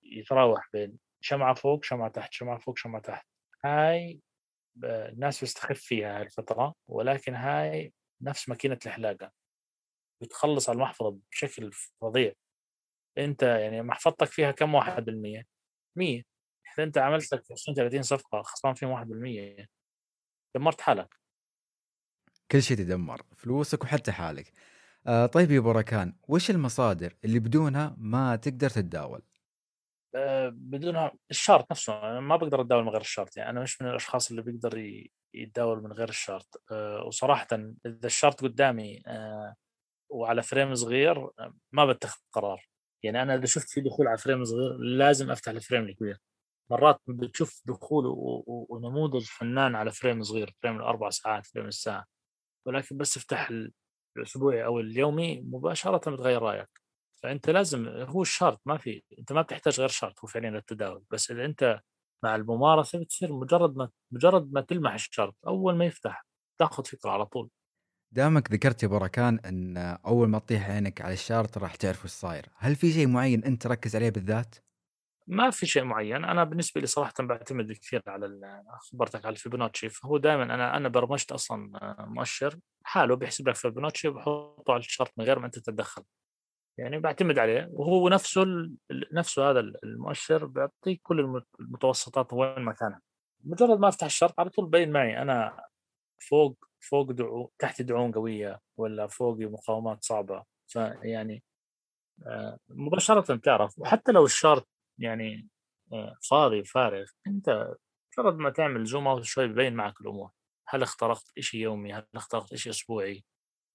يتراوح 0.02 0.68
بين 0.72 0.98
شمعة 1.20 1.54
فوق 1.54 1.84
شمعة 1.84 2.10
تحت 2.10 2.32
شمعة 2.32 2.58
فوق 2.58 2.78
شمعة 2.78 3.02
تحت. 3.02 3.26
هاي 3.64 4.20
الناس 4.84 5.40
بتستخف 5.40 5.80
فيها 5.80 6.16
هاي 6.16 6.22
الفترة 6.22 6.74
ولكن 6.88 7.34
هاي 7.34 7.92
نفس 8.22 8.48
ماكينة 8.48 8.78
الحلاقة. 8.86 9.39
بتخلص 10.22 10.68
على 10.68 10.76
المحفظة 10.76 11.18
بشكل 11.32 11.70
فظيع. 12.02 12.32
أنت 13.18 13.42
يعني 13.42 13.82
محفظتك 13.82 14.28
فيها 14.28 14.50
كم 14.52 14.74
واحد 14.74 15.04
بالمية؟ 15.04 15.44
مية. 15.96 16.22
إذا 16.74 16.84
أنت 16.84 16.98
عملت 16.98 17.34
لك 17.34 17.44
20 17.52 17.76
30 17.76 18.02
صفقة 18.02 18.42
خسران 18.42 18.74
فيهم 18.74 18.90
واحد 18.90 19.08
بالمية 19.08 19.66
دمرت 20.56 20.80
حالك. 20.80 21.14
كل 22.50 22.62
شيء 22.62 22.76
تدمر 22.76 23.22
فلوسك 23.36 23.82
وحتى 23.84 24.12
حالك. 24.12 24.52
آه 25.06 25.26
طيب 25.26 25.50
يا 25.50 25.60
بركان 25.60 26.14
وش 26.28 26.50
المصادر 26.50 27.16
اللي 27.24 27.38
بدونها 27.38 27.96
ما 27.98 28.36
تقدر 28.36 28.70
تتداول؟ 28.70 29.22
آه، 30.14 30.48
بدونها 30.54 31.12
الشارت 31.30 31.70
نفسه 31.70 32.02
أنا 32.10 32.20
ما 32.20 32.36
بقدر 32.36 32.60
أتداول 32.60 32.84
من 32.84 32.88
غير 32.88 33.00
الشارت 33.00 33.36
يعني. 33.36 33.50
أنا 33.50 33.60
مش 33.62 33.82
من 33.82 33.88
الأشخاص 33.88 34.30
اللي 34.30 34.42
بيقدر 34.42 34.78
يتداول 35.34 35.82
من 35.82 35.92
غير 35.92 36.08
ال 36.08 36.16
chart. 36.16 36.62
أه 36.72 37.04
وصراحه 37.06 37.46
إذا 37.86 38.06
ال 38.06 38.12
chart 38.12 38.40
قدامي 38.42 39.02
أه 39.06 39.54
وعلى 40.10 40.42
frame 40.42 40.74
صغير 40.74 41.30
ما 41.72 41.86
بتخذ 41.86 42.18
قرار. 42.32 42.68
يعني 43.02 43.22
أنا 43.22 43.34
إذا 43.34 43.46
شفت 43.46 43.68
في 43.68 43.80
دخول 43.80 44.08
على 44.08 44.18
frame 44.18 44.44
صغير 44.44 44.76
لازم 44.78 45.30
أفتح 45.30 45.52
ال 45.52 45.57
frame 45.57 45.82
الكبير. 45.84 46.18
مرات 46.70 47.00
بتشوف 47.08 47.62
دخول 47.66 48.04
ونموذج 48.46 49.24
فنان 49.24 49.74
على 49.76 49.90
frame 49.92 50.22
صغير 50.22 50.54
frame 50.62 50.76
الأربع 50.76 51.10
ساعات 51.10 51.46
frame 51.46 51.66
الساعة. 51.66 52.04
ولكن 52.66 52.96
بس 52.96 53.16
افتح 53.16 53.50
الأسبوعي 54.16 54.64
أو 54.64 54.80
اليومي 54.80 55.40
مباشرة 55.40 56.10
بتغير 56.10 56.42
رأيك. 56.42 56.68
فأنت 57.22 57.50
لازم 57.50 57.88
هو 57.88 58.22
ال 58.22 58.29
chart 58.29 58.60
ما 58.66 58.78
في 58.78 59.02
أنت 59.18 59.32
ما 59.32 59.42
بتحتاج 59.42 59.80
غير 59.80 59.88
chart 59.88 60.20
هو 60.24 60.28
فعليا 60.28 60.50
للتداول 60.50 61.04
بس 61.10 61.30
إذا 61.30 61.44
أنت 61.44 61.80
مع 62.24 62.36
الممارسة 62.36 63.00
بتصير 63.00 63.32
مجرد 63.32 63.76
ما 63.76 63.90
مجرد 64.12 64.52
ما 64.52 64.60
تلمح 64.60 64.94
ال 64.94 65.01
chart 65.01 65.36
أول 65.46 65.76
ما 65.76 65.84
يفتح 65.84 66.26
تأخذ 66.60 66.84
فكرة 66.84 67.10
على 67.10 67.26
طول. 67.26 67.50
دامك 68.12 68.52
ذكرت 68.52 68.82
يا 68.82 68.88
بركان 68.88 69.38
إن 69.38 69.76
أول 70.06 70.28
ما 70.28 70.38
تطيح 70.38 70.70
عينك 70.70 71.00
على 71.00 71.12
ال 71.12 71.20
chart 71.20 71.58
راح 71.58 71.74
تعرف 71.74 72.04
وش 72.04 72.10
صاير، 72.10 72.46
هل 72.56 72.76
في 72.76 72.92
شيء 72.92 73.06
معين 73.06 73.44
أنت 73.44 73.62
تركز 73.62 73.96
عليه 73.96 74.10
بالذات؟ 74.10 74.54
ما 75.26 75.50
في 75.50 75.66
شيء 75.66 75.84
معين. 75.84 76.24
أنا 76.24 76.44
بالنسبة 76.44 76.80
لي 76.80 76.86
صراحة 76.86 77.12
بعتمد 77.20 77.72
كثير 77.72 78.02
على 78.06 78.62
خبرتك 78.80 79.24
على 79.24 79.32
الفيبوناتشي. 79.32 79.88
فهو 79.88 80.18
دائما 80.18 80.42
أنا 80.42 80.76
أنا 80.76 80.88
برمجت 80.88 81.32
أصلا 81.32 81.70
مؤشر 81.98 82.58
حاله 82.82 83.16
بيحسب 83.16 83.48
لك 83.48 83.54
فيبوناتشي 83.54 84.08
وبحطه 84.08 84.72
على 84.72 84.80
ال 84.80 84.86
chart 84.86 85.12
من 85.16 85.24
غير 85.24 85.38
ما 85.38 85.46
أنت 85.46 85.58
تتدخل. 85.58 86.02
يعني 86.78 86.98
بعتمد 86.98 87.38
عليه. 87.38 87.68
وهو 87.72 88.08
نفسه 88.08 88.44
نفسه 89.12 89.50
هذا 89.50 89.60
المؤشر 89.60 90.46
بيعطيك 90.46 91.00
كل 91.02 91.42
المتوسطات 91.60 92.32
وين 92.32 92.64
مكانها 92.64 93.00
مجرد 93.44 93.78
ما 93.78 93.88
أفتح 93.88 94.04
الشرط 94.04 94.40
على 94.40 94.50
طول 94.50 94.66
بين 94.66 94.92
معي. 94.92 95.22
أنا 95.22 95.64
فوق 96.28 96.69
فوق 96.80 97.10
دعو 97.10 97.52
تحت 97.58 97.82
دعوم 97.82 98.12
قوية 98.12 98.60
ولا 98.76 99.06
فوقي 99.06 99.44
مقاومات 99.44 100.04
صعبة؟ 100.04 100.44
فيعني 100.66 101.42
آه، 102.26 102.58
مباشرة 102.68 103.34
بتعرف 103.34 103.78
وحتى 103.78 104.12
لو 104.12 104.24
الشارت 104.24 104.66
يعني 104.98 105.48
آه، 105.92 106.16
فاضي 106.30 106.64
فارغ 106.64 107.06
أنت 107.26 107.74
مجرد 108.18 108.36
ما 108.38 108.50
تعمل 108.50 108.84
زوم 108.84 109.08
أوت 109.08 109.24
شوي 109.24 109.48
ببين 109.48 109.74
معك 109.74 110.00
الأمور. 110.00 110.30
هل 110.68 110.82
اخترقت 110.82 111.40
شيء 111.40 111.60
يومي؟ 111.60 111.94
هل 111.94 112.06
اخترقت 112.14 112.54
شيء 112.54 112.72
أسبوعي؟ 112.72 113.24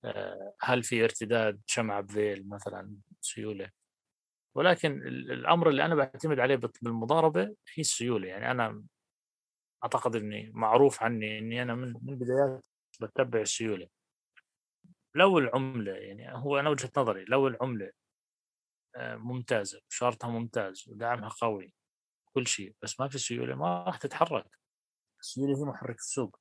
آه، 0.05 0.55
هل 0.61 0.83
في 0.83 1.03
ارتداد 1.03 1.61
شمعة 1.65 2.01
بذيل 2.01 2.49
مثلا 2.49 2.95
سيولة؟ 3.21 3.69
ولكن 4.55 5.01
الأمر 5.07 5.69
اللي 5.69 5.85
أنا 5.85 5.95
بعتمد 5.95 6.39
عليه 6.39 6.59
بالمضاربة 6.81 7.41
هي 7.43 7.81
السيولة. 7.81 8.27
يعني 8.27 8.51
أنا 8.51 8.83
أعتقد 9.83 10.15
أني 10.15 10.51
معروف 10.53 11.03
عني 11.03 11.39
أني 11.39 11.61
أنا 11.61 11.75
من 11.75 11.93
من 12.01 12.15
بدايات 12.15 12.65
بتبع 13.01 13.41
السيولة 13.41 13.87
لو 15.15 15.37
العملة 15.39 15.91
يعني 15.91 16.33
هو 16.33 16.59
أنا 16.59 16.69
وجهة 16.69 16.91
نظري 16.97 17.25
لو 17.25 17.47
العملة 17.47 17.91
آه، 18.95 19.15
ممتازة 19.15 19.81
شارتها 19.89 20.29
ممتاز 20.29 20.85
ودعمها 20.89 21.29
قوي 21.29 21.73
كل 22.33 22.47
شيء 22.47 22.75
بس 22.83 22.99
ما 22.99 23.07
في 23.07 23.17
سيولة 23.17 23.55
ما 23.55 23.83
راح 23.83 23.97
تتحرك. 23.97 24.47
السيولة 25.21 25.59
هي 25.59 25.63
محرك 25.65 25.95
السوق. 25.95 26.39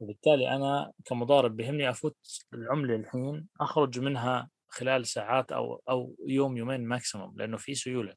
وبالتالي 0.00 0.56
أنا 0.56 0.92
كمضارب 1.04 1.56
بهمني 1.56 1.90
أفوت 1.90 2.16
العملة 2.54 2.96
الحين 2.96 3.48
أخرج 3.60 4.00
منها 4.00 4.50
خلال 4.68 5.06
ساعات 5.06 5.52
أو 5.52 5.82
أو 5.88 6.16
يوم 6.28 6.56
يومين 6.56 6.88
maximum 6.88 7.36
لأنه 7.38 7.56
في 7.56 7.74
سيولة. 7.74 8.14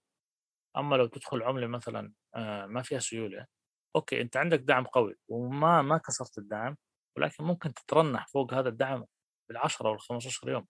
أما 0.77 0.95
لو 0.95 1.07
تدخل 1.07 1.43
عملة 1.43 1.67
مثلا 1.67 2.13
آه، 2.35 2.65
ما 2.65 2.81
فيها 2.81 2.99
سيولة 2.99 3.47
okay 3.95 4.21
أنت 4.21 4.37
عندك 4.37 4.59
دعم 4.59 4.85
قوي 4.85 5.15
وما 5.29 5.81
ما 5.81 5.97
كسرت 5.97 6.37
الدعم 6.37 6.77
ولكن 7.19 7.43
ممكن 7.43 7.73
تترنح 7.73 8.27
فوق 8.27 8.53
هذا 8.53 8.69
الدعم 8.69 9.05
بالعشرة 9.49 9.89
وال 9.89 10.01
15 10.01 10.49
يوم. 10.49 10.67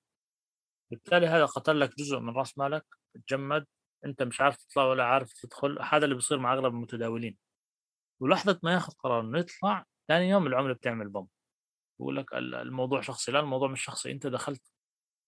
بالتالي 0.92 1.28
هذا 1.28 1.46
قتل 1.46 1.80
لك 1.80 1.96
جزء 1.98 2.20
من 2.20 2.36
رأس 2.36 2.58
مالك 2.58 2.86
تجمد 3.28 3.66
أنت 4.06 4.24
مش 4.24 4.42
عارف 4.42 4.58
تطلع 4.58 4.84
ولا 4.86 5.04
عارف 5.04 5.34
تدخل 5.34 5.82
هذا 5.82 6.04
اللي 6.06 6.16
بيصير 6.16 6.40
مع 6.40 6.54
أغلب 6.54 6.74
المتداولين. 6.74 7.38
ولحظة 8.22 8.60
ما 8.64 8.74
ياخذ 8.74 8.94
قرار 8.94 9.22
إنه 9.22 9.40
يطلع 9.40 9.86
ثاني 10.08 10.30
يوم 10.30 10.48
العملة 10.48 10.74
بتعمل 10.74 11.10
boom. 11.10 11.28
يقول 12.00 12.18
لك 12.18 12.34
الموضوع 12.34 13.02
شخصي 13.02 13.32
لا 13.32 13.40
الموضوع 13.40 13.68
مش 13.68 13.84
شخصي 13.84 14.12
أنت 14.12 14.28
دخلت. 14.28 14.64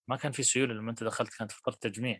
ما 0.07 0.15
كان 0.17 0.31
في 0.31 0.43
سيولة 0.43 0.73
لما 0.73 0.91
أنت 0.91 1.03
دخلت 1.03 1.37
كانت 1.37 1.51
فترة 1.51 1.77
تجميع. 1.81 2.19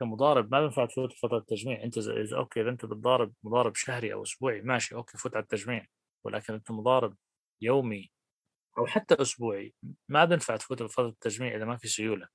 كمضارب 0.00 0.52
ما 0.52 0.60
بينفع 0.60 0.86
تفوت 0.86 1.12
فترة 1.12 1.40
تجميع. 1.48 1.84
أنت 1.84 1.98
إذا 1.98 2.36
okay 2.36 2.60
إذا 2.60 2.70
أنت 2.70 2.84
بتضارب 2.86 3.34
مضارب 3.44 3.74
شهري 3.76 4.12
أو 4.12 4.22
أسبوعي 4.22 4.62
ماشي 4.62 4.94
okay 4.94 5.18
فوت 5.18 5.36
على 5.36 5.42
التجميع. 5.42 5.86
ولكن 6.24 6.54
أنت 6.54 6.70
مضارب 6.70 7.16
يومي 7.60 8.10
أو 8.78 8.86
حتى 8.86 9.22
أسبوعي 9.22 9.74
ما 10.08 10.24
بينفع 10.24 10.56
تفوت 10.56 10.82
بفتره 10.82 11.08
التجميع 11.08 11.56
إذا 11.56 11.64
ما 11.64 11.76
في 11.76 11.88
سيولة. 11.88 12.28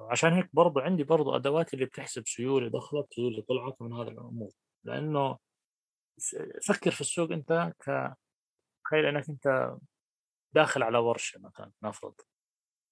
عشان 0.00 0.32
هيك 0.32 0.50
برضو 0.52 0.80
عندي 0.80 1.04
برضو 1.04 1.36
أدوات 1.36 1.74
اللي 1.74 1.84
بتحسب 1.84 2.22
سيولة 2.26 2.68
دخلت 2.68 3.06
سيولة 3.14 3.42
طلعت 3.48 3.82
من 3.82 3.92
هذا 3.92 4.08
الأمور. 4.10 4.50
لأنه 4.84 5.38
فكر 6.66 6.90
في 6.90 7.00
السوق 7.00 7.32
أنت 7.32 7.72
ك 7.80 8.14
تخيل 8.84 9.06
إنك 9.06 9.28
أنت 9.28 9.76
داخل 10.54 10.82
على 10.82 10.98
ورشة 10.98 11.40
مثلا 11.40 11.72
نفرض. 11.82 12.14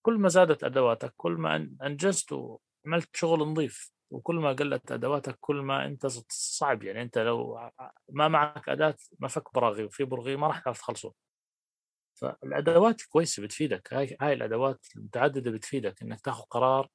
كل 0.03 0.19
ما 0.19 0.29
زادت 0.29 0.65
أدواتك 0.65 1.15
كل 1.17 1.33
ما 1.33 1.57
أنجزت 1.83 2.33
وعملت 2.33 3.17
شغل 3.17 3.39
نظيف 3.41 3.93
وكل 4.11 4.35
ما 4.37 4.53
قلت 4.53 4.93
أدواتك 4.93 5.39
كل 5.41 5.57
ما 5.57 5.87
أنت 5.87 6.07
صعب 6.31 6.83
يعني 6.83 7.03
أنت 7.03 7.19
لو 7.19 7.71
ما 8.09 8.29
معك 8.29 8.69
أداة 8.69 8.97
مفك 9.21 9.55
براغي 9.55 9.85
وفي 9.85 10.05
برغي 10.05 10.37
ما 10.37 10.47
راح 10.47 10.59
تعرف 10.61 10.79
تخلصه. 10.79 11.26
فالأدوات 12.17 13.03
كويسة 13.03 13.43
بتفيدك 13.43 13.95
هاي 13.95 14.17
هاي 14.21 14.33
الأدوات 14.33 14.87
المتعددة 14.97 15.51
بتفيدك 15.51 16.03
إنك 16.03 16.21
تاخذ 16.21 16.43
قرار 16.43 16.89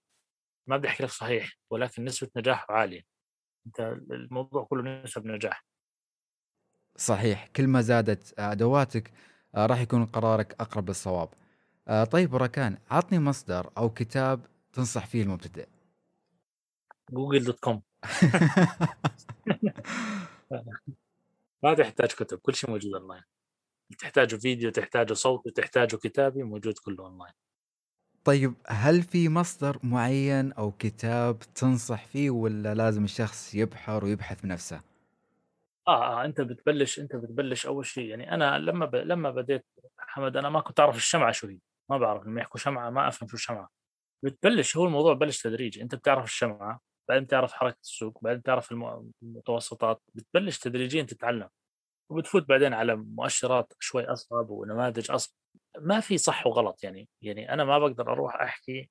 ما 0.67 0.77
بدي 0.77 0.87
أحكي 0.87 1.03
لك 1.03 1.09
صحيح 1.09 1.57
ولكن 1.69 2.05
نسبة 2.05 2.29
نجاحه 2.37 2.73
عالية. 2.73 3.01
أنت 3.67 3.79
الموضوع 4.11 4.63
كله 4.63 5.03
نسب 5.03 5.25
نجاح. 5.25 5.65
صحيح 6.97 7.47
كل 7.47 7.67
ما 7.67 7.81
زادت 7.81 8.39
أدواتك 8.39 9.11
آه، 9.55 9.65
راح 9.65 9.79
يكون 9.79 10.05
قرارك 10.05 10.55
أقرب 10.59 10.87
للصواب. 10.87 11.29
آه، 11.87 12.03
طيب 12.03 12.29
بركان 12.29 12.77
عطني 12.91 13.19
مصدر 13.19 13.69
أو 13.77 13.89
كتاب 13.89 14.45
تنصح 14.73 15.05
فيه 15.05 15.23
المبتدئ. 15.23 15.67
جوجل 17.11 17.43
dot 17.43 17.59
com. 17.59 17.81
ما 21.63 21.73
تحتاج 21.73 22.09
كتب 22.09 22.37
كل 22.37 22.55
شيء 22.55 22.69
موجود 22.69 22.93
أونلاين. 22.93 23.23
تحتاجه 23.99 24.35
فيديو 24.35 24.71
تحتاجه 24.71 25.13
صوت 25.13 25.47
تحتاجه 25.49 25.95
كتابي 25.95 26.43
موجود 26.43 26.73
كله 26.85 27.03
اونلاين 27.05 27.33
طيب 28.23 28.53
هل 28.67 29.01
في 29.03 29.29
مصدر 29.29 29.79
معين 29.83 30.51
أو 30.53 30.71
كتاب 30.71 31.39
تنصح 31.39 32.05
فيه 32.05 32.29
ولا 32.29 32.73
لازم 32.75 33.03
الشخص 33.03 33.55
يبحر 33.55 34.05
ويبحث 34.05 34.41
بنفسه؟ 34.41 34.81
آه، 35.87 36.21
آه، 36.21 36.25
أنت 36.25 36.41
بتبلّش 36.41 36.99
أنت 36.99 37.15
بتبلّش 37.15 37.65
أول 37.65 37.85
شيء. 37.85 38.05
يعني 38.09 38.31
أنا 38.31 38.57
لمّا 38.59 38.85
ب 38.85 38.95
لمّا 38.95 39.31
بديت 39.31 39.65
حمد 39.99 40.37
أنا 40.37 40.49
ما 40.49 40.61
كنت 40.61 40.79
أعرف 40.79 40.95
الشمعة 40.95 41.31
شو 41.31 41.47
هي، 41.47 41.59
ما 41.89 41.97
بعرف 41.97 42.23
لمّا 42.25 42.41
يحكوا 42.41 42.59
شمعة 42.59 42.89
ما 42.89 43.07
أفهم 43.07 43.29
شو 43.29 43.35
الشمعة، 43.35 43.69
بتبلّش 44.25 44.77
هو 44.77 44.85
الموضوع 44.85 45.13
ببلش 45.13 45.43
تدريجي، 45.43 45.81
أنت 45.83 45.95
بتعرف 45.95 46.25
الشمعة، 46.25 46.81
بعدين 47.09 47.25
بتعرف 47.25 47.53
حركة 47.53 47.77
السوق، 47.83 48.19
بعدين 48.23 48.39
بتعرف 48.41 48.71
الم 48.71 49.11
المتوسطات، 49.23 50.01
بتبلّش 50.15 50.59
تدريجيًا 50.59 51.03
تتعلم، 51.03 51.49
وبتفوت 52.11 52.49
بعدين 52.49 52.73
على 52.73 52.95
مؤشرات 52.95 53.73
شوي 53.79 54.05
أصعب 54.05 54.49
ونماذج 54.49 55.11
أصعب، 55.11 55.35
ما 55.79 55.99
في 55.99 56.17
صح 56.17 56.47
وغلط 56.47 56.83
يعني، 56.83 57.09
يعني 57.21 57.53
أنا 57.53 57.63
ما 57.63 57.79
باقدر 57.79 58.11
أروح 58.11 58.35
أحكي 58.41 58.89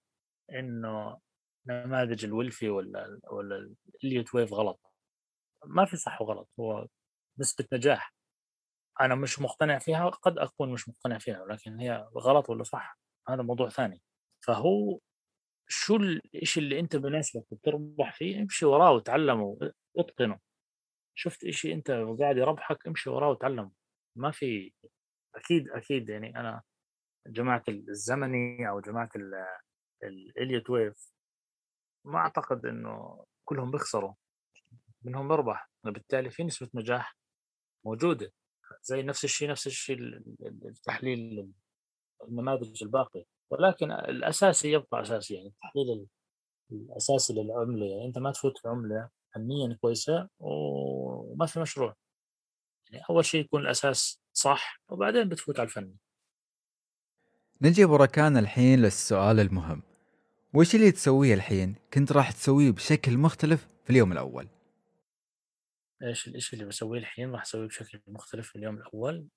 إنه 0.52 1.18
نماذج 1.66 2.24
الولفي 2.24 2.68
ولا 2.68 3.20
ولا 3.30 3.74
الإليوت 3.94 4.34
ويف 4.34 4.52
غلط. 4.52 4.80
ما 5.66 5.84
في 5.84 5.96
صح 5.96 6.22
وغلط 6.22 6.48
هو 6.60 6.86
نسبة 7.40 7.66
نجاح. 7.72 8.14
أنا 9.00 9.14
مش 9.14 9.40
مقتنع 9.40 9.78
فيها 9.78 10.08
قد 10.08 10.38
أكون 10.38 10.72
مش 10.72 10.88
مقتنع 10.88 11.18
فيها 11.18 11.42
ولكن 11.42 11.80
هي 11.80 12.08
غلط 12.18 12.50
ولا 12.50 12.62
صح 12.62 12.98
هذا 13.28 13.42
موضوع 13.42 13.68
ثاني. 13.68 14.02
فهو 14.46 14.98
شو 15.68 15.96
الشيء 16.34 16.62
اللي 16.62 16.80
أنت 16.80 16.96
بيناسبك 16.96 17.52
وبتربح 17.52 18.12
فيه 18.16 18.42
امشي 18.42 18.66
وراه 18.66 18.92
وتعلمه 18.92 19.58
أتقنه. 19.98 20.38
شفت 21.20 21.50
شيء 21.50 21.74
أنت 21.74 21.90
قاعد 22.20 22.36
يربحك 22.36 22.86
امشي 22.86 23.10
وراه 23.10 23.30
وتعلمه. 23.30 23.70
ما 24.16 24.30
في 24.30 24.72
أكيد 25.34 25.68
أكيد 25.70 26.08
يعني 26.08 26.40
أنا 26.40 26.62
جماعة 27.26 27.64
الزمني 27.68 28.68
أو 28.68 28.80
جماعة 28.80 29.10
الإليوت 30.02 30.70
ويف 30.70 31.12
ما 32.04 32.18
أعتقد 32.18 32.66
إنه 32.66 33.24
كلهم 33.44 33.70
بيخسروا. 33.70 34.14
منهم 35.02 35.28
مربح 35.28 35.70
وبالتالي 35.86 36.30
في 36.30 36.44
نسبة 36.44 36.68
نجاح 36.74 37.16
موجودة. 37.84 38.32
زي 38.82 39.02
نفس 39.02 39.24
الشيء 39.24 39.50
نفس 39.50 39.66
الشيء 39.66 39.98
التحليل 40.64 41.52
النماذج 42.28 42.82
الباقية. 42.84 43.24
ولكن 43.50 43.92
الأساسي 43.92 44.72
يبقى 44.72 45.02
أساسي 45.02 45.34
يعني 45.34 45.48
التحليل 45.48 46.06
الأساسي 46.72 47.32
للعملة. 47.32 47.86
يعني 47.86 48.06
أنت 48.06 48.18
ما 48.18 48.32
تفوت 48.32 48.58
في 48.58 48.68
عملة 48.68 49.10
فنيا 49.34 49.78
كويسة 49.80 50.28
وما 50.38 51.46
في 51.46 51.60
مشروع. 51.60 51.94
يعني 52.90 53.04
أول 53.10 53.24
شيء 53.24 53.40
يكون 53.40 53.60
الأساس 53.60 54.20
صح 54.32 54.80
وبعدين 54.88 55.28
بتفوت 55.28 55.60
على 55.60 55.66
الفني. 55.66 55.96
نجي 57.62 57.84
بركان 57.84 58.36
الحين 58.36 58.82
للسؤال 58.82 59.40
المهم. 59.40 59.82
وش 60.54 60.74
اللي 60.74 60.92
تسويه 60.92 61.34
الحين؟ 61.34 61.74
كنت 61.94 62.12
راح 62.12 62.30
تسويه 62.32 62.70
بشكل 62.70 63.18
مختلف 63.18 63.68
في 63.84 63.90
اليوم 63.90 64.12
الأول. 64.12 64.48
إيش 66.02 66.28
الاشي 66.28 66.56
اللي 66.56 66.64
بسويه 66.64 67.00
الحين 67.00 67.32
راح 67.32 67.42
أسويه 67.42 67.66
بشكل 67.66 68.00
مختلف 68.06 68.48
في 68.48 68.56
اليوم 68.56 68.76
الأول؟ 68.76 69.28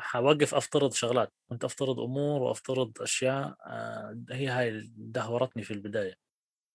حوقف 0.00 0.54
أفترض 0.54 0.92
شغلات. 0.92 1.32
كنت 1.48 1.64
أفترض 1.64 2.00
أمور 2.00 2.42
وأفترض 2.42 3.02
أشياء 3.02 3.56
آه، 3.66 4.24
هي 4.30 4.48
هاي 4.48 4.68
اللي 4.68 4.90
دهورتني 4.96 5.62
في 5.62 5.70
البداية. 5.70 6.14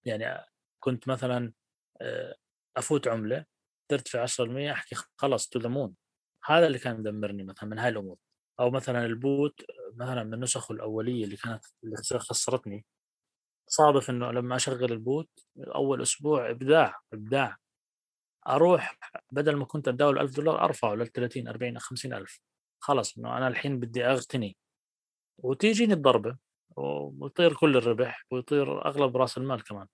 يعني 0.06 0.46
كنت 0.84 1.08
مثلا 1.08 1.54
آه، 2.02 2.36
أفوت 2.78 3.08
عملة 3.08 3.46
ترتفع 3.92 4.22
10% 4.24 4.72
أحكي 4.72 4.96
خلص 5.18 5.50
to 5.50 5.60
the 5.60 5.92
هذا 6.46 6.68
اللي 6.68 6.80
كان 6.80 7.00
مدمرني 7.00 7.44
مثلا 7.44 7.70
من 7.70 7.80
هاي 7.80 7.90
الأمور. 7.90 8.18
أو 8.60 8.72
مثلا 8.72 9.06
ال 9.06 9.21
bot 9.21 9.66
مثلا 9.96 10.24
من 10.24 10.40
نسخه 10.40 10.74
الأولية 10.74 11.24
اللي 11.26 11.38
كانت 11.38 11.66
اللي 11.84 11.98
خسرتني. 11.98 12.86
صادف 13.68 14.10
إنه 14.10 14.32
لما 14.32 14.56
أشغل 14.56 14.92
ال 14.94 15.03
bot 15.03 15.30
أول 15.60 16.02
أسبوع 16.02 16.50
إبداع 16.52 17.02
إبداع. 17.14 17.58
أروح 18.48 18.98
بدل 19.32 19.56
ما 19.56 19.66
كنت 19.66 19.88
اتداول 19.88 20.20
1000 20.20 20.36
دولار 20.36 20.64
أرفعه 20.66 20.96
لل 20.96 21.08
30 21.08 21.48
40 21.48 21.80
50 21.80 22.14
ألف. 22.14 22.42
خلص 22.84 23.18
إنه 23.18 23.38
أنا 23.38 23.48
الحين 23.48 23.80
بدي 23.80 24.06
أغتني. 24.06 24.58
وتيجيني 25.40 25.94
الضربة 25.94 26.38
ويطير 26.78 27.54
كل 27.54 27.78
الربح 27.78 28.26
ويطير 28.32 28.86
أغلب 28.88 29.18
رأس 29.18 29.38
المال 29.38 29.64
كمان. 29.64 29.88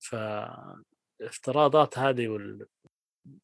فافتراضات 0.00 1.98
هذه 1.98 2.28
وال... 2.28 2.66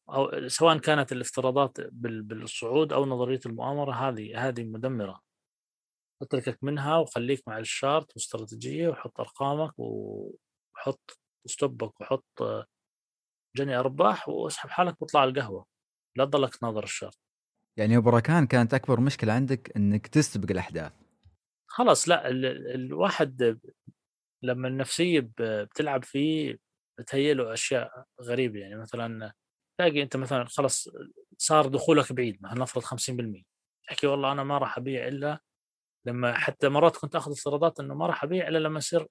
أو 0.09 0.47
سواء 0.47 0.77
كانت 0.77 1.11
الافتراضات 1.11 1.81
بال... 1.81 2.21
بالصعود 2.21 2.93
أو 2.93 3.05
نظرية 3.05 3.39
المؤامرة 3.45 3.91
هذه 3.91 4.47
هذه 4.47 4.63
مدمرة. 4.63 5.21
اتركك 6.21 6.63
منها 6.63 6.97
وخليك 6.97 7.47
مع 7.47 7.57
الشارت 7.57 8.13
واستراتيجية 8.15 8.89
وحط 8.89 9.19
أرقامك 9.19 9.73
وحط 9.77 11.19
ستوبك 11.45 12.01
وحط 12.01 12.25
جني 13.57 13.75
أرباح 13.75 14.29
واسحب 14.29 14.69
حالك 14.69 15.01
واطلع 15.01 15.21
على 15.21 15.31
القهوة. 15.31 15.65
لا 16.17 16.25
تضلك 16.25 16.55
تناظر 16.55 16.83
الشارت. 16.83 17.17
يعني 17.77 17.93
يا 17.93 17.99
بركان 17.99 18.47
كانت 18.47 18.73
أكبر 18.73 18.99
مشكلة 18.99 19.33
عندك 19.33 19.71
إنك 19.75 20.07
تستبق 20.07 20.51
الأحداث. 20.51 20.93
خلاص 21.69 22.09
لا 22.09 22.29
ال... 22.29 22.45
الواحد 22.75 23.59
لما 24.43 24.67
النفسية. 24.67 25.29
بتلعب 25.39 26.03
فيه 26.03 26.57
بتهيأ 26.99 27.33
له 27.33 27.53
أشياء 27.53 28.05
غريبة. 28.21 28.59
يعني 28.59 28.75
مثلا 28.75 29.33
تلاقي 29.79 30.01
أنت 30.01 30.17
مثلا 30.17 30.45
خلص 30.45 30.89
صار 31.37 31.67
دخولك 31.67 32.13
بعيد 32.13 32.43
مثلا 32.43 32.59
نفرض 32.59 32.83
50% 32.83 33.43
تحكي 33.87 34.07
والله 34.07 34.31
أنا 34.31 34.43
ما 34.43 34.57
راح 34.57 34.77
أبيع 34.77 35.07
إلا 35.07 35.39
لما 36.07 36.33
حتى 36.33 36.69
مرات 36.69 36.97
كنت 36.97 37.15
آخذ 37.15 37.31
افتراضات 37.31 37.79
إنه 37.79 37.95
ما 37.95 38.07
راح 38.07 38.23
أبيع 38.23 38.47
إلا 38.47 38.57
لما 38.57 38.77
يصير 38.77 39.07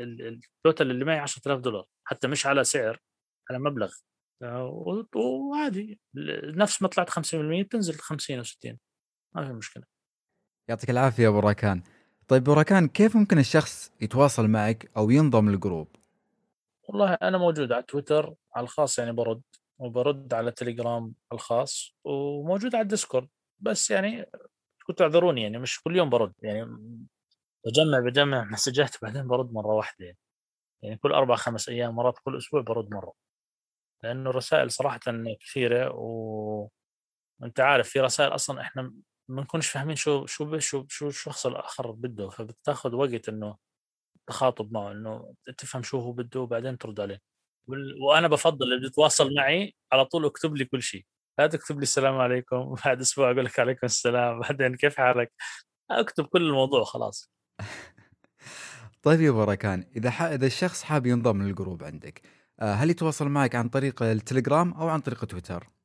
التوتال 0.00 0.90
اللي 0.90 1.04
معي 1.04 1.18
10000 1.18 1.60
دولار 1.60 1.84
حتى 2.04 2.28
مش 2.28 2.46
على 2.46 2.64
سعر 2.64 2.98
على 3.50 3.58
مبلغ. 3.58 3.92
وعادي. 5.14 6.00
نفس 6.44 6.82
ما 6.82 6.88
طلعت 6.88 7.10
50% 7.10 7.62
بتنزل 7.62 7.94
50 7.94 8.38
أو 8.38 8.42
60 8.44 8.78
ما 9.34 9.46
في 9.46 9.52
مشكلة. 9.52 9.84
يعطيك 10.70 10.90
العافية 10.90 11.24
يا 11.24 11.30
براكان 11.30 11.82
طيب 12.28 12.44
بركان 12.44 12.88
كيف 12.88 13.16
ممكن 13.16 13.38
الشخص 13.38 13.92
يتواصل 14.00 14.48
معك 14.48 14.90
أو 14.96 15.10
ينضم 15.10 15.50
لل 15.50 15.59
group؟ 15.59 15.88
والله 16.88 17.14
أنا 17.14 17.38
موجود 17.38 17.72
على 17.72 17.82
تويتر 17.82 18.34
على 18.54 18.64
الخاص 18.64 18.98
يعني 18.98 19.12
برد 19.12 19.42
وبرد 19.78 20.34
على 20.34 20.50
تليجرام 20.50 21.14
الخاص 21.32 21.94
وموجود 22.04 22.74
على 22.74 22.82
الديسكورد. 22.82 23.28
بس 23.60 23.90
يعني 23.90 24.26
كنت 24.86 25.02
اعذروني 25.02 25.42
يعني 25.42 25.58
مش 25.58 25.82
كل 25.82 25.96
يوم 25.96 26.10
برد 26.10 26.32
يعني. 26.42 26.64
بجمع 27.66 28.00
بجمع 28.00 28.44
مسجات 28.44 28.96
بعدين 29.02 29.28
برد 29.28 29.52
مرة 29.52 29.74
واحدة 29.74 30.04
يعني. 30.04 30.18
يعني 30.82 30.96
كل 30.96 31.12
أربع 31.12 31.36
خمس 31.36 31.68
أيام 31.68 31.94
مرات 31.94 32.18
كل 32.24 32.36
أسبوع 32.36 32.60
برد 32.60 32.90
مرة. 32.90 33.12
لأنه 34.02 34.30
الرسائل 34.30 34.70
صراحة 34.70 35.00
كثيرة 35.40 35.92
و 35.94 36.68
أنت 37.42 37.60
عارف 37.60 37.88
في 37.88 38.00
رسائل 38.00 38.34
أصلا 38.34 38.60
إحنا 38.60 38.92
ما 39.28 39.42
نكونش 39.42 39.68
فاهمين 39.68 39.96
شو 39.96 40.26
شو 40.26 40.58
شو 40.58 40.86
شو 40.88 41.08
الشخص 41.08 41.46
الآخر 41.46 41.90
بده. 41.90 42.28
فبتاخذ 42.28 42.94
وقت 42.94 43.28
إنه 43.28 43.56
تخاطب 44.28 44.72
معه 44.72 44.92
إنه 44.92 45.34
تفهم 45.58 45.82
شو 45.82 45.98
هو 46.00 46.12
بده 46.12 46.40
وبعدين 46.40 46.78
ترد 46.78 47.00
عليه. 47.00 47.20
وأنا 48.08 48.28
بفضل 48.28 48.66
اللي 48.72 48.80
بيتواصل 48.80 49.34
معي 49.34 49.74
على 49.92 50.04
طول 50.04 50.26
اكتب 50.26 50.56
لي 50.56 50.64
كل 50.64 50.82
شيء. 50.82 51.04
لا 51.38 51.46
تكتب 51.46 51.76
لي 51.76 51.82
السلام 51.82 52.14
عليكم 52.18 52.74
بعد 52.84 53.00
أسبوع 53.00 53.30
أقول 53.30 53.44
لك 53.44 53.60
عليكم 53.60 53.80
السلام 53.86 54.40
بعدين 54.40 54.76
كيف 54.76 54.96
حالك؟ 54.96 55.32
أكتب 55.90 56.26
كل 56.26 56.42
الموضوع 56.42 56.84
خلاص 56.84 57.32
طيب 59.02 59.20
يا 59.20 59.30
بركان 59.30 59.84
إذا 59.96 60.10
ح... 60.10 60.22
إذا 60.22 60.46
الشخص 60.46 60.82
حاب 60.82 61.06
ينضم 61.06 61.42
للجروب 61.42 61.84
عندك 61.84 62.22
آه، 62.60 62.72
هل 62.74 62.90
يتواصل 62.90 63.28
معك 63.28 63.54
عن 63.54 63.68
طريق 63.68 64.02
التليجرام 64.02 64.72
أو 64.72 64.88
عن 64.88 65.00
طريق 65.00 65.24
تويتر؟ 65.24 65.75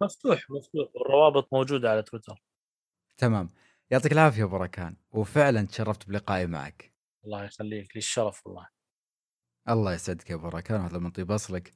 مفتوح 0.00 0.50
مفتوح 0.50 0.88
والروابط 0.94 1.48
موجودة 1.52 1.90
على 1.90 2.02
تويتر. 2.02 2.42
تمام. 3.16 3.50
يعطيك 3.90 4.12
العافية 4.12 4.40
يا 4.40 4.46
بركان 4.46 4.96
وفعلا 5.10 5.66
تشرفت 5.66 6.08
بلقائي 6.08 6.46
معك. 6.46 6.94
الله 7.24 7.44
يخليك 7.44 7.96
لي 7.96 7.98
الشرف 7.98 8.46
والله. 8.46 8.68
الله 9.68 9.94
يسعدك 9.94 10.30
يا 10.30 10.36
بركان 10.36 10.80
هذا 10.80 10.98
من 10.98 11.10
طيب 11.10 11.30
أصلك. 11.30 11.72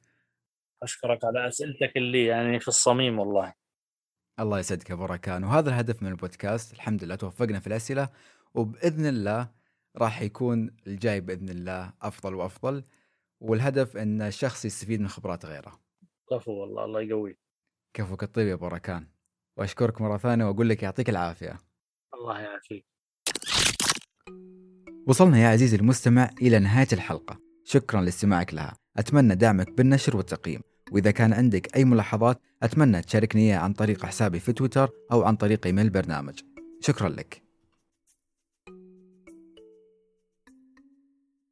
أشكرك 0.83 1.19
على 1.23 1.47
أسئلتك 1.47 1.97
اللي 1.97 2.25
يعني 2.25 2.59
في 2.59 2.67
الصميم 2.67 3.19
والله. 3.19 3.53
الله 4.39 4.59
يسعدك 4.59 4.89
يا 4.89 4.95
بركان 4.95 5.43
وهذا 5.43 5.69
الهدف 5.69 6.03
من 6.03 6.11
البودكاست 6.11 6.73
الحمد 6.73 7.03
لله 7.03 7.15
توفقنا 7.15 7.59
في 7.59 7.67
الأسئلة 7.67 8.09
وبإذن 8.53 9.05
الله 9.05 9.51
راح 9.97 10.21
يكون 10.21 10.75
الجاي 10.87 11.21
بإذن 11.21 11.49
الله 11.49 11.93
أفضل 12.01 12.35
وأفضل 12.35 12.83
والهدف 13.39 13.97
أن 13.97 14.21
الشخص 14.21 14.65
يستفيد 14.65 15.01
من 15.01 15.07
خبرات 15.07 15.45
غيره. 15.45 15.79
كفو 16.29 16.51
والله 16.51 16.85
الله 16.85 17.01
يقويك. 17.01 17.48
كفوك 17.93 18.23
الطيب 18.23 18.47
يا 18.47 18.55
بركان. 18.55 19.07
وأشكرك 19.57 20.01
مرة 20.01 20.17
ثانية 20.17 20.45
وأقول 20.45 20.69
لك 20.69 20.83
يعطيك 20.83 21.09
العافية. 21.09 21.57
الله 22.13 22.39
يعافيك. 22.39 22.85
وصلنا 25.07 25.37
يا 25.39 25.47
عزيزي 25.47 25.77
المستمع 25.77 26.29
إلى 26.41 26.59
نهاية 26.59 26.87
الحلقة. 26.93 27.39
شكرا 27.63 28.01
لاستماعك 28.01 28.53
لها. 28.53 28.77
أتمنى 28.97 29.35
دعمك 29.35 29.71
بالنشر 29.71 30.17
والتقييم. 30.17 30.61
وإذا 30.91 31.11
كان 31.11 31.33
عندك 31.33 31.75
أي 31.75 31.85
ملاحظات 31.85 32.41
أتمنى 32.63 33.01
تشاركني 33.01 33.41
إياها 33.41 33.59
عن 33.59 33.73
طريق 33.73 34.05
حسابي 34.05 34.39
في 34.39 34.53
تويتر 34.53 34.89
أو 35.11 35.23
عن 35.23 35.35
طريق 35.35 35.65
إيميل 35.65 35.85
البرنامج. 35.85 36.39
شكرا 36.81 37.09
لك. 37.09 37.48